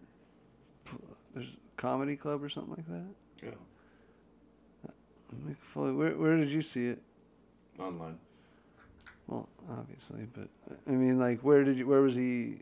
There's 1.35 1.57
comedy 1.77 2.17
club 2.17 2.43
or 2.43 2.49
something 2.49 2.75
like 2.77 2.87
that. 2.89 3.47
Yeah. 3.47 4.91
Mick 5.49 5.57
Foley, 5.57 5.93
where 5.93 6.17
where 6.17 6.37
did 6.37 6.51
you 6.51 6.63
see 6.63 6.87
it? 6.89 7.03
Online. 7.79 8.19
Well, 9.27 9.49
obviously, 9.71 10.27
but 10.33 10.49
I 10.87 10.91
mean, 10.91 11.19
like, 11.19 11.41
where 11.41 11.65
did 11.65 11.79
you? 11.79 11.87
Where 11.87 12.03
was 12.03 12.15
he? 12.15 12.59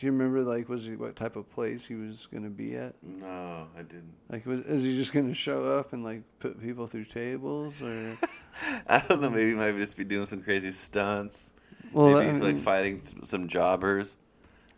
Do 0.00 0.06
you 0.06 0.12
remember, 0.12 0.40
like, 0.40 0.70
was 0.70 0.86
he 0.86 0.96
what 0.96 1.14
type 1.14 1.36
of 1.36 1.50
place 1.50 1.84
he 1.84 1.94
was 1.94 2.26
going 2.32 2.42
to 2.44 2.48
be 2.48 2.74
at? 2.74 2.94
No, 3.02 3.68
I 3.78 3.82
didn't. 3.82 4.14
Like, 4.30 4.46
was 4.46 4.60
is 4.60 4.82
he 4.82 4.96
just 4.96 5.12
going 5.12 5.28
to 5.28 5.34
show 5.34 5.62
up 5.78 5.92
and 5.92 6.02
like 6.02 6.22
put 6.38 6.58
people 6.58 6.86
through 6.86 7.04
tables, 7.04 7.82
or? 7.82 8.16
I 8.88 9.00
don't 9.06 9.20
know. 9.20 9.28
Maybe 9.28 9.50
he 9.50 9.54
might 9.56 9.76
just 9.76 9.98
be 9.98 10.04
doing 10.04 10.24
some 10.24 10.42
crazy 10.42 10.70
stunts. 10.72 11.52
Well, 11.92 12.14
maybe 12.14 12.30
I 12.30 12.32
like 12.32 12.56
fighting 12.60 13.02
some 13.24 13.46
jobbers. 13.46 14.16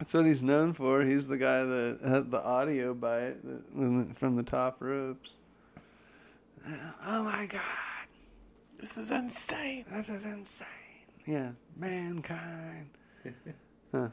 that's 0.00 0.12
what 0.12 0.26
he's 0.26 0.42
known 0.42 0.72
for. 0.72 1.02
He's 1.04 1.28
the 1.28 1.38
guy 1.38 1.62
that 1.62 2.00
had 2.04 2.32
the 2.32 2.42
audio 2.42 2.92
bite 2.92 3.36
from 4.16 4.34
the 4.34 4.42
top 4.42 4.78
ropes. 4.80 5.36
Oh 7.06 7.22
my 7.22 7.46
God, 7.46 7.60
This 8.80 8.98
is 8.98 9.12
insane. 9.12 9.84
this 9.92 10.08
is 10.08 10.24
insane. 10.24 10.66
Yeah, 11.26 11.50
mankind. 11.76 12.88
Huh. 13.94 14.08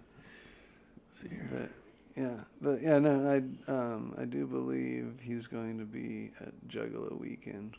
But 1.51 1.69
yeah, 2.15 2.37
but 2.61 2.81
yeah, 2.81 2.99
no, 2.99 3.29
I 3.29 3.71
um 3.71 4.15
I 4.17 4.25
do 4.25 4.45
believe 4.45 5.19
he's 5.21 5.47
going 5.47 5.77
to 5.79 5.85
be 5.85 6.31
at 6.39 6.53
Juggalo 6.67 7.17
Weekend, 7.19 7.75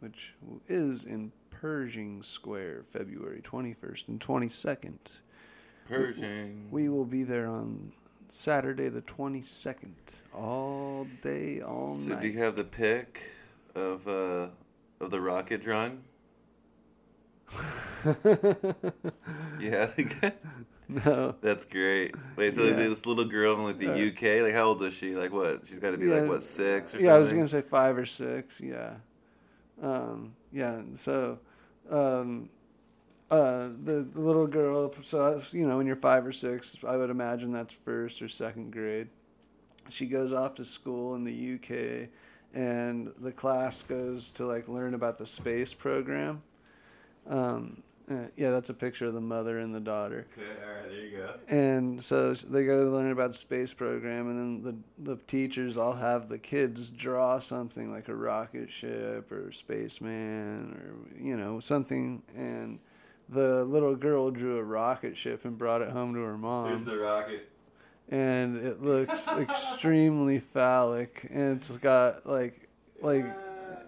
which 0.00 0.34
is 0.68 1.04
in 1.04 1.32
Pershing 1.50 2.22
Square, 2.22 2.84
February 2.92 3.40
twenty 3.42 3.74
first 3.74 4.08
and 4.08 4.20
twenty 4.20 4.48
second. 4.48 4.98
Pershing. 5.88 6.68
We 6.70 6.88
will 6.88 7.04
be 7.04 7.24
there 7.24 7.48
on 7.48 7.92
Saturday 8.28 8.88
the 8.88 9.00
twenty 9.02 9.42
second, 9.42 9.96
all 10.34 11.06
day, 11.22 11.60
all 11.60 11.96
So 11.96 12.10
night. 12.10 12.16
So, 12.16 12.22
do 12.22 12.28
you 12.28 12.38
have 12.42 12.56
the 12.56 12.64
pic 12.64 13.24
of 13.74 14.06
uh 14.06 14.48
of 15.00 15.10
the 15.10 15.20
rocket 15.20 15.62
drawing? 15.62 16.02
Yeah, 19.60 19.90
no, 21.06 21.34
that's 21.40 21.64
great. 21.64 22.14
Wait, 22.36 22.54
so 22.54 22.64
Yeah. 22.64 22.74
this 22.74 23.06
little 23.06 23.24
girl 23.24 23.54
in 23.54 23.64
like 23.64 23.78
the 23.78 23.88
Uh, 23.88 24.08
UK, 24.08 24.42
like 24.42 24.54
how 24.54 24.64
old 24.64 24.82
is 24.82 24.94
she? 24.94 25.14
Like 25.14 25.32
what? 25.32 25.66
She's 25.66 25.78
got 25.78 25.92
to 25.92 25.98
be 25.98 26.06
Yeah. 26.06 26.16
like 26.20 26.28
what 26.28 26.42
six 26.42 26.94
or 26.94 26.98
yeah, 27.00 27.14
I 27.14 27.18
was 27.18 27.32
gonna 27.32 27.48
say 27.48 27.62
five 27.62 27.96
or 27.96 28.06
six. 28.06 28.60
Yeah, 28.60 28.94
um, 29.82 30.34
yeah. 30.52 30.82
So, 30.94 31.38
um, 31.90 32.50
uh, 33.30 33.68
the, 33.84 34.06
the 34.12 34.20
little 34.20 34.46
girl. 34.46 34.92
So 35.02 35.40
you 35.52 35.66
know, 35.66 35.76
when 35.76 35.86
you're 35.86 35.96
five 35.96 36.26
or 36.26 36.32
six, 36.32 36.76
I 36.86 36.96
would 36.96 37.10
imagine 37.10 37.52
that's 37.52 37.74
first 37.74 38.20
or 38.22 38.28
second 38.28 38.72
grade. 38.72 39.08
She 39.88 40.06
goes 40.06 40.32
off 40.32 40.54
to 40.54 40.64
school 40.64 41.14
in 41.14 41.24
the 41.24 41.54
UK, 41.54 42.08
and 42.54 43.12
the 43.18 43.32
class 43.32 43.82
goes 43.82 44.30
to 44.32 44.46
like 44.46 44.68
learn 44.68 44.94
about 44.94 45.18
the 45.18 45.26
space 45.26 45.74
program. 45.74 46.42
Um, 47.26 47.82
uh, 48.10 48.26
yeah, 48.36 48.50
that's 48.50 48.70
a 48.70 48.74
picture 48.74 49.06
of 49.06 49.14
the 49.14 49.20
mother 49.20 49.58
and 49.58 49.74
the 49.74 49.80
daughter. 49.80 50.26
Okay, 50.36 50.48
all 50.64 50.72
right, 50.82 50.90
there 50.90 51.04
you 51.04 51.16
go. 51.16 51.34
And 51.48 52.02
so 52.02 52.34
they 52.34 52.64
go 52.64 52.84
to 52.84 52.90
learn 52.90 53.10
about 53.10 53.32
the 53.32 53.38
space 53.38 53.72
program, 53.74 54.28
and 54.30 54.38
then 54.64 54.84
the 54.98 55.12
the 55.12 55.16
teachers 55.26 55.76
all 55.76 55.92
have 55.92 56.28
the 56.28 56.38
kids 56.38 56.90
draw 56.90 57.38
something 57.38 57.92
like 57.92 58.08
a 58.08 58.14
rocket 58.14 58.70
ship 58.70 59.30
or 59.30 59.48
a 59.48 59.52
spaceman 59.52 60.72
or 60.74 61.22
you 61.22 61.36
know 61.36 61.60
something. 61.60 62.22
And 62.36 62.78
the 63.28 63.64
little 63.64 63.94
girl 63.94 64.30
drew 64.30 64.58
a 64.58 64.64
rocket 64.64 65.16
ship 65.16 65.44
and 65.44 65.56
brought 65.56 65.82
it 65.82 65.90
home 65.90 66.14
to 66.14 66.20
her 66.20 66.36
mom, 66.36 66.68
Here's 66.68 66.84
the 66.84 66.98
rocket. 66.98 67.48
and 68.08 68.56
it 68.56 68.82
looks 68.82 69.28
extremely 69.38 70.40
phallic, 70.40 71.28
and 71.30 71.56
it's 71.58 71.70
got 71.70 72.26
like 72.26 72.68
like 73.00 73.24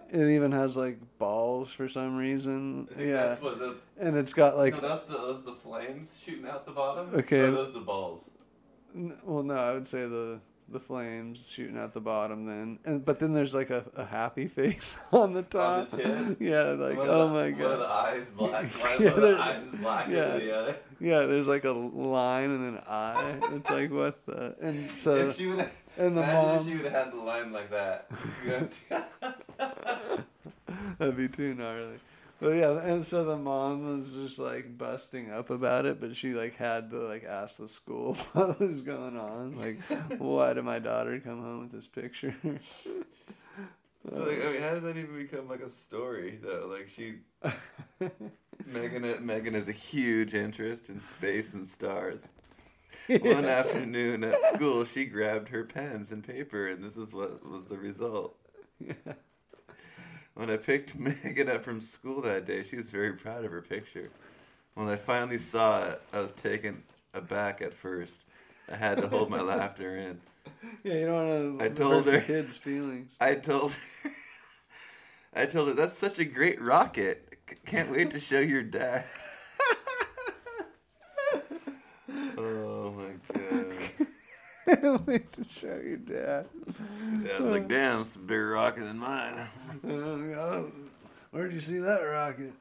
it 0.09 0.33
even 0.35 0.51
has 0.51 0.75
like 0.77 0.97
balls 1.17 1.71
for 1.71 1.87
some 1.87 2.17
reason. 2.17 2.87
Yeah, 2.97 3.27
That's 3.27 3.41
what 3.41 3.59
the, 3.59 3.75
and 3.99 4.15
it's 4.17 4.33
got 4.33 4.57
like 4.57 4.73
no, 4.73 4.81
that's 4.81 5.03
the 5.05 5.13
those 5.17 5.43
the 5.43 5.53
flames 5.55 6.17
shooting 6.23 6.47
out 6.47 6.65
the 6.65 6.71
bottom. 6.71 7.09
Okay. 7.13 7.41
Or 7.41 7.47
are 7.47 7.51
those 7.51 7.73
the 7.73 7.79
balls. 7.79 8.29
N- 8.95 9.17
Well, 9.23 9.43
no, 9.43 9.55
I 9.55 9.73
would 9.73 9.87
say 9.87 10.01
the 10.07 10.39
the 10.73 10.79
flames 10.79 11.49
shooting 11.49 11.77
out 11.77 11.93
the 11.93 12.01
bottom. 12.01 12.45
Then, 12.45 12.79
and 12.85 13.05
but 13.05 13.19
then 13.19 13.33
there's 13.33 13.53
like 13.53 13.69
a, 13.69 13.85
a 13.95 14.03
happy 14.05 14.47
face 14.59 14.95
on 15.11 15.33
the 15.33 15.43
top. 15.43 15.89
the 15.89 16.35
yeah, 16.39 16.63
like 16.71 16.97
One 16.97 17.07
oh 17.09 17.27
the- 17.27 17.33
my 17.33 17.45
of 17.47 17.57
the 17.57 17.63
god. 17.63 17.81
eyes 17.81 18.29
black. 18.29 18.65
Yeah, 18.99 19.09
the 19.11 19.37
eyes 19.39 19.67
blacker 19.79 20.11
yeah. 20.11 20.37
the 20.37 20.55
other. 20.57 20.75
Yeah, 20.99 21.19
there's 21.21 21.47
like 21.47 21.63
a 21.63 21.71
line 21.71 22.51
and 22.51 22.75
an 22.77 22.83
eye. 22.87 23.39
It's 23.53 23.69
like 23.69 23.91
what 23.91 24.25
the 24.25 24.55
and 24.61 24.95
so 24.95 25.15
if 25.29 25.37
she 25.37 25.47
would, 25.47 25.69
and 25.97 26.17
the 26.17 26.21
imagine 26.23 26.59
if 26.61 26.67
she 26.67 26.73
would 26.83 26.91
have 26.91 27.05
had 27.05 27.13
the 27.13 27.17
line 27.17 27.51
like 27.51 27.69
that. 27.71 28.09
That'd 30.97 31.17
be 31.17 31.27
too 31.27 31.53
gnarly. 31.55 31.97
But 32.43 32.57
yeah, 32.57 32.77
and 32.81 33.05
so 33.05 33.23
the 33.23 33.37
mom 33.37 33.97
was 33.97 34.15
just 34.15 34.37
like 34.37 34.77
busting 34.77 35.31
up 35.31 35.49
about 35.49 35.85
it, 35.85 36.01
but 36.01 36.13
she 36.13 36.33
like 36.33 36.57
had 36.57 36.89
to 36.89 36.97
like 37.07 37.23
ask 37.23 37.55
the 37.55 37.69
school 37.69 38.15
what 38.33 38.59
was 38.59 38.81
going 38.81 39.17
on. 39.17 39.57
Like, 39.57 39.81
why 40.19 40.51
did 40.51 40.65
my 40.65 40.79
daughter 40.79 41.21
come 41.21 41.41
home 41.41 41.61
with 41.61 41.71
this 41.71 41.87
picture? 41.87 42.35
So 44.09 44.25
like, 44.25 44.45
I 44.45 44.51
mean, 44.51 44.61
how 44.61 44.71
does 44.71 44.83
that 44.83 44.97
even 44.97 45.15
become 45.15 45.47
like 45.47 45.61
a 45.61 45.69
story 45.69 46.37
though? 46.43 46.69
Like 46.69 46.89
she, 46.89 47.19
Megan, 48.65 49.05
uh, 49.05 49.21
Megan 49.21 49.53
has 49.53 49.69
a 49.69 49.71
huge 49.71 50.33
interest 50.33 50.89
in 50.89 50.99
space 50.99 51.53
and 51.53 51.65
stars. 51.65 52.33
One 53.07 53.45
afternoon 53.45 54.25
at 54.25 54.35
school, 54.53 54.83
she 54.83 55.05
grabbed 55.05 55.47
her 55.47 55.63
pens 55.63 56.11
and 56.11 56.21
paper, 56.21 56.67
and 56.67 56.83
this 56.83 56.97
is 56.97 57.13
what 57.13 57.49
was 57.49 57.67
the 57.67 57.77
result. 57.77 58.35
When 60.35 60.49
I 60.49 60.57
picked 60.57 60.95
Megan 60.99 61.49
up 61.49 61.63
from 61.63 61.81
school 61.81 62.21
that 62.21 62.45
day, 62.45 62.63
she 62.63 62.75
was 62.75 62.89
very 62.89 63.13
proud 63.13 63.45
of 63.45 63.51
her 63.51 63.61
picture. 63.61 64.09
When 64.73 64.87
I 64.87 64.95
finally 64.95 65.37
saw 65.37 65.83
it, 65.89 66.01
I 66.11 66.19
was 66.21 66.31
taken 66.31 66.83
aback 67.13 67.61
at 67.61 67.73
first. 67.73 68.25
I 68.71 68.75
had 68.75 68.97
to 68.99 69.07
hold 69.07 69.29
my 69.29 69.41
laughter 69.55 69.95
in. 69.97 70.19
Yeah, 70.83 70.93
you 70.93 71.05
don't 71.05 71.57
want 71.57 71.59
to 71.59 71.65
I 71.65 71.69
told 71.69 72.07
her. 72.07 72.19
kids' 72.21 72.57
feelings. 72.57 73.15
I 73.21 73.35
told 73.35 73.73
her, 73.73 74.11
I 75.41 75.45
told 75.45 75.67
her 75.69 75.73
that's 75.73 75.93
such 75.93 76.19
a 76.19 76.25
great 76.25 76.61
rocket. 76.61 77.37
Can't 77.65 77.91
wait 77.91 78.11
to 78.11 78.19
show 78.19 78.39
your 78.39 78.63
dad. 78.63 79.03
oh 82.37 82.91
my 82.91 83.11
Wait 85.05 85.31
to 85.33 85.45
show 85.49 85.79
your 85.83 85.97
dad. 85.97 86.45
Dad's 87.23 87.41
like, 87.41 87.63
oh. 87.63 87.67
damn, 87.67 88.01
it's 88.01 88.15
a 88.15 88.19
bigger 88.19 88.51
rocket 88.51 88.85
than 88.85 88.97
mine. 88.97 89.47
Oh, 89.87 90.71
where'd 91.31 91.53
you 91.53 91.59
see 91.59 91.79
that 91.79 92.01
rocket? 92.01 92.53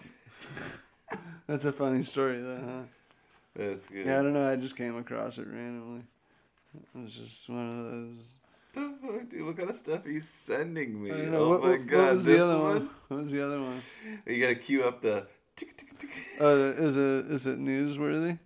That's 1.46 1.64
a 1.64 1.72
funny 1.72 2.02
story, 2.02 2.40
though, 2.40 2.60
huh? 2.64 2.82
That's 3.54 3.86
good. 3.86 4.06
Yeah, 4.06 4.18
I 4.18 4.22
don't 4.22 4.32
know. 4.32 4.50
I 4.50 4.56
just 4.56 4.76
came 4.76 4.96
across 4.96 5.38
it 5.38 5.46
randomly. 5.46 6.02
It 6.74 6.98
was 6.98 7.14
just 7.14 7.48
one 7.48 7.68
of 7.68 7.84
those. 7.92 8.38
The 8.72 8.94
fuck, 9.02 9.28
dude, 9.28 9.44
what 9.44 9.56
kind 9.56 9.70
of 9.70 9.76
stuff 9.76 10.06
are 10.06 10.10
you 10.10 10.22
sending 10.22 11.02
me? 11.02 11.12
I 11.12 11.16
don't 11.18 11.32
know. 11.32 11.38
Oh 11.38 11.50
what, 11.50 11.62
my 11.62 11.68
what, 11.70 11.86
god, 11.86 11.98
what 11.98 12.12
was 12.14 12.24
this 12.24 12.38
the 12.38 12.44
other 12.44 12.58
one? 12.58 12.74
one? 12.74 12.90
What 13.08 13.20
was 13.20 13.30
the 13.30 13.46
other 13.46 13.60
one? 13.60 13.82
You 14.26 14.40
gotta 14.40 14.54
cue 14.54 14.84
up 14.84 15.02
the. 15.02 15.26
tick, 15.54 15.76
tick, 15.76 15.98
tick. 15.98 16.10
Oh, 16.40 16.56
is 16.56 16.96
it 16.96 17.26
is 17.26 17.46
it 17.46 17.60
newsworthy? 17.60 18.38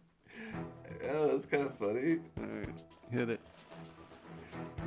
Oh, 1.11 1.29
that's 1.29 1.47
kind 1.47 1.65
of 1.65 1.75
funny. 1.77 2.19
All 2.39 2.45
right, 2.45 2.69
hit 3.11 3.31
it. 3.31 3.41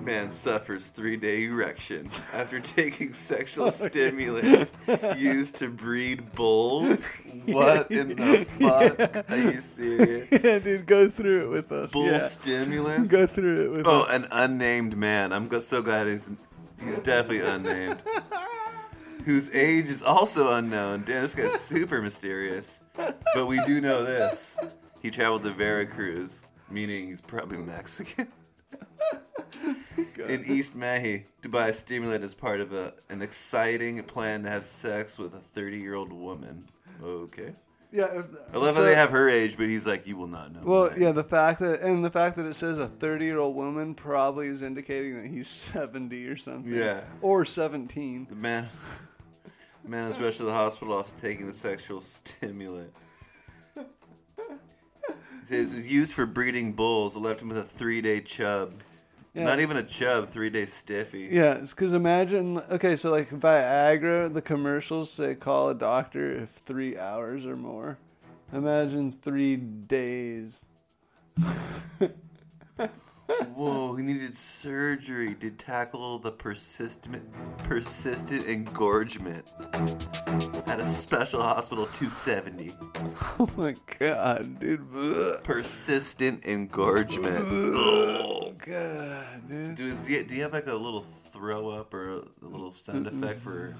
Man 0.03 0.31
suffers 0.31 0.89
three 0.89 1.17
day 1.17 1.43
erection 1.45 2.09
after 2.33 2.59
taking 2.59 3.13
sexual 3.13 3.65
Oh, 3.65 3.69
stimulants 3.69 4.73
used 5.17 5.57
to 5.57 5.69
breed 5.69 6.33
bulls. 6.33 7.05
What 7.45 7.91
in 7.91 8.15
the 8.15 8.45
fuck? 8.45 9.29
Are 9.29 9.37
you 9.37 9.59
serious? 9.61 10.27
yeah, 10.31 10.59
dude, 10.59 10.85
go 10.87 11.09
through 11.09 11.45
it 11.45 11.49
with 11.49 11.71
us. 11.71 11.91
Bull 11.91 12.05
yeah. 12.07 12.19
stimulants? 12.19 13.11
Go 13.11 13.27
through 13.27 13.65
it 13.65 13.77
with 13.77 13.87
Oh, 13.87 14.01
us. 14.01 14.07
Oh, 14.09 14.15
an 14.15 14.27
unnamed 14.31 14.97
man. 14.97 15.33
I'm 15.33 15.49
so 15.61 15.81
glad 15.81 16.07
he's 16.07 16.31
he's 16.81 16.97
definitely 16.99 17.41
unnamed. 17.47 18.01
Whose 19.25 19.53
age 19.53 19.89
is 19.89 20.01
also 20.01 20.53
unknown. 20.55 21.03
Damn, 21.05 21.21
this 21.21 21.35
guy's 21.35 21.59
super 21.59 22.01
mysterious. 22.01 22.83
But 22.95 23.45
we 23.47 23.63
do 23.65 23.81
know 23.81 24.03
this: 24.03 24.57
he 25.01 25.09
traveled 25.11 25.43
to 25.43 25.51
Veracruz, 25.51 26.43
meaning 26.69 27.07
he's 27.07 27.21
probably 27.21 27.57
Mexican. 27.57 28.27
in 30.27 30.43
East 30.45 30.75
Mahi 30.75 31.25
to 31.41 31.49
buy 31.49 31.67
a 31.69 31.73
stimulant 31.73 32.23
as 32.23 32.33
part 32.33 32.59
of 32.59 32.73
a, 32.73 32.93
an 33.09 33.21
exciting 33.21 34.01
plan 34.03 34.43
to 34.43 34.49
have 34.49 34.63
sex 34.63 35.17
with 35.17 35.33
a 35.33 35.39
30 35.39 35.77
year 35.79 35.95
old 35.95 36.11
woman. 36.13 36.65
Okay. 37.03 37.53
Yeah. 37.91 38.19
if- 38.19 38.25
I 38.53 38.57
love 38.57 38.75
so- 38.75 38.81
how 38.81 38.85
they 38.87 38.95
have 38.95 39.11
her 39.11 39.29
age, 39.29 39.57
but 39.57 39.67
he's 39.67 39.85
like, 39.87 40.05
you 40.05 40.17
will 40.17 40.27
not 40.27 40.53
know. 40.53 40.61
Well, 40.63 40.89
mine." 40.91 41.01
yeah, 41.01 41.11
the 41.11 41.23
fact 41.23 41.59
that 41.61 41.81
and 41.81 42.03
the 42.03 42.11
fact 42.11 42.35
that 42.35 42.45
it 42.45 42.55
says 42.55 42.77
a 42.77 42.87
30-year-old 42.87 43.55
woman 43.55 43.95
probably 43.95 44.47
is 44.47 44.61
indicating 44.61 45.21
that 45.21 45.29
he's 45.29 45.47
70 45.49 46.25
or 46.27 46.37
something. 46.37 46.71
Yeah. 46.71 47.01
Or 47.21 47.45
17. 47.45 48.27
The 48.29 48.35
man, 48.35 48.67
the 49.83 49.89
man 49.89 50.09
was 50.09 50.19
rushed 50.19 50.37
to 50.37 50.43
the 50.43 50.53
hospital 50.53 50.99
after 50.99 51.19
taking 51.21 51.47
the 51.47 51.53
sexual 51.53 52.01
stimulant. 52.01 52.93
It 55.51 55.59
was 55.59 55.91
used 55.91 56.13
for 56.13 56.25
breeding 56.25 56.73
bulls. 56.73 57.15
It 57.15 57.19
left 57.19 57.41
him 57.41 57.49
with 57.49 57.57
a 57.57 57.63
three-day 57.63 58.21
chub. 58.21 58.73
Yeah. 59.33 59.43
Not 59.43 59.59
even 59.59 59.77
a 59.77 59.83
chub, 59.83 60.27
three-day 60.27 60.65
stiffy. 60.65 61.29
Yeah, 61.31 61.53
it's 61.53 61.71
because 61.71 61.93
imagine, 61.93 62.57
okay, 62.71 62.95
so 62.95 63.11
like 63.11 63.29
Viagra, 63.29 64.33
the 64.33 64.41
commercials 64.41 65.11
say 65.11 65.35
call 65.35 65.69
a 65.69 65.75
doctor 65.75 66.31
if 66.31 66.49
three 66.49 66.97
hours 66.97 67.45
or 67.45 67.55
more. 67.55 67.97
Imagine 68.51 69.11
three 69.11 69.55
days. 69.55 70.59
Whoa, 73.55 73.95
he 73.95 74.03
needed 74.03 74.33
surgery 74.33 75.35
to 75.35 75.51
tackle 75.51 76.17
the 76.17 76.31
persistent, 76.31 77.23
persistent 77.63 78.47
engorgement 78.47 79.45
at 80.67 80.79
a 80.79 80.85
special 80.85 81.41
hospital 81.41 81.85
270. 81.87 82.73
Oh 83.39 83.47
my 83.55 83.75
god, 83.99 84.59
dude. 84.59 84.81
Persistent 85.43 86.43
engorgement. 86.45 87.45
Oh 87.49 88.53
god, 88.65 89.47
dude. 89.47 89.75
Do, 89.75 89.85
is, 89.87 90.01
do 90.01 90.11
you 90.11 90.23
do 90.23 90.35
you 90.35 90.41
have 90.43 90.53
like 90.53 90.67
a 90.67 90.73
little 90.73 91.01
throw 91.01 91.69
up 91.69 91.93
or 91.93 92.19
a 92.19 92.21
little 92.41 92.73
sound 92.73 93.05
effect 93.07 93.39
for 93.39 93.75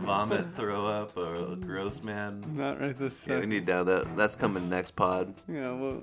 vomit, 0.00 0.50
throw 0.50 0.86
up, 0.86 1.16
or 1.16 1.34
a 1.52 1.56
gross 1.56 2.02
man? 2.02 2.44
Not 2.54 2.80
right 2.80 2.96
this 2.96 3.26
Yeah, 3.26 3.34
we 3.34 3.40
second. 3.40 3.50
need 3.50 3.64
down 3.66 3.86
that. 3.86 4.16
That's 4.16 4.36
coming 4.36 4.68
next 4.68 4.90
pod. 4.94 5.34
Yeah, 5.48 5.72
well, 5.72 6.02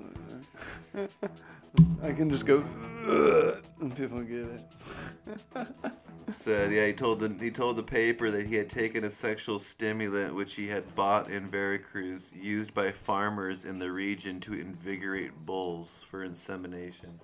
I 2.02 2.12
can 2.12 2.30
just 2.30 2.46
go, 2.46 2.64
"Ugh," 3.08 3.62
and 3.80 3.96
people 3.96 4.22
get 4.22 4.46
it. 4.46 5.66
Said 6.30 6.72
yeah, 6.72 6.86
he 6.86 6.92
told 6.92 7.20
the 7.20 7.34
he 7.38 7.50
told 7.50 7.76
the 7.76 7.82
paper 7.82 8.30
that 8.30 8.46
he 8.46 8.54
had 8.54 8.70
taken 8.70 9.04
a 9.04 9.10
sexual 9.10 9.58
stimulant 9.58 10.34
which 10.34 10.54
he 10.54 10.68
had 10.68 10.94
bought 10.94 11.30
in 11.30 11.50
Veracruz, 11.50 12.32
used 12.34 12.72
by 12.74 12.90
farmers 12.90 13.64
in 13.64 13.78
the 13.78 13.90
region 13.90 14.40
to 14.40 14.54
invigorate 14.54 15.32
bulls 15.44 16.04
for 16.10 16.24
insemination. 16.24 17.20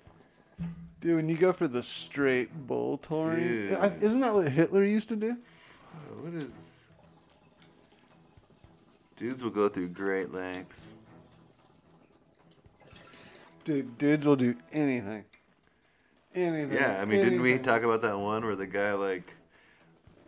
Dude, 1.01 1.15
when 1.15 1.29
you 1.29 1.37
go 1.37 1.53
for 1.53 1.67
the 1.67 1.81
straight 1.81 2.53
bull 2.67 2.97
touring, 2.97 3.41
isn't 3.41 4.19
that 4.19 4.33
what 4.33 4.51
Hitler 4.51 4.83
used 4.83 5.09
to 5.09 5.15
do? 5.15 5.31
Uh, 5.31 6.15
What 6.21 6.33
is? 6.43 6.87
Dudes 9.15 9.43
will 9.43 9.49
go 9.49 9.67
through 9.69 9.89
great 9.89 10.31
lengths. 10.31 10.97
Dude, 13.65 13.97
dudes 13.97 14.25
will 14.25 14.35
do 14.35 14.55
anything. 14.71 15.25
Anything. 16.35 16.73
Yeah, 16.73 16.99
I 17.01 17.05
mean, 17.05 17.23
didn't 17.23 17.41
we 17.41 17.57
talk 17.57 17.81
about 17.83 18.01
that 18.03 18.17
one 18.17 18.45
where 18.45 18.55
the 18.55 18.67
guy 18.67 18.93
like 18.93 19.33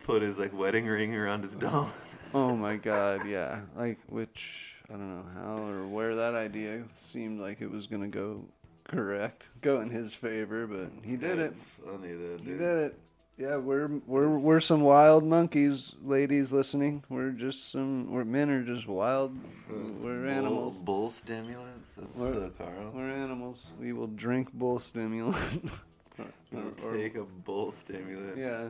put 0.04 0.22
his 0.22 0.38
like 0.38 0.52
wedding 0.52 0.86
ring 0.86 1.14
around 1.14 1.42
his 1.42 1.54
dome? 1.54 1.88
Oh 2.34 2.56
my 2.56 2.76
god, 2.76 3.26
yeah. 3.26 3.60
Like, 3.76 3.98
which, 4.08 4.76
I 4.88 4.94
don't 4.94 5.16
know 5.18 5.24
how 5.34 5.64
or 5.68 5.86
where 5.86 6.16
that 6.16 6.32
idea 6.34 6.82
seemed 6.90 7.38
like 7.40 7.60
it 7.60 7.70
was 7.70 7.86
going 7.86 8.00
to 8.00 8.08
go 8.08 8.42
correct, 8.84 9.50
go 9.60 9.82
in 9.82 9.90
his 9.90 10.14
favor, 10.14 10.66
but 10.66 10.88
he 11.04 11.16
did 11.16 11.38
it. 11.38 11.54
Funny 11.54 12.14
though, 12.14 12.38
He 12.42 12.44
dude. 12.52 12.58
did 12.58 12.78
it. 12.78 12.98
Yeah, 13.38 13.56
we're 13.56 13.88
we're 14.06 14.38
we're 14.38 14.60
some 14.60 14.82
wild 14.82 15.24
monkeys, 15.24 15.96
ladies 16.04 16.52
listening. 16.52 17.02
We're 17.08 17.30
just 17.30 17.70
some. 17.72 18.10
We're 18.12 18.24
men 18.24 18.50
are 18.50 18.62
just 18.62 18.86
wild. 18.86 19.34
Uh, 19.70 19.74
we're 20.02 20.26
animals. 20.26 20.80
Bull, 20.82 21.08
stimulants. 21.08 21.94
That's 21.94 22.20
We're- 22.20 22.32
so 22.34 22.50
Carl. 22.58 22.92
We're 22.94 23.10
animals. 23.10 23.66
We 23.80 23.92
will 23.94 24.08
drink 24.08 24.52
bull 24.52 24.78
stimulant. 24.78 25.36
Or- 26.18 26.26
We'll 26.52 26.74
or- 26.84 26.96
take 26.98 27.14
a 27.16 27.24
bull 27.24 27.70
stimulant 27.70 28.36
yeah. 28.36 28.68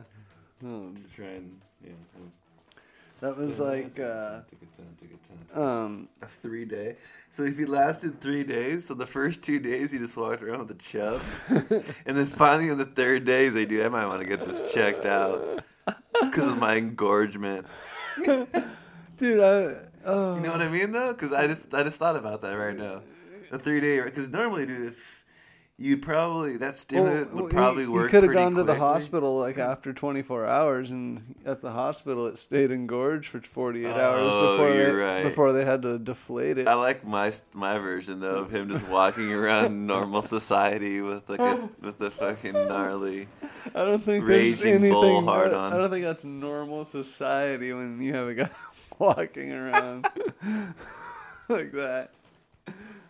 No, 0.61 0.93
to 0.95 1.03
try 1.13 1.25
and 1.35 1.59
yeah. 1.83 1.91
That 3.23 3.37
was 3.37 3.57
like 3.57 3.99
uh, 4.01 4.03
a 4.03 4.43
ton, 4.75 4.97
take 4.99 5.11
a 5.13 5.53
ton. 5.55 5.63
um 5.63 6.09
A 6.21 6.25
three 6.25 6.65
day. 6.65 6.97
So 7.29 7.43
if 7.43 7.57
he 7.57 7.65
lasted 7.65 8.19
three 8.19 8.43
days, 8.43 8.85
so 8.85 8.93
the 8.95 9.05
first 9.05 9.41
two 9.41 9.59
days 9.59 9.91
he 9.91 9.97
just 9.97 10.17
walked 10.17 10.43
around 10.43 10.59
with 10.59 10.71
a 10.71 10.75
chub, 10.75 11.21
and 12.05 12.17
then 12.17 12.25
finally 12.25 12.69
on 12.69 12.77
the 12.77 12.85
third 12.85 13.23
day 13.23 13.45
he's 13.45 13.55
like, 13.55 13.69
"Dude, 13.69 13.85
I 13.85 13.89
might 13.89 14.07
want 14.07 14.21
to 14.21 14.27
get 14.27 14.45
this 14.45 14.61
checked 14.73 15.05
out 15.05 15.63
because 16.21 16.47
of 16.47 16.57
my 16.59 16.75
engorgement." 16.75 17.65
dude. 19.17 19.39
I 19.39 19.75
oh 20.05 20.35
You 20.35 20.41
know 20.41 20.51
what 20.51 20.61
I 20.61 20.67
mean 20.67 20.91
though? 20.91 21.13
Because 21.13 21.31
I 21.31 21.47
just 21.47 21.73
I 21.73 21.83
just 21.83 21.97
thought 21.97 22.17
about 22.17 22.41
that 22.41 22.53
right 22.57 22.77
now. 22.77 23.01
The 23.51 23.57
three 23.57 23.79
day 23.79 24.01
because 24.01 24.27
normally, 24.27 24.65
dude, 24.65 24.87
if 24.87 25.22
you'd 25.77 26.01
probably 26.03 26.57
that 26.57 26.77
stimulant 26.77 27.33
would 27.33 27.51
probably 27.51 27.83
he, 27.83 27.89
work. 27.89 28.03
You 28.03 28.09
could 28.19 28.23
have 28.23 28.33
gone 28.33 28.53
to 28.55 28.63
the 28.63 28.75
hospital 28.75 29.39
like 29.39 29.57
after 29.57 29.91
24 29.91 30.45
hours, 30.45 30.91
and 30.91 31.35
at 31.45 31.61
the 31.61 31.71
hospital 31.71 32.27
it 32.27 32.37
stayed 32.37 32.71
engorged 32.71 33.27
for 33.29 33.41
48 33.41 33.87
hours 33.87 34.21
Oh, 34.23 34.57
before 34.57 34.73
you're 34.75 34.85
they 34.93 34.93
right. 34.93 35.23
before 35.23 35.51
they 35.53 35.65
had 35.65 35.81
to 35.81 35.97
deflate 35.97 36.57
it. 36.59 36.67
I 36.67 36.75
like 36.75 37.03
my 37.05 37.33
my 37.53 37.77
version 37.79 38.19
though 38.19 38.35
of 38.35 38.51
him 38.53 38.69
just 38.69 38.87
walking 38.87 39.31
around 39.33 39.87
normal 39.87 40.21
society 40.21 41.01
with 41.01 41.27
like 41.29 41.39
a 41.39 41.69
with 41.81 41.99
a 42.01 42.11
fucking 42.11 42.53
gnarly. 42.53 43.27
I 43.75 43.83
don't 43.85 44.01
think 44.03 44.25
there's 44.25 44.63
anything. 44.63 45.25
hard 45.25 45.53
I- 45.53 45.57
on. 45.57 45.73
I 45.73 45.77
don't 45.77 45.89
think 45.89 46.05
that's 46.05 46.23
normal 46.23 46.85
society 46.85 47.73
when 47.73 48.01
you 48.01 48.13
have 48.13 48.27
a 48.27 48.35
guy 48.35 48.49
walking 48.99 49.51
around 49.51 50.07
like 51.49 51.71
that. 51.73 52.11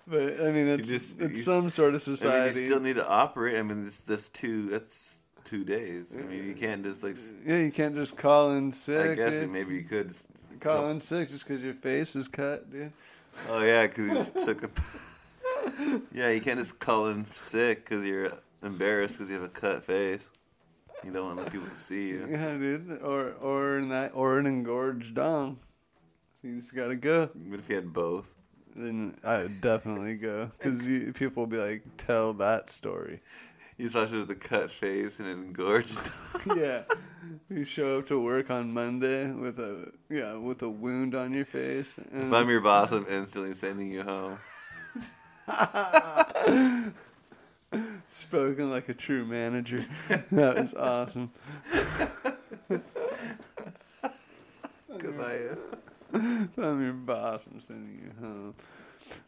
But 0.06 0.42
I 0.42 0.52
mean, 0.52 0.68
it's 0.68 0.90
just- 0.90 1.22
it's 1.22 1.44
some 1.44 1.70
sort 1.70 1.96
of 1.96 2.02
I 2.06 2.10
mean, 2.10 2.18
society. 2.18 2.60
you 2.60 2.66
still 2.66 2.80
need 2.80 2.96
to 2.98 3.08
operate. 3.08 3.58
I 3.58 3.64
mean, 3.64 3.86
it's 3.86 4.04
just 4.04 4.34
two. 4.36 4.70
That's 4.70 5.20
two 5.46 5.64
days. 5.64 6.18
I 6.18 6.24
mean, 6.24 6.46
you 6.46 6.56
can't 6.56 6.84
just 6.84 7.04
like. 7.04 7.18
yeah, 7.46 7.58
you 7.58 7.72
can't 7.72 7.96
just 7.96 8.18
call 8.18 8.52
in 8.52 8.72
sick. 8.72 9.12
I 9.12 9.16
guess 9.16 9.46
maybe 9.48 9.76
you 9.76 9.84
could. 9.84 10.12
Call 10.60 10.90
in 10.90 11.02
sick 11.02 11.30
just 11.30 11.48
because 11.48 11.62
your 11.62 11.74
face 11.74 12.16
is 12.16 12.28
cut, 12.28 12.72
dude. 12.72 12.92
Oh 13.50 13.62
yeah, 13.64 13.88
because 13.88 14.08
you 14.08 14.14
just 14.14 14.38
took 14.38 14.64
a. 14.64 14.70
yeah, 16.14 16.30
you 16.30 16.42
can't 16.42 16.60
just 16.60 16.80
call 16.80 17.08
in 17.08 17.26
sick 17.34 17.84
because 17.86 18.06
you're 18.06 18.32
embarrassed 18.62 19.16
because 19.18 19.30
you 19.30 19.36
have 19.36 19.44
a 19.44 19.50
cut 19.50 19.84
face. 19.84 20.30
You 21.04 21.12
don't 21.12 21.26
want 21.26 21.38
to 21.38 21.44
let 21.44 21.52
people 21.52 21.68
to 21.68 21.76
see 21.76 22.08
you. 22.10 22.28
Yeah, 22.30 22.58
dude. 22.58 23.02
Or 23.02 23.34
or 23.42 23.78
in 23.80 23.90
that 23.90 24.12
or 24.14 24.40
an 24.40 24.46
engorged 24.46 25.16
dong. 25.16 25.60
You 26.44 26.58
just 26.60 26.76
gotta 26.76 26.96
go. 26.96 27.30
What 27.48 27.60
if 27.60 27.70
you 27.70 27.76
had 27.76 27.92
both? 27.92 28.30
Then 28.76 29.16
I 29.24 29.44
would 29.44 29.62
definitely 29.62 30.16
go 30.16 30.52
because 30.58 30.86
people 31.14 31.44
will 31.44 31.48
be 31.48 31.58
like, 31.58 31.84
tell 31.98 32.34
that 32.36 32.70
story. 32.70 33.22
You 33.78 33.88
it 33.88 34.12
with 34.12 34.30
a 34.30 34.36
cut 34.36 34.70
face 34.70 35.20
and 35.20 35.28
an 35.28 35.44
engorged. 35.44 36.12
yeah. 36.56 36.84
You 37.50 37.66
show 37.66 38.00
up 38.00 38.08
to 38.08 38.20
work 38.20 38.52
on 38.52 38.72
Monday 38.72 39.32
with 39.32 39.60
a 39.60 39.92
yeah 40.10 40.36
with 40.36 40.62
a 40.62 40.70
wound 40.70 41.16
on 41.16 41.34
your 41.34 41.46
face. 41.46 41.96
And 42.12 42.28
if 42.28 42.34
I'm 42.34 42.50
your 42.50 42.62
boss, 42.62 42.92
I'm 42.92 43.06
instantly 43.10 43.54
sending 43.54 43.92
you 43.92 44.04
home. 44.04 44.38
spoken 48.08 48.70
like 48.70 48.90
a 48.90 48.94
true 48.94 49.26
manager. 49.26 49.82
that 50.32 50.56
was 50.56 50.74
awesome. 50.76 51.32
Because 54.94 55.18
I. 55.18 55.38
Uh, 55.52 55.56
If 56.14 56.58
I'm 56.58 56.84
your 56.84 56.94
boss, 56.94 57.46
I'm 57.52 57.60
sending 57.60 58.00
you 58.04 58.12
home. 58.26 58.56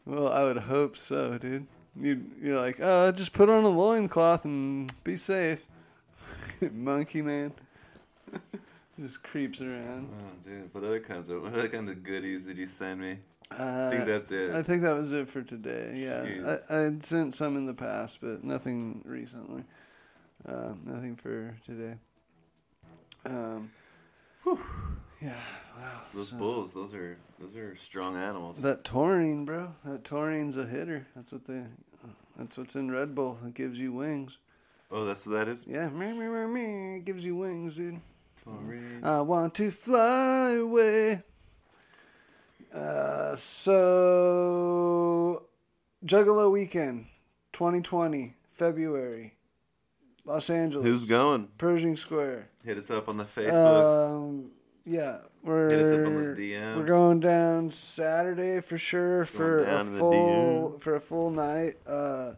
Well, 0.05 0.31
I 0.31 0.43
would 0.43 0.57
hope 0.57 0.97
so, 0.97 1.37
dude. 1.37 1.65
You 1.99 2.23
you're 2.41 2.59
like, 2.59 2.79
uh, 2.79 3.11
just 3.11 3.33
put 3.33 3.49
on 3.49 3.63
a 3.63 3.69
loincloth 3.69 4.45
and 4.45 4.91
be 5.03 5.15
safe. 5.15 5.65
Monkey 6.71 7.21
man. 7.21 7.53
just 8.99 9.23
creeps 9.23 9.61
around. 9.61 10.09
oh, 10.11 10.49
dude, 10.49 10.73
what 10.73 10.83
other 10.83 10.99
kinds 10.99 11.29
of 11.29 11.43
what 11.43 11.53
other 11.53 11.69
kinds 11.69 11.89
of 11.89 12.03
goodies 12.03 12.45
did 12.45 12.57
you 12.57 12.67
send 12.67 13.01
me? 13.01 13.17
Uh, 13.51 13.87
I 13.87 13.89
think 13.89 14.05
that's 14.05 14.31
it. 14.31 14.55
I 14.55 14.63
think 14.63 14.81
that 14.81 14.95
was 14.95 15.13
it 15.13 15.29
for 15.29 15.41
today. 15.41 15.93
Yeah. 15.95 16.57
I, 16.69 16.75
I 16.75 16.79
had 16.81 17.03
sent 17.03 17.35
some 17.35 17.55
in 17.55 17.65
the 17.65 17.73
past, 17.73 18.19
but 18.21 18.43
nothing 18.43 19.01
recently. 19.05 19.63
Uh, 20.47 20.73
nothing 20.83 21.15
for 21.15 21.55
today. 21.65 21.95
Um, 23.25 23.71
yeah, 25.21 25.33
wow. 25.77 26.01
Those 26.13 26.29
so- 26.29 26.37
bulls, 26.37 26.73
those 26.73 26.93
are 26.93 27.17
those 27.39 27.55
are 27.55 27.75
strong 27.75 28.17
animals. 28.17 28.61
That 28.61 28.83
taurine, 28.83 29.45
bro. 29.45 29.73
That 29.85 30.03
taurine's 30.03 30.57
a 30.57 30.65
hitter. 30.65 31.05
That's 31.15 31.31
what 31.31 31.45
they. 31.45 31.63
That's 32.37 32.57
what's 32.57 32.75
in 32.75 32.91
Red 32.91 33.15
Bull. 33.15 33.37
It 33.45 33.53
gives 33.53 33.79
you 33.79 33.93
wings. 33.93 34.37
oh, 34.91 35.05
that's 35.05 35.25
what 35.25 35.33
that 35.33 35.47
is. 35.47 35.65
Yeah, 35.67 35.87
me 35.89 36.11
me 36.11 36.27
me 36.27 36.45
me. 36.47 36.95
It 36.97 37.05
gives 37.05 37.23
you 37.23 37.35
wings, 37.37 37.75
dude. 37.75 37.99
Taurine. 38.43 39.01
I 39.03 39.21
want 39.21 39.53
to 39.55 39.71
fly 39.71 40.51
away. 40.59 41.21
Uh, 42.73 43.35
so, 43.35 45.43
Juggalo 46.05 46.51
Weekend, 46.51 47.05
2020, 47.53 48.35
February, 48.51 49.33
Los 50.25 50.49
Angeles. 50.49 50.85
Who's 50.85 51.05
going? 51.05 51.47
Pershing 51.57 51.95
Square. 51.95 52.49
Hit 52.65 52.77
us 52.77 52.91
up 52.91 53.07
on 53.07 53.15
the 53.15 53.23
Facebook. 53.23 54.25
Um, 54.27 54.51
yeah, 54.85 55.17
Hit 55.43 55.79
us 55.79 55.91
up 55.93 56.05
on 56.05 56.15
we're 56.15 56.23
those 56.23 56.37
DMs. 56.37 56.77
we're 56.77 56.85
going 56.85 57.19
down 57.19 57.71
Saturday 57.71 58.61
for 58.61 58.77
sure 58.77 59.25
for 59.25 59.59
a 59.59 59.65
down 59.65 59.87
in 59.87 59.93
the 59.93 59.99
full 59.99 60.71
DM. 60.71 60.81
for 60.81 60.95
a 60.95 60.99
full 60.99 61.31
night. 61.31 61.73
Uh, 61.87 62.33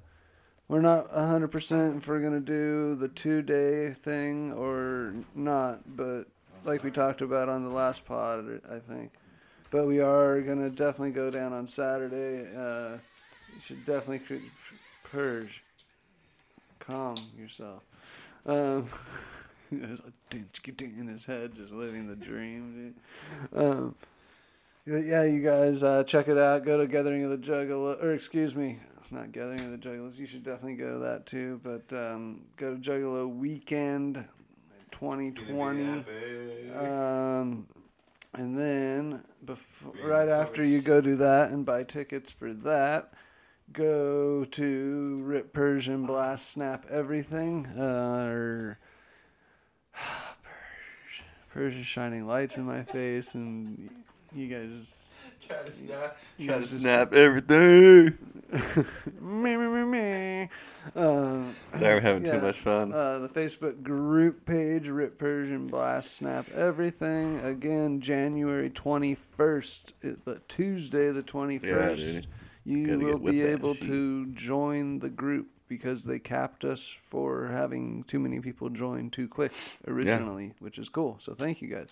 we're 0.67 0.81
not 0.81 1.09
hundred 1.11 1.49
percent 1.49 1.97
if 1.97 2.07
we're 2.07 2.21
gonna 2.21 2.39
do 2.39 2.95
the 2.95 3.07
two 3.09 3.41
day 3.41 3.89
thing 3.91 4.51
or 4.53 5.13
not, 5.35 5.79
but 5.95 6.25
like 6.65 6.83
we 6.83 6.91
talked 6.91 7.21
about 7.21 7.47
on 7.49 7.63
the 7.63 7.69
last 7.69 8.03
pod, 8.05 8.61
I 8.69 8.79
think. 8.79 9.11
But 9.71 9.85
we 9.87 9.99
are 10.01 10.41
gonna 10.41 10.69
definitely 10.69 11.11
go 11.11 11.29
down 11.29 11.53
on 11.53 11.67
Saturday. 11.67 12.47
Uh, 12.55 12.97
you 13.55 13.61
should 13.61 13.85
definitely 13.85 14.19
cr- 14.19 14.43
purge, 15.03 15.63
calm 16.79 17.15
yourself. 17.37 17.83
Um, 18.45 18.85
there's 19.71 19.99
a 19.99 20.13
ding 20.29 20.47
ding 20.75 20.95
in 20.97 21.07
his 21.07 21.25
head, 21.25 21.55
just 21.55 21.73
living 21.73 22.07
the 22.07 22.15
dream. 22.15 22.93
Dude. 23.51 23.59
Um, 23.59 23.95
yeah, 24.85 25.23
you 25.23 25.41
guys 25.41 25.83
uh, 25.83 26.03
check 26.03 26.29
it 26.29 26.37
out. 26.37 26.63
Go 26.63 26.77
to 26.77 26.87
Gathering 26.87 27.23
of 27.25 27.31
the 27.31 27.37
Juggalo, 27.37 28.01
or 28.01 28.13
excuse 28.13 28.55
me, 28.55 28.79
not 29.11 29.33
Gathering 29.33 29.59
of 29.59 29.71
the 29.71 29.77
Juggalos. 29.77 30.17
You 30.17 30.25
should 30.25 30.43
definitely 30.43 30.75
go 30.75 30.93
to 30.93 30.99
that 30.99 31.25
too. 31.25 31.59
But 31.63 31.91
um, 31.91 32.43
go 32.55 32.75
to 32.75 32.79
Juggalo 32.79 33.33
Weekend 33.35 34.23
2020. 34.91 36.05
Um, 36.77 37.67
and 38.33 38.57
then 38.57 39.23
before, 39.43 39.91
Being 39.93 40.07
right 40.07 40.29
after 40.29 40.63
you 40.63 40.81
go 40.81 41.01
do 41.01 41.17
that 41.17 41.51
and 41.51 41.65
buy 41.65 41.83
tickets 41.83 42.31
for 42.31 42.53
that, 42.53 43.13
go 43.73 44.45
to 44.45 45.21
Rip 45.23 45.53
Persh 45.53 45.87
and 45.87 46.07
Blast 46.07 46.51
Snap 46.51 46.85
Everything. 46.89 47.67
Uh, 47.67 48.29
or 48.31 48.79
Persian, 50.43 51.25
Persian 51.53 51.83
shining 51.83 52.27
lights 52.27 52.57
in 52.57 52.63
my 52.65 52.83
face, 52.83 53.35
and 53.35 53.89
you 54.33 54.47
guys. 54.47 55.09
Try 55.45 55.57
to 55.63 55.71
snap. 55.71 56.17
you 56.37 56.47
Try 56.47 56.57
to 56.59 56.65
snap 56.65 57.13
everything. 57.13 58.17
me, 59.21 59.55
me, 59.55 59.67
me, 59.67 59.83
me. 59.85 60.49
Um, 60.95 61.53
Sorry, 61.73 61.95
we're 61.95 62.01
having 62.01 62.25
yeah. 62.25 62.33
too 62.33 62.41
much 62.41 62.59
fun. 62.59 62.91
Uh, 62.91 63.19
the 63.19 63.29
Facebook 63.29 63.81
group 63.83 64.45
page, 64.45 64.87
Rip 64.87 65.17
Persh 65.19 65.49
and 65.49 65.69
Blast 65.69 66.15
Snap 66.17 66.49
Everything. 66.49 67.39
Again, 67.39 68.01
January 68.01 68.69
21st, 68.69 69.93
it- 70.01 70.25
the 70.25 70.41
Tuesday 70.47 71.11
the 71.11 71.23
21st. 71.23 72.15
Yeah. 72.15 72.21
You 72.65 72.87
Gotta 72.87 72.97
will 73.17 73.31
be 73.31 73.41
able 73.43 73.73
sheet. 73.75 73.87
to 73.87 74.25
join 74.33 74.99
the 74.99 75.09
group 75.09 75.47
because 75.67 76.03
they 76.03 76.19
capped 76.19 76.63
us 76.65 76.87
for 76.87 77.47
having 77.47 78.03
too 78.03 78.19
many 78.19 78.39
people 78.39 78.69
join 78.69 79.09
too 79.09 79.27
quick 79.27 79.51
originally, 79.87 80.53
which 80.59 80.77
is 80.79 80.89
cool. 80.89 81.17
So 81.19 81.33
thank 81.33 81.61
you 81.61 81.67
guys. 81.67 81.87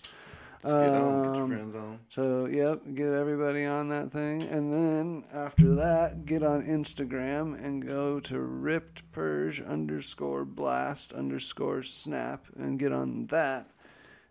Get 0.62 0.72
on. 0.72 1.22
Get 1.22 1.34
your 1.34 1.44
Um, 1.44 1.50
friends 1.50 1.74
on. 1.76 1.98
so, 2.08 2.46
yep, 2.46 2.80
get 2.94 3.12
everybody 3.12 3.64
on 3.66 3.88
that 3.90 4.10
thing. 4.10 4.42
And 4.42 4.72
then 4.72 5.24
after 5.32 5.74
that, 5.76 6.24
get 6.26 6.42
on 6.42 6.62
Instagram 6.64 7.62
and 7.62 7.86
go 7.86 8.18
to 8.20 8.40
ripped 8.40 9.02
purge 9.12 9.60
underscore 9.60 10.44
blast 10.44 11.12
underscore 11.12 11.82
snap 11.84 12.46
and 12.56 12.78
get 12.80 12.90
on 12.90 13.26
that 13.26 13.70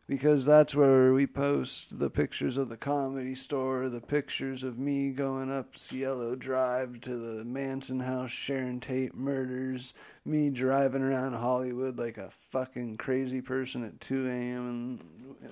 because 0.08 0.46
that's 0.46 0.76
where 0.76 1.14
we 1.14 1.26
post 1.26 1.98
the 1.98 2.10
pictures 2.10 2.58
of 2.58 2.70
the 2.70 2.78
comedy 2.78 3.34
store, 3.34 3.90
the 3.90 4.02
pictures 4.02 4.64
of 4.64 4.78
me 4.78 5.10
going 5.10 5.52
up 5.52 5.76
Cielo 5.76 6.36
Drive 6.36 7.02
to 7.02 7.16
the 7.16 7.44
Manson 7.44 8.00
house, 8.00 8.30
Sharon 8.30 8.80
Tate 8.80 9.16
murders, 9.16 9.94
me 10.24 10.52
driving 10.52 11.02
around 11.02 11.34
Hollywood 11.34 11.98
like 11.98 12.18
a 12.18 12.30
fucking 12.30 12.98
crazy 12.98 13.42
person 13.42 13.84
at 13.84 14.00
2 14.00 14.28
a.m. 14.28 15.00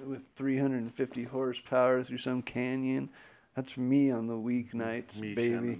with 0.06 0.22
350 0.36 1.24
horsepower 1.24 2.04
through 2.04 2.18
some 2.18 2.44
canyon. 2.44 3.10
That's 3.56 3.78
me 3.78 4.10
on 4.10 4.26
the 4.26 4.34
weeknights, 4.34 5.20
Me 5.20 5.36
baby. 5.36 5.78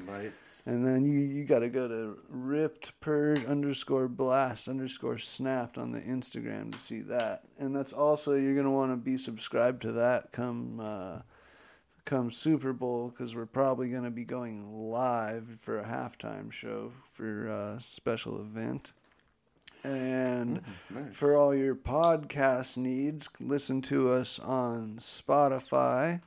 And 0.68 0.86
then 0.86 1.06
you, 1.06 1.20
you 1.20 1.44
got 1.44 1.60
to 1.60 1.70
go 1.70 1.88
to 1.88 2.20
ripped 2.30 3.00
purge 3.00 3.44
underscore 3.46 4.08
blast 4.08 4.68
underscore 4.68 5.18
snapped 5.18 5.80
on 5.80 5.92
the 5.92 6.00
Instagram 6.02 6.72
to 6.72 6.78
see 6.78 7.02
that. 7.02 7.44
And 7.58 7.76
that's 7.76 7.92
also 7.92 8.36
you're 8.36 8.56
gonna 8.56 8.70
want 8.72 8.92
to 8.92 8.98
be 8.98 9.18
subscribed 9.18 9.82
to 9.84 9.92
that 9.94 10.32
come 10.32 10.80
uh, 10.80 11.20
come 12.06 12.30
Super 12.30 12.74
Bowl 12.74 13.10
because 13.10 13.36
we're 13.36 13.48
probably 13.48 13.90
gonna 13.90 14.12
be 14.12 14.26
going 14.26 14.72
live 14.92 15.58
for 15.60 15.80
a 15.80 15.84
halftime 15.86 16.52
show 16.52 16.92
for 17.12 17.48
a 17.48 17.78
special 17.82 18.40
event. 18.40 18.92
And 19.84 20.62
Nice. 20.92 21.14
for 21.16 21.36
all 21.36 21.54
your 21.56 21.76
podcast 21.76 22.78
needs, 22.78 23.28
listen 23.42 23.82
to 23.84 24.12
us 24.12 24.40
on 24.40 24.96
Spotify, 24.98 26.22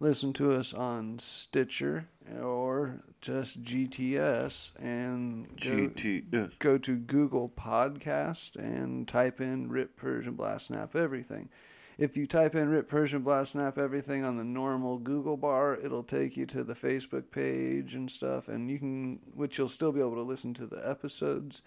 listen 0.00 0.32
to 0.32 0.50
us 0.50 0.72
on 0.72 1.18
Stitcher, 1.18 2.08
or 2.42 3.02
just 3.20 3.62
GTS, 3.62 4.72
and 4.80 5.46
go, 5.48 5.70
GTS. 5.70 6.58
go 6.58 6.78
to 6.78 6.96
Google 6.96 7.50
Podcast 7.50 8.56
and 8.56 9.06
type 9.06 9.40
in 9.40 9.68
Rip 9.68 10.00
Persh 10.00 10.26
and 10.26 10.36
Blast 10.36 10.66
Snap 10.66 10.96
Everything. 10.96 11.50
If 11.98 12.16
you 12.16 12.26
type 12.26 12.54
in 12.54 12.70
Rip 12.70 12.90
Persh 12.90 13.12
and 13.12 13.22
Blast 13.22 13.52
Snap 13.52 13.76
Everything 13.76 14.24
on 14.24 14.36
the 14.36 14.44
normal 14.44 14.96
Google 14.96 15.36
bar, 15.36 15.76
it'll 15.76 16.02
take 16.02 16.34
you 16.34 16.46
to 16.46 16.64
the 16.64 16.74
Facebook 16.74 17.30
page 17.30 17.94
and 17.94 18.10
stuff, 18.10 18.48
and 18.48 18.70
you 18.70 18.78
can, 18.78 19.20
which 19.34 19.58
you'll 19.58 19.68
still 19.68 19.92
be 19.92 20.00
able 20.00 20.14
to 20.14 20.22
listen 20.22 20.54
to 20.54 20.66
the 20.66 20.88
episodes. 20.88 21.60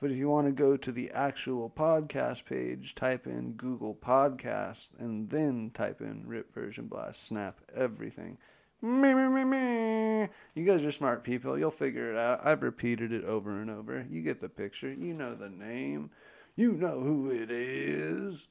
But 0.00 0.10
if 0.10 0.16
you 0.16 0.30
want 0.30 0.46
to 0.46 0.52
go 0.52 0.78
to 0.78 0.92
the 0.92 1.10
actual 1.10 1.68
podcast 1.68 2.46
page, 2.46 2.94
type 2.94 3.26
in 3.26 3.52
Google 3.52 3.94
Podcast 3.94 4.88
and 4.98 5.28
then 5.28 5.70
type 5.74 6.00
in 6.00 6.26
Rip 6.26 6.54
Persh 6.54 6.78
and 6.78 6.88
Blast 6.88 7.26
Snap 7.26 7.60
Everything. 7.74 8.38
Me, 8.80 9.12
me, 9.12 9.28
me, 9.28 9.44
me. 9.44 10.28
You 10.54 10.64
guys 10.64 10.86
are 10.86 10.90
smart 10.90 11.22
people. 11.22 11.58
You'll 11.58 11.70
figure 11.70 12.10
it 12.10 12.16
out. 12.16 12.40
I've 12.42 12.62
repeated 12.62 13.12
it 13.12 13.24
over 13.24 13.60
and 13.60 13.70
over. 13.70 14.06
You 14.08 14.22
get 14.22 14.40
the 14.40 14.48
picture. 14.48 14.90
You 14.90 15.12
know 15.12 15.34
the 15.34 15.50
name. 15.50 16.10
You 16.56 16.72
know 16.72 17.00
who 17.00 17.30
it 17.30 17.50
is. 17.50 18.48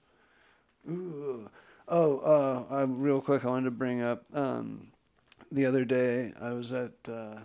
Ooh. 0.87 1.47
Oh, 1.87 2.19
uh, 2.19 2.81
uh, 2.81 2.85
real 2.85 3.21
quick, 3.21 3.43
I 3.43 3.47
wanted 3.47 3.65
to 3.65 3.71
bring 3.71 4.03
up 4.03 4.23
um, 4.35 4.91
the 5.51 5.65
other 5.65 5.83
day 5.83 6.31
I 6.39 6.53
was 6.53 6.71
at. 6.73 6.93
Uh, 7.07 7.39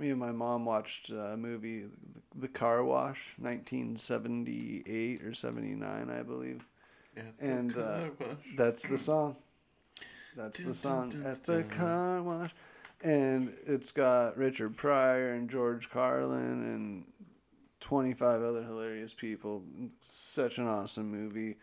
me 0.00 0.10
and 0.10 0.18
my 0.18 0.32
mom 0.32 0.64
watched 0.64 1.10
a 1.10 1.36
movie, 1.36 1.84
The 2.34 2.48
Car 2.48 2.82
Wash, 2.82 3.34
1978 3.38 5.22
or 5.22 5.34
79, 5.34 6.10
I 6.10 6.22
believe. 6.22 6.66
And 7.40 7.76
uh, 7.76 8.08
that's 8.56 8.88
the 8.88 8.98
song. 8.98 9.36
That's 10.36 10.62
the 10.62 10.74
song. 10.74 11.12
At 11.24 11.44
the 11.44 11.64
car 11.64 12.22
wash. 12.22 12.50
And 13.02 13.52
it's 13.66 13.90
got 13.90 14.36
Richard 14.36 14.76
Pryor 14.76 15.32
and 15.32 15.50
George 15.50 15.90
Carlin 15.90 16.62
and 16.62 17.04
25 17.80 18.42
other 18.42 18.62
hilarious 18.62 19.14
people. 19.14 19.62
Such 20.00 20.58
an 20.58 20.66
awesome 20.66 21.10
movie. 21.10 21.56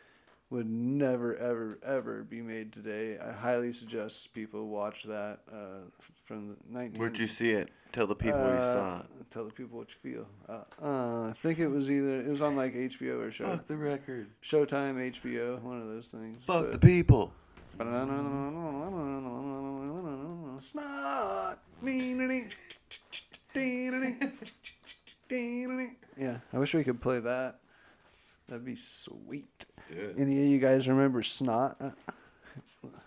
Would 0.50 0.70
never, 0.70 1.36
ever, 1.36 1.78
ever 1.86 2.24
be 2.24 2.42
made 2.42 2.72
today. 2.72 3.18
I 3.20 3.34
highly 3.34 3.74
suggest 3.74 4.34
people 4.34 4.70
watch 4.70 5.04
that 5.04 5.40
uh, 5.52 5.82
from 6.24 6.48
the 6.50 6.56
19. 6.70 6.98
Where'd 6.98 7.20
you 7.20 7.28
see 7.28 7.52
it? 7.52 7.70
Tell 7.92 8.08
the 8.08 8.16
people 8.16 8.40
where 8.40 8.56
you 8.56 8.62
saw 8.62 9.00
it. 9.00 9.02
Uh, 9.02 9.24
Tell 9.30 9.44
the 9.44 9.52
people 9.52 9.78
what 9.78 9.90
you 9.90 10.14
feel. 10.14 10.26
Uh, 10.48 10.62
uh, 10.82 11.28
I 11.30 11.34
think 11.34 11.60
it 11.60 11.68
was 11.68 11.92
either 11.92 12.22
it 12.22 12.28
was 12.28 12.42
on 12.42 12.56
like 12.56 12.74
HBO 12.74 13.28
or 13.28 13.32
show, 13.32 13.50
Fuck 13.50 13.68
the 13.68 13.76
record. 13.76 14.28
Showtime, 14.42 14.96
HBO, 15.20 15.62
one 15.62 15.82
of 15.82 15.88
those 15.88 16.08
things. 16.08 16.42
Fuck 16.46 16.64
but- 16.66 16.72
the 16.72 16.80
people. 16.80 17.34
It's 17.80 17.84
Snot. 20.72 21.60
Yeah, 26.18 26.38
I 26.54 26.58
wish 26.58 26.74
we 26.74 26.84
could 26.84 27.02
play 27.02 27.20
that. 27.20 27.60
That'd 28.48 28.66
be 28.66 28.76
sweet. 28.76 29.66
Good. 29.90 30.16
Any 30.18 30.40
of 30.40 30.48
you 30.48 30.60
guys 30.60 30.88
remember 30.88 31.22
Snot? 31.22 31.76
Uh, 31.82 31.92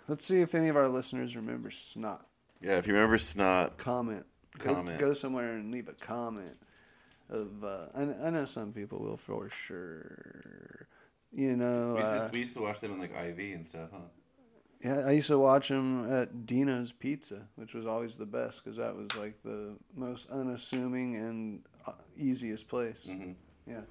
Let's 0.08 0.26
see 0.26 0.40
if 0.40 0.54
any 0.54 0.68
of 0.68 0.76
our 0.76 0.88
listeners 0.88 1.36
remember 1.36 1.70
Snot. 1.70 2.26
Yeah, 2.60 2.76
if 2.76 2.86
you 2.86 2.92
remember 2.92 3.16
Snot, 3.16 3.78
Comment. 3.78 4.26
Go, 4.58 4.74
Comment. 4.74 4.98
go 4.98 5.14
somewhere 5.14 5.54
and 5.54 5.72
leave 5.72 5.88
a 5.88 5.92
comment. 5.92 6.56
Of 7.30 7.64
uh, 7.64 7.86
I, 7.94 8.26
I 8.26 8.30
know 8.30 8.44
some 8.44 8.72
people 8.72 8.98
will 8.98 9.16
for 9.16 9.48
sure. 9.48 10.88
You 11.32 11.56
know, 11.56 11.94
we, 11.94 12.00
used 12.00 12.12
uh, 12.12 12.26
to, 12.26 12.30
we 12.32 12.40
used 12.40 12.56
to 12.56 12.62
watch 12.62 12.80
them 12.80 12.92
in 12.92 12.98
like 12.98 13.12
IV 13.14 13.38
and 13.38 13.64
stuff, 13.64 13.88
huh? 13.92 13.98
Yeah, 14.82 15.06
I 15.06 15.12
used 15.12 15.28
to 15.28 15.38
watch 15.38 15.68
them 15.68 16.10
at 16.10 16.46
Dino's 16.46 16.90
Pizza, 16.90 17.46
which 17.54 17.72
was 17.74 17.86
always 17.86 18.16
the 18.16 18.26
best 18.26 18.64
because 18.64 18.78
that 18.78 18.96
was 18.96 19.14
like 19.16 19.40
the 19.44 19.76
most 19.94 20.28
unassuming 20.30 21.16
and 21.16 21.62
uh, 21.86 21.92
easiest 22.16 22.66
place. 22.66 23.04
hmm 23.08 23.32
Yeah. 23.66 23.82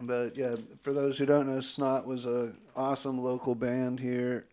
But 0.00 0.36
yeah, 0.36 0.54
for 0.80 0.92
those 0.92 1.18
who 1.18 1.26
don't 1.26 1.48
know, 1.48 1.60
Snot 1.60 2.06
was 2.06 2.24
a 2.24 2.54
awesome 2.76 3.20
local 3.22 3.56
band 3.56 3.98
here, 3.98 4.46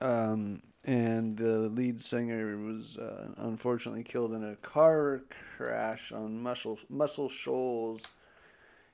um, 0.00 0.62
and 0.84 1.36
the 1.36 1.68
lead 1.68 2.00
singer 2.00 2.56
was 2.56 2.96
uh, 2.96 3.32
unfortunately 3.38 4.04
killed 4.04 4.32
in 4.32 4.44
a 4.44 4.54
car 4.56 5.22
crash 5.56 6.12
on 6.12 6.40
Muscle 6.40 6.78
Muscle 6.88 7.28
Shoals 7.28 8.02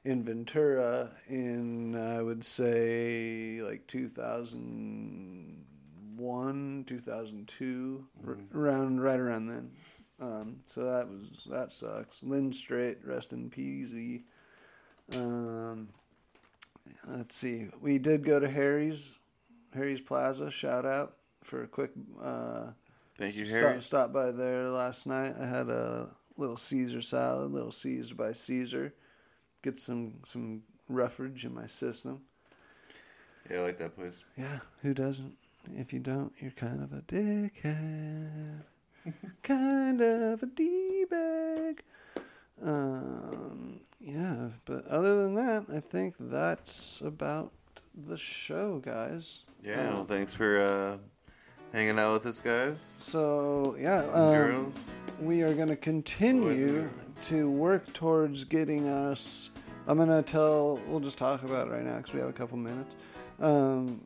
in 0.05 0.25
Ventura 0.25 1.11
in 1.29 1.95
I 1.95 2.23
would 2.23 2.43
say 2.45 3.61
like 3.63 3.87
2001, 3.87 6.85
2002, 6.87 8.07
r- 8.27 8.39
around 8.55 9.01
right 9.03 9.21
around 9.21 9.47
then. 9.47 9.71
Um, 10.19 10.57
so 10.65 10.85
that 10.85 11.07
was 11.07 11.47
that 11.51 11.71
sucks. 11.73 12.23
Lynn 12.23 12.51
Strait, 12.53 12.97
rest 13.05 13.35
in 13.35 13.51
peasy. 13.51 14.23
Um, 15.15 15.89
let's 17.07 17.35
see. 17.35 17.69
We 17.81 17.99
did 17.99 18.25
go 18.25 18.39
to 18.39 18.49
Harry's, 18.49 19.15
Harry's 19.75 20.01
Plaza. 20.01 20.51
Shout 20.51 20.85
out 20.87 21.17
for 21.43 21.63
a 21.63 21.67
quick. 21.67 21.93
Uh, 22.23 22.69
Thank 23.19 23.37
you, 23.37 23.45
stop, 23.45 23.61
Harry. 23.61 23.81
Stopped 23.81 24.13
by 24.13 24.31
there 24.31 24.69
last 24.69 25.07
night. 25.07 25.35
I 25.41 25.47
had 25.47 25.69
a 25.69 26.11
little 26.37 26.57
Caesar 26.57 27.01
salad, 27.01 27.51
little 27.53 27.73
Caesar 27.73 28.15
by 28.15 28.33
Caesar. 28.33 28.93
Get 29.63 29.79
some 29.79 30.15
some 30.25 30.63
roughage 30.89 31.45
in 31.45 31.55
my 31.55 31.67
system. 31.67 32.21
Yeah, 33.51 33.59
I 33.59 33.63
like 33.63 33.79
that 33.79 33.97
place. 33.97 34.25
Yeah, 34.37 34.59
who 34.83 34.93
doesn't? 34.93 35.35
If 35.75 35.93
you 35.93 36.01
don't, 36.01 36.33
you're 36.39 36.53
kind 36.53 36.83
of 36.83 36.93
a 36.93 37.03
dickhead. 37.03 38.63
kind 39.43 40.01
of 40.01 40.43
a 40.43 40.47
d-bag. 40.47 41.46
Um, 42.63 43.81
yeah, 44.01 44.49
but 44.65 44.87
other 44.87 45.23
than 45.23 45.35
that, 45.35 45.67
I 45.75 45.81
think 45.81 46.15
that's 46.19 47.01
about 47.03 47.53
the 48.07 48.17
show, 48.17 48.79
guys. 48.79 49.43
Yeah, 49.63 49.89
Um, 49.89 49.95
well, 49.95 50.05
thanks 50.05 50.33
for 50.33 50.61
uh, 50.61 50.97
hanging 51.73 51.99
out 51.99 52.13
with 52.13 52.27
us, 52.27 52.41
guys. 52.41 52.81
So 53.01 53.77
yeah, 53.79 54.01
um, 54.13 54.33
Girls. 54.35 54.91
we 55.21 55.43
are 55.43 55.55
going 55.55 55.69
to 55.69 55.77
continue 55.77 56.89
to 57.23 57.51
work 57.51 57.93
towards 57.93 58.45
getting 58.45 58.89
us. 58.89 59.51
I'm 59.89 59.97
going 59.99 60.09
to 60.09 60.23
tell. 60.23 60.81
We'll 60.87 61.01
just 61.01 61.19
talk 61.19 61.43
about 61.43 61.69
it 61.69 61.71
right 61.71 61.85
now 61.85 61.97
because 61.99 62.13
we 62.15 62.21
have 62.21 62.29
a 62.29 62.33
couple 62.33 62.57
minutes. 62.59 62.95
Um, 63.41 64.03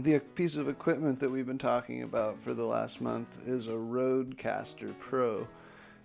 the 0.00 0.18
piece 0.18 0.56
of 0.56 0.68
equipment 0.68 1.18
that 1.20 1.30
we've 1.30 1.46
been 1.46 1.56
talking 1.58 2.02
about 2.02 2.38
for 2.42 2.52
the 2.54 2.64
last 2.64 3.00
month 3.00 3.46
is 3.48 3.66
a 3.68 3.72
Rodecaster 3.72 4.92
Pro, 4.98 5.46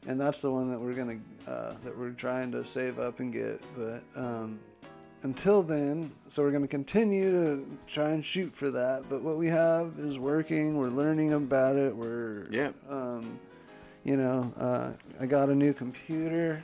and 0.08 0.20
that's 0.20 0.41
the 0.41 0.52
one 0.52 0.70
that 0.72 0.80
we're 0.80 0.93
gonna 0.93 1.20
uh, 1.47 1.74
that 1.84 1.97
we're 1.97 2.12
trying 2.12 2.52
to 2.52 2.66
save 2.66 2.99
up 2.99 3.20
and 3.20 3.32
get. 3.32 3.62
But 3.76 4.04
um, 4.16 4.60
until 5.24 5.62
then, 5.62 6.12
so 6.30 6.41
we're 6.43 6.52
gonna 6.52 6.68
continue 6.68 7.32
to 7.32 7.78
try 7.88 8.10
and 8.12 8.24
shoot 8.26 8.54
for 8.56 8.70
that. 8.72 9.10
But 9.10 9.22
what 9.22 9.38
we 9.38 9.47
have 9.47 9.95
is 9.99 10.18
working. 10.18 10.78
We're 10.78 10.89
learning 10.89 11.34
about 11.34 11.76
it. 11.76 11.95
We're 11.95 12.45
Yeah. 12.49 12.72
um, 12.89 13.39
you 14.04 14.18
know, 14.18 14.52
uh, 14.58 14.93
I 15.20 15.28
got 15.28 15.49
a 15.49 15.56
new 15.56 15.74
computer, 15.74 16.64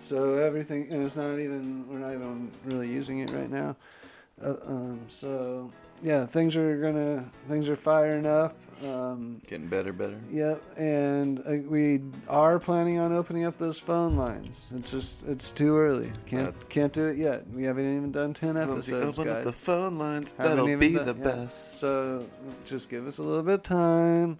so 0.00 0.34
everything, 0.38 0.88
and 0.90 1.04
it's 1.06 1.16
not 1.16 1.38
even, 1.38 1.86
we're 1.88 1.98
not 1.98 2.12
even 2.14 2.50
really 2.64 2.88
using 2.88 3.20
it 3.20 3.30
right 3.30 3.48
now. 3.48 3.76
Uh, 4.42 4.56
um, 4.66 5.00
so 5.06 5.70
yeah, 6.02 6.26
things 6.26 6.56
are 6.56 6.76
gonna, 6.78 7.30
things 7.46 7.68
are 7.68 7.76
firing 7.76 8.26
up. 8.26 8.58
Um, 8.84 9.40
Getting 9.46 9.68
better, 9.68 9.92
better. 9.92 10.18
Yep, 10.30 10.60
and 10.76 11.38
uh, 11.46 11.52
we 11.68 12.00
are 12.28 12.58
planning 12.58 12.98
on 12.98 13.12
opening 13.12 13.44
up 13.44 13.56
those 13.56 13.78
phone 13.78 14.16
lines. 14.16 14.72
It's 14.74 14.90
just 14.90 15.26
it's 15.28 15.52
too 15.52 15.76
early. 15.76 16.10
Can't 16.26 16.48
Uh, 16.48 16.52
can't 16.68 16.92
do 16.92 17.06
it 17.06 17.16
yet. 17.16 17.46
We 17.50 17.62
haven't 17.62 17.84
even 17.96 18.10
done 18.10 18.34
ten 18.34 18.56
Once 18.56 18.88
you 18.88 18.96
episodes, 18.96 19.18
open 19.20 19.32
guys. 19.32 19.38
up 19.38 19.44
the 19.44 19.52
phone 19.52 19.98
lines, 19.98 20.34
Haven't 20.36 20.56
that'll 20.56 20.76
be 20.76 20.94
done- 20.94 21.06
the 21.06 21.14
yeah. 21.14 21.34
best. 21.36 21.78
So 21.78 22.26
just 22.64 22.90
give 22.90 23.06
us 23.06 23.18
a 23.18 23.22
little 23.22 23.42
bit 23.44 23.54
of 23.54 23.62
time. 23.62 24.38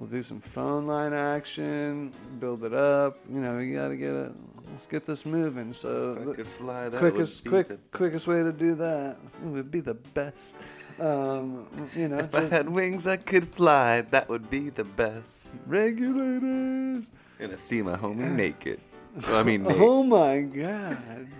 We'll 0.00 0.10
do 0.10 0.22
some 0.22 0.40
phone 0.40 0.86
line 0.86 1.12
action, 1.14 2.12
build 2.40 2.64
it 2.64 2.74
up. 2.74 3.16
You 3.32 3.40
know, 3.40 3.58
you 3.58 3.74
got 3.74 3.88
to 3.88 3.96
get 3.96 4.12
it. 4.12 4.32
Let's 4.74 4.86
get 4.86 5.04
this 5.04 5.24
moving. 5.24 5.72
So 5.72 6.16
if 6.18 6.24
the 6.24 6.32
I 6.32 6.34
could 6.34 6.46
fly, 6.48 6.88
that 6.88 6.98
quickest, 6.98 7.44
would 7.44 7.44
be 7.44 7.50
quick, 7.50 7.68
the 7.68 7.78
quickest 7.96 8.26
way 8.26 8.42
to 8.42 8.52
do 8.52 8.74
that 8.74 9.18
would 9.44 9.70
be 9.70 9.78
the 9.78 9.94
best. 9.94 10.56
Um, 10.98 11.68
you 11.94 12.08
know, 12.08 12.18
If 12.18 12.34
I 12.34 12.46
had 12.46 12.68
wings, 12.68 13.06
I 13.06 13.18
could 13.18 13.46
fly. 13.46 14.00
That 14.00 14.28
would 14.28 14.50
be 14.50 14.70
the 14.70 14.82
best. 14.82 15.50
regulators. 15.68 17.12
Gonna 17.38 17.56
see 17.56 17.82
my 17.82 17.94
homie 17.94 18.28
naked. 18.36 18.80
Well, 19.28 19.36
I 19.36 19.44
mean, 19.44 19.62
Nate. 19.62 19.76
Oh 19.78 20.02
my 20.02 20.40
God, 20.40 20.98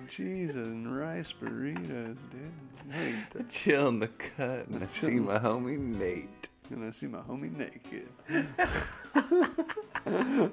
Jesus 0.08 0.54
and 0.54 0.96
rice 0.96 1.32
burritos, 1.32 2.18
dude. 2.30 2.52
T- 3.32 3.40
chill 3.48 3.88
in 3.88 3.98
the 3.98 4.06
cut 4.06 4.68
and 4.68 4.84
I 4.84 4.86
see 4.86 5.18
my 5.18 5.40
homie 5.40 5.76
Nate. 5.76 6.48
gonna 6.70 6.92
see 6.92 7.08
my 7.08 7.18
homie 7.18 7.50
naked. 7.50 8.08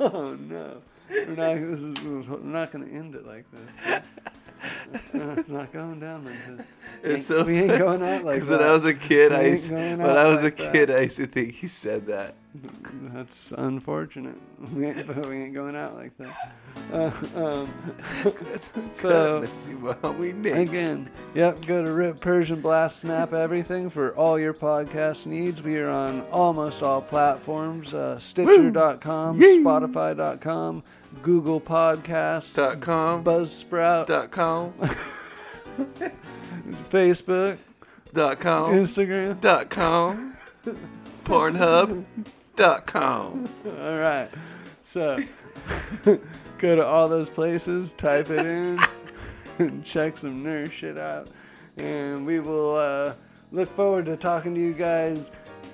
oh 0.00 0.34
no, 0.48 0.80
we're 1.10 1.26
not. 1.34 1.54
This 1.56 1.80
is, 1.80 2.28
we're 2.28 2.38
not 2.40 2.70
gonna 2.72 2.86
end 2.86 3.14
it 3.14 3.26
like 3.26 3.44
this. 3.50 4.00
It's 5.12 5.48
not 5.50 5.70
going 5.72 6.00
down 6.00 6.24
like 6.24 6.34
this. 6.46 6.66
We 7.04 7.10
ain't- 7.12 7.20
so 7.22 7.44
we 7.44 7.58
ain't 7.58 7.78
going 7.78 8.02
out 8.02 8.24
like 8.24 8.42
that. 8.44 8.58
when 8.58 8.68
I 8.68 8.72
was 8.72 8.84
a 8.84 8.94
kid, 8.94 9.30
We 9.30 9.36
I 9.36 9.42
used, 9.48 9.70
when 9.70 10.00
I 10.00 10.24
was 10.24 10.42
like 10.42 10.58
a 10.58 10.62
that. 10.64 10.72
kid, 10.72 10.90
I 10.90 11.00
used 11.02 11.16
to 11.16 11.26
think 11.26 11.52
he 11.54 11.66
said 11.68 12.06
that. 12.06 12.34
That's 13.12 13.52
unfortunate. 13.52 14.36
We 14.74 14.86
ain't, 14.86 15.06
but 15.06 15.26
we 15.26 15.36
ain't 15.36 15.52
going 15.54 15.76
out 15.76 15.94
like 15.94 16.16
that. 16.16 16.54
Uh, 16.90 17.10
um, 17.36 17.72
so, 18.60 18.82
So- 18.94 19.42
I 19.42 19.46
see 19.46 19.74
my 19.74 19.92
homie 19.92 20.34
Nate. 20.34 20.56
Again, 20.68 21.10
yep, 21.34 21.64
go 21.66 21.82
to 21.82 21.92
Rip 21.92 22.18
Persh 22.20 22.50
and 22.50 22.62
Blast 22.62 23.00
Snap 23.00 23.34
Everything 23.34 23.90
for 23.90 24.16
all 24.16 24.38
your 24.38 24.54
podcast 24.54 25.26
needs. 25.26 25.62
We 25.62 25.76
are 25.78 25.90
on 25.90 26.22
almost 26.32 26.82
all 26.82 27.02
platforms 27.02 27.92
uh, 27.92 28.18
Stitcher.com. 28.18 29.38
Spotify.com, 29.38 30.82
Google 31.22 31.60
Podcasts, 31.60 32.54
Dot 32.54 32.80
com. 32.80 33.24
Buzzsprout, 33.24 34.06
Dot 34.06 34.30
com. 34.30 34.72
Facebook, 36.90 37.58
Dot 38.12 38.40
com. 38.40 38.72
Instagram. 38.72 39.40
Dot 39.40 39.68
com. 39.70 40.36
Pornhub. 41.24 42.04
Dot 42.54 42.86
com. 42.86 43.48
All 43.66 43.98
right. 43.98 44.28
So 44.84 45.18
go 46.04 46.76
to 46.76 46.84
all 46.84 47.08
those 47.08 47.28
places, 47.28 47.92
type 47.92 48.30
it 48.30 48.46
in, 48.46 48.78
and 49.58 49.84
check 49.84 50.16
some 50.16 50.42
nerd 50.44 50.72
shit 50.72 50.96
out. 50.96 51.28
And 51.76 52.24
we 52.24 52.40
will 52.40 52.76
uh, 52.76 53.14
look 53.52 53.74
forward 53.76 54.06
to 54.06 54.16
talking 54.16 54.54
to 54.54 54.60
you 54.60 54.72
guys 54.72 55.30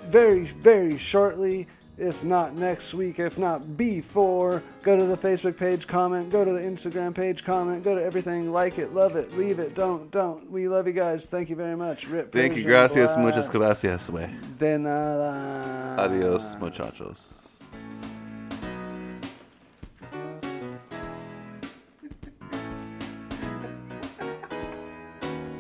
very, 0.07 0.45
very 0.45 0.99
shortly. 0.99 1.69
If 2.03 2.25
not 2.25 2.57
next 2.57 2.95
week, 2.95 3.21
if 3.21 3.39
not 3.39 3.77
before, 3.77 4.61
go 4.83 4.97
to 4.97 5.07
the 5.07 5.17
Facebook 5.17 5.57
page, 5.57 5.87
comment. 5.87 6.31
Go 6.31 6.45
to 6.45 6.53
the 6.53 6.59
Instagram 6.59 7.15
page, 7.15 7.45
comment. 7.45 7.85
Go 7.85 7.95
to 7.95 8.03
everything, 8.03 8.53
like 8.53 8.79
it, 8.79 8.93
love 8.93 9.15
it, 9.15 9.37
leave 9.37 9.61
it, 9.61 9.77
don't, 9.77 10.11
don't. 10.11 10.51
We 10.51 10.67
love 10.67 10.89
you 10.89 10.95
guys. 10.95 11.27
Thank 11.27 11.49
you 11.49 11.55
very 11.55 11.77
much. 11.77 12.09
Rip. 12.09 12.33
Thank 12.33 12.57
you. 12.57 12.65
Gracias. 12.65 13.17
Muchas 13.17 13.49
gracias, 13.49 14.11
güey. 14.11 14.29
De 14.59 14.79
nada. 14.79 15.95
Adios, 15.97 16.57
muchachos. 16.59 17.42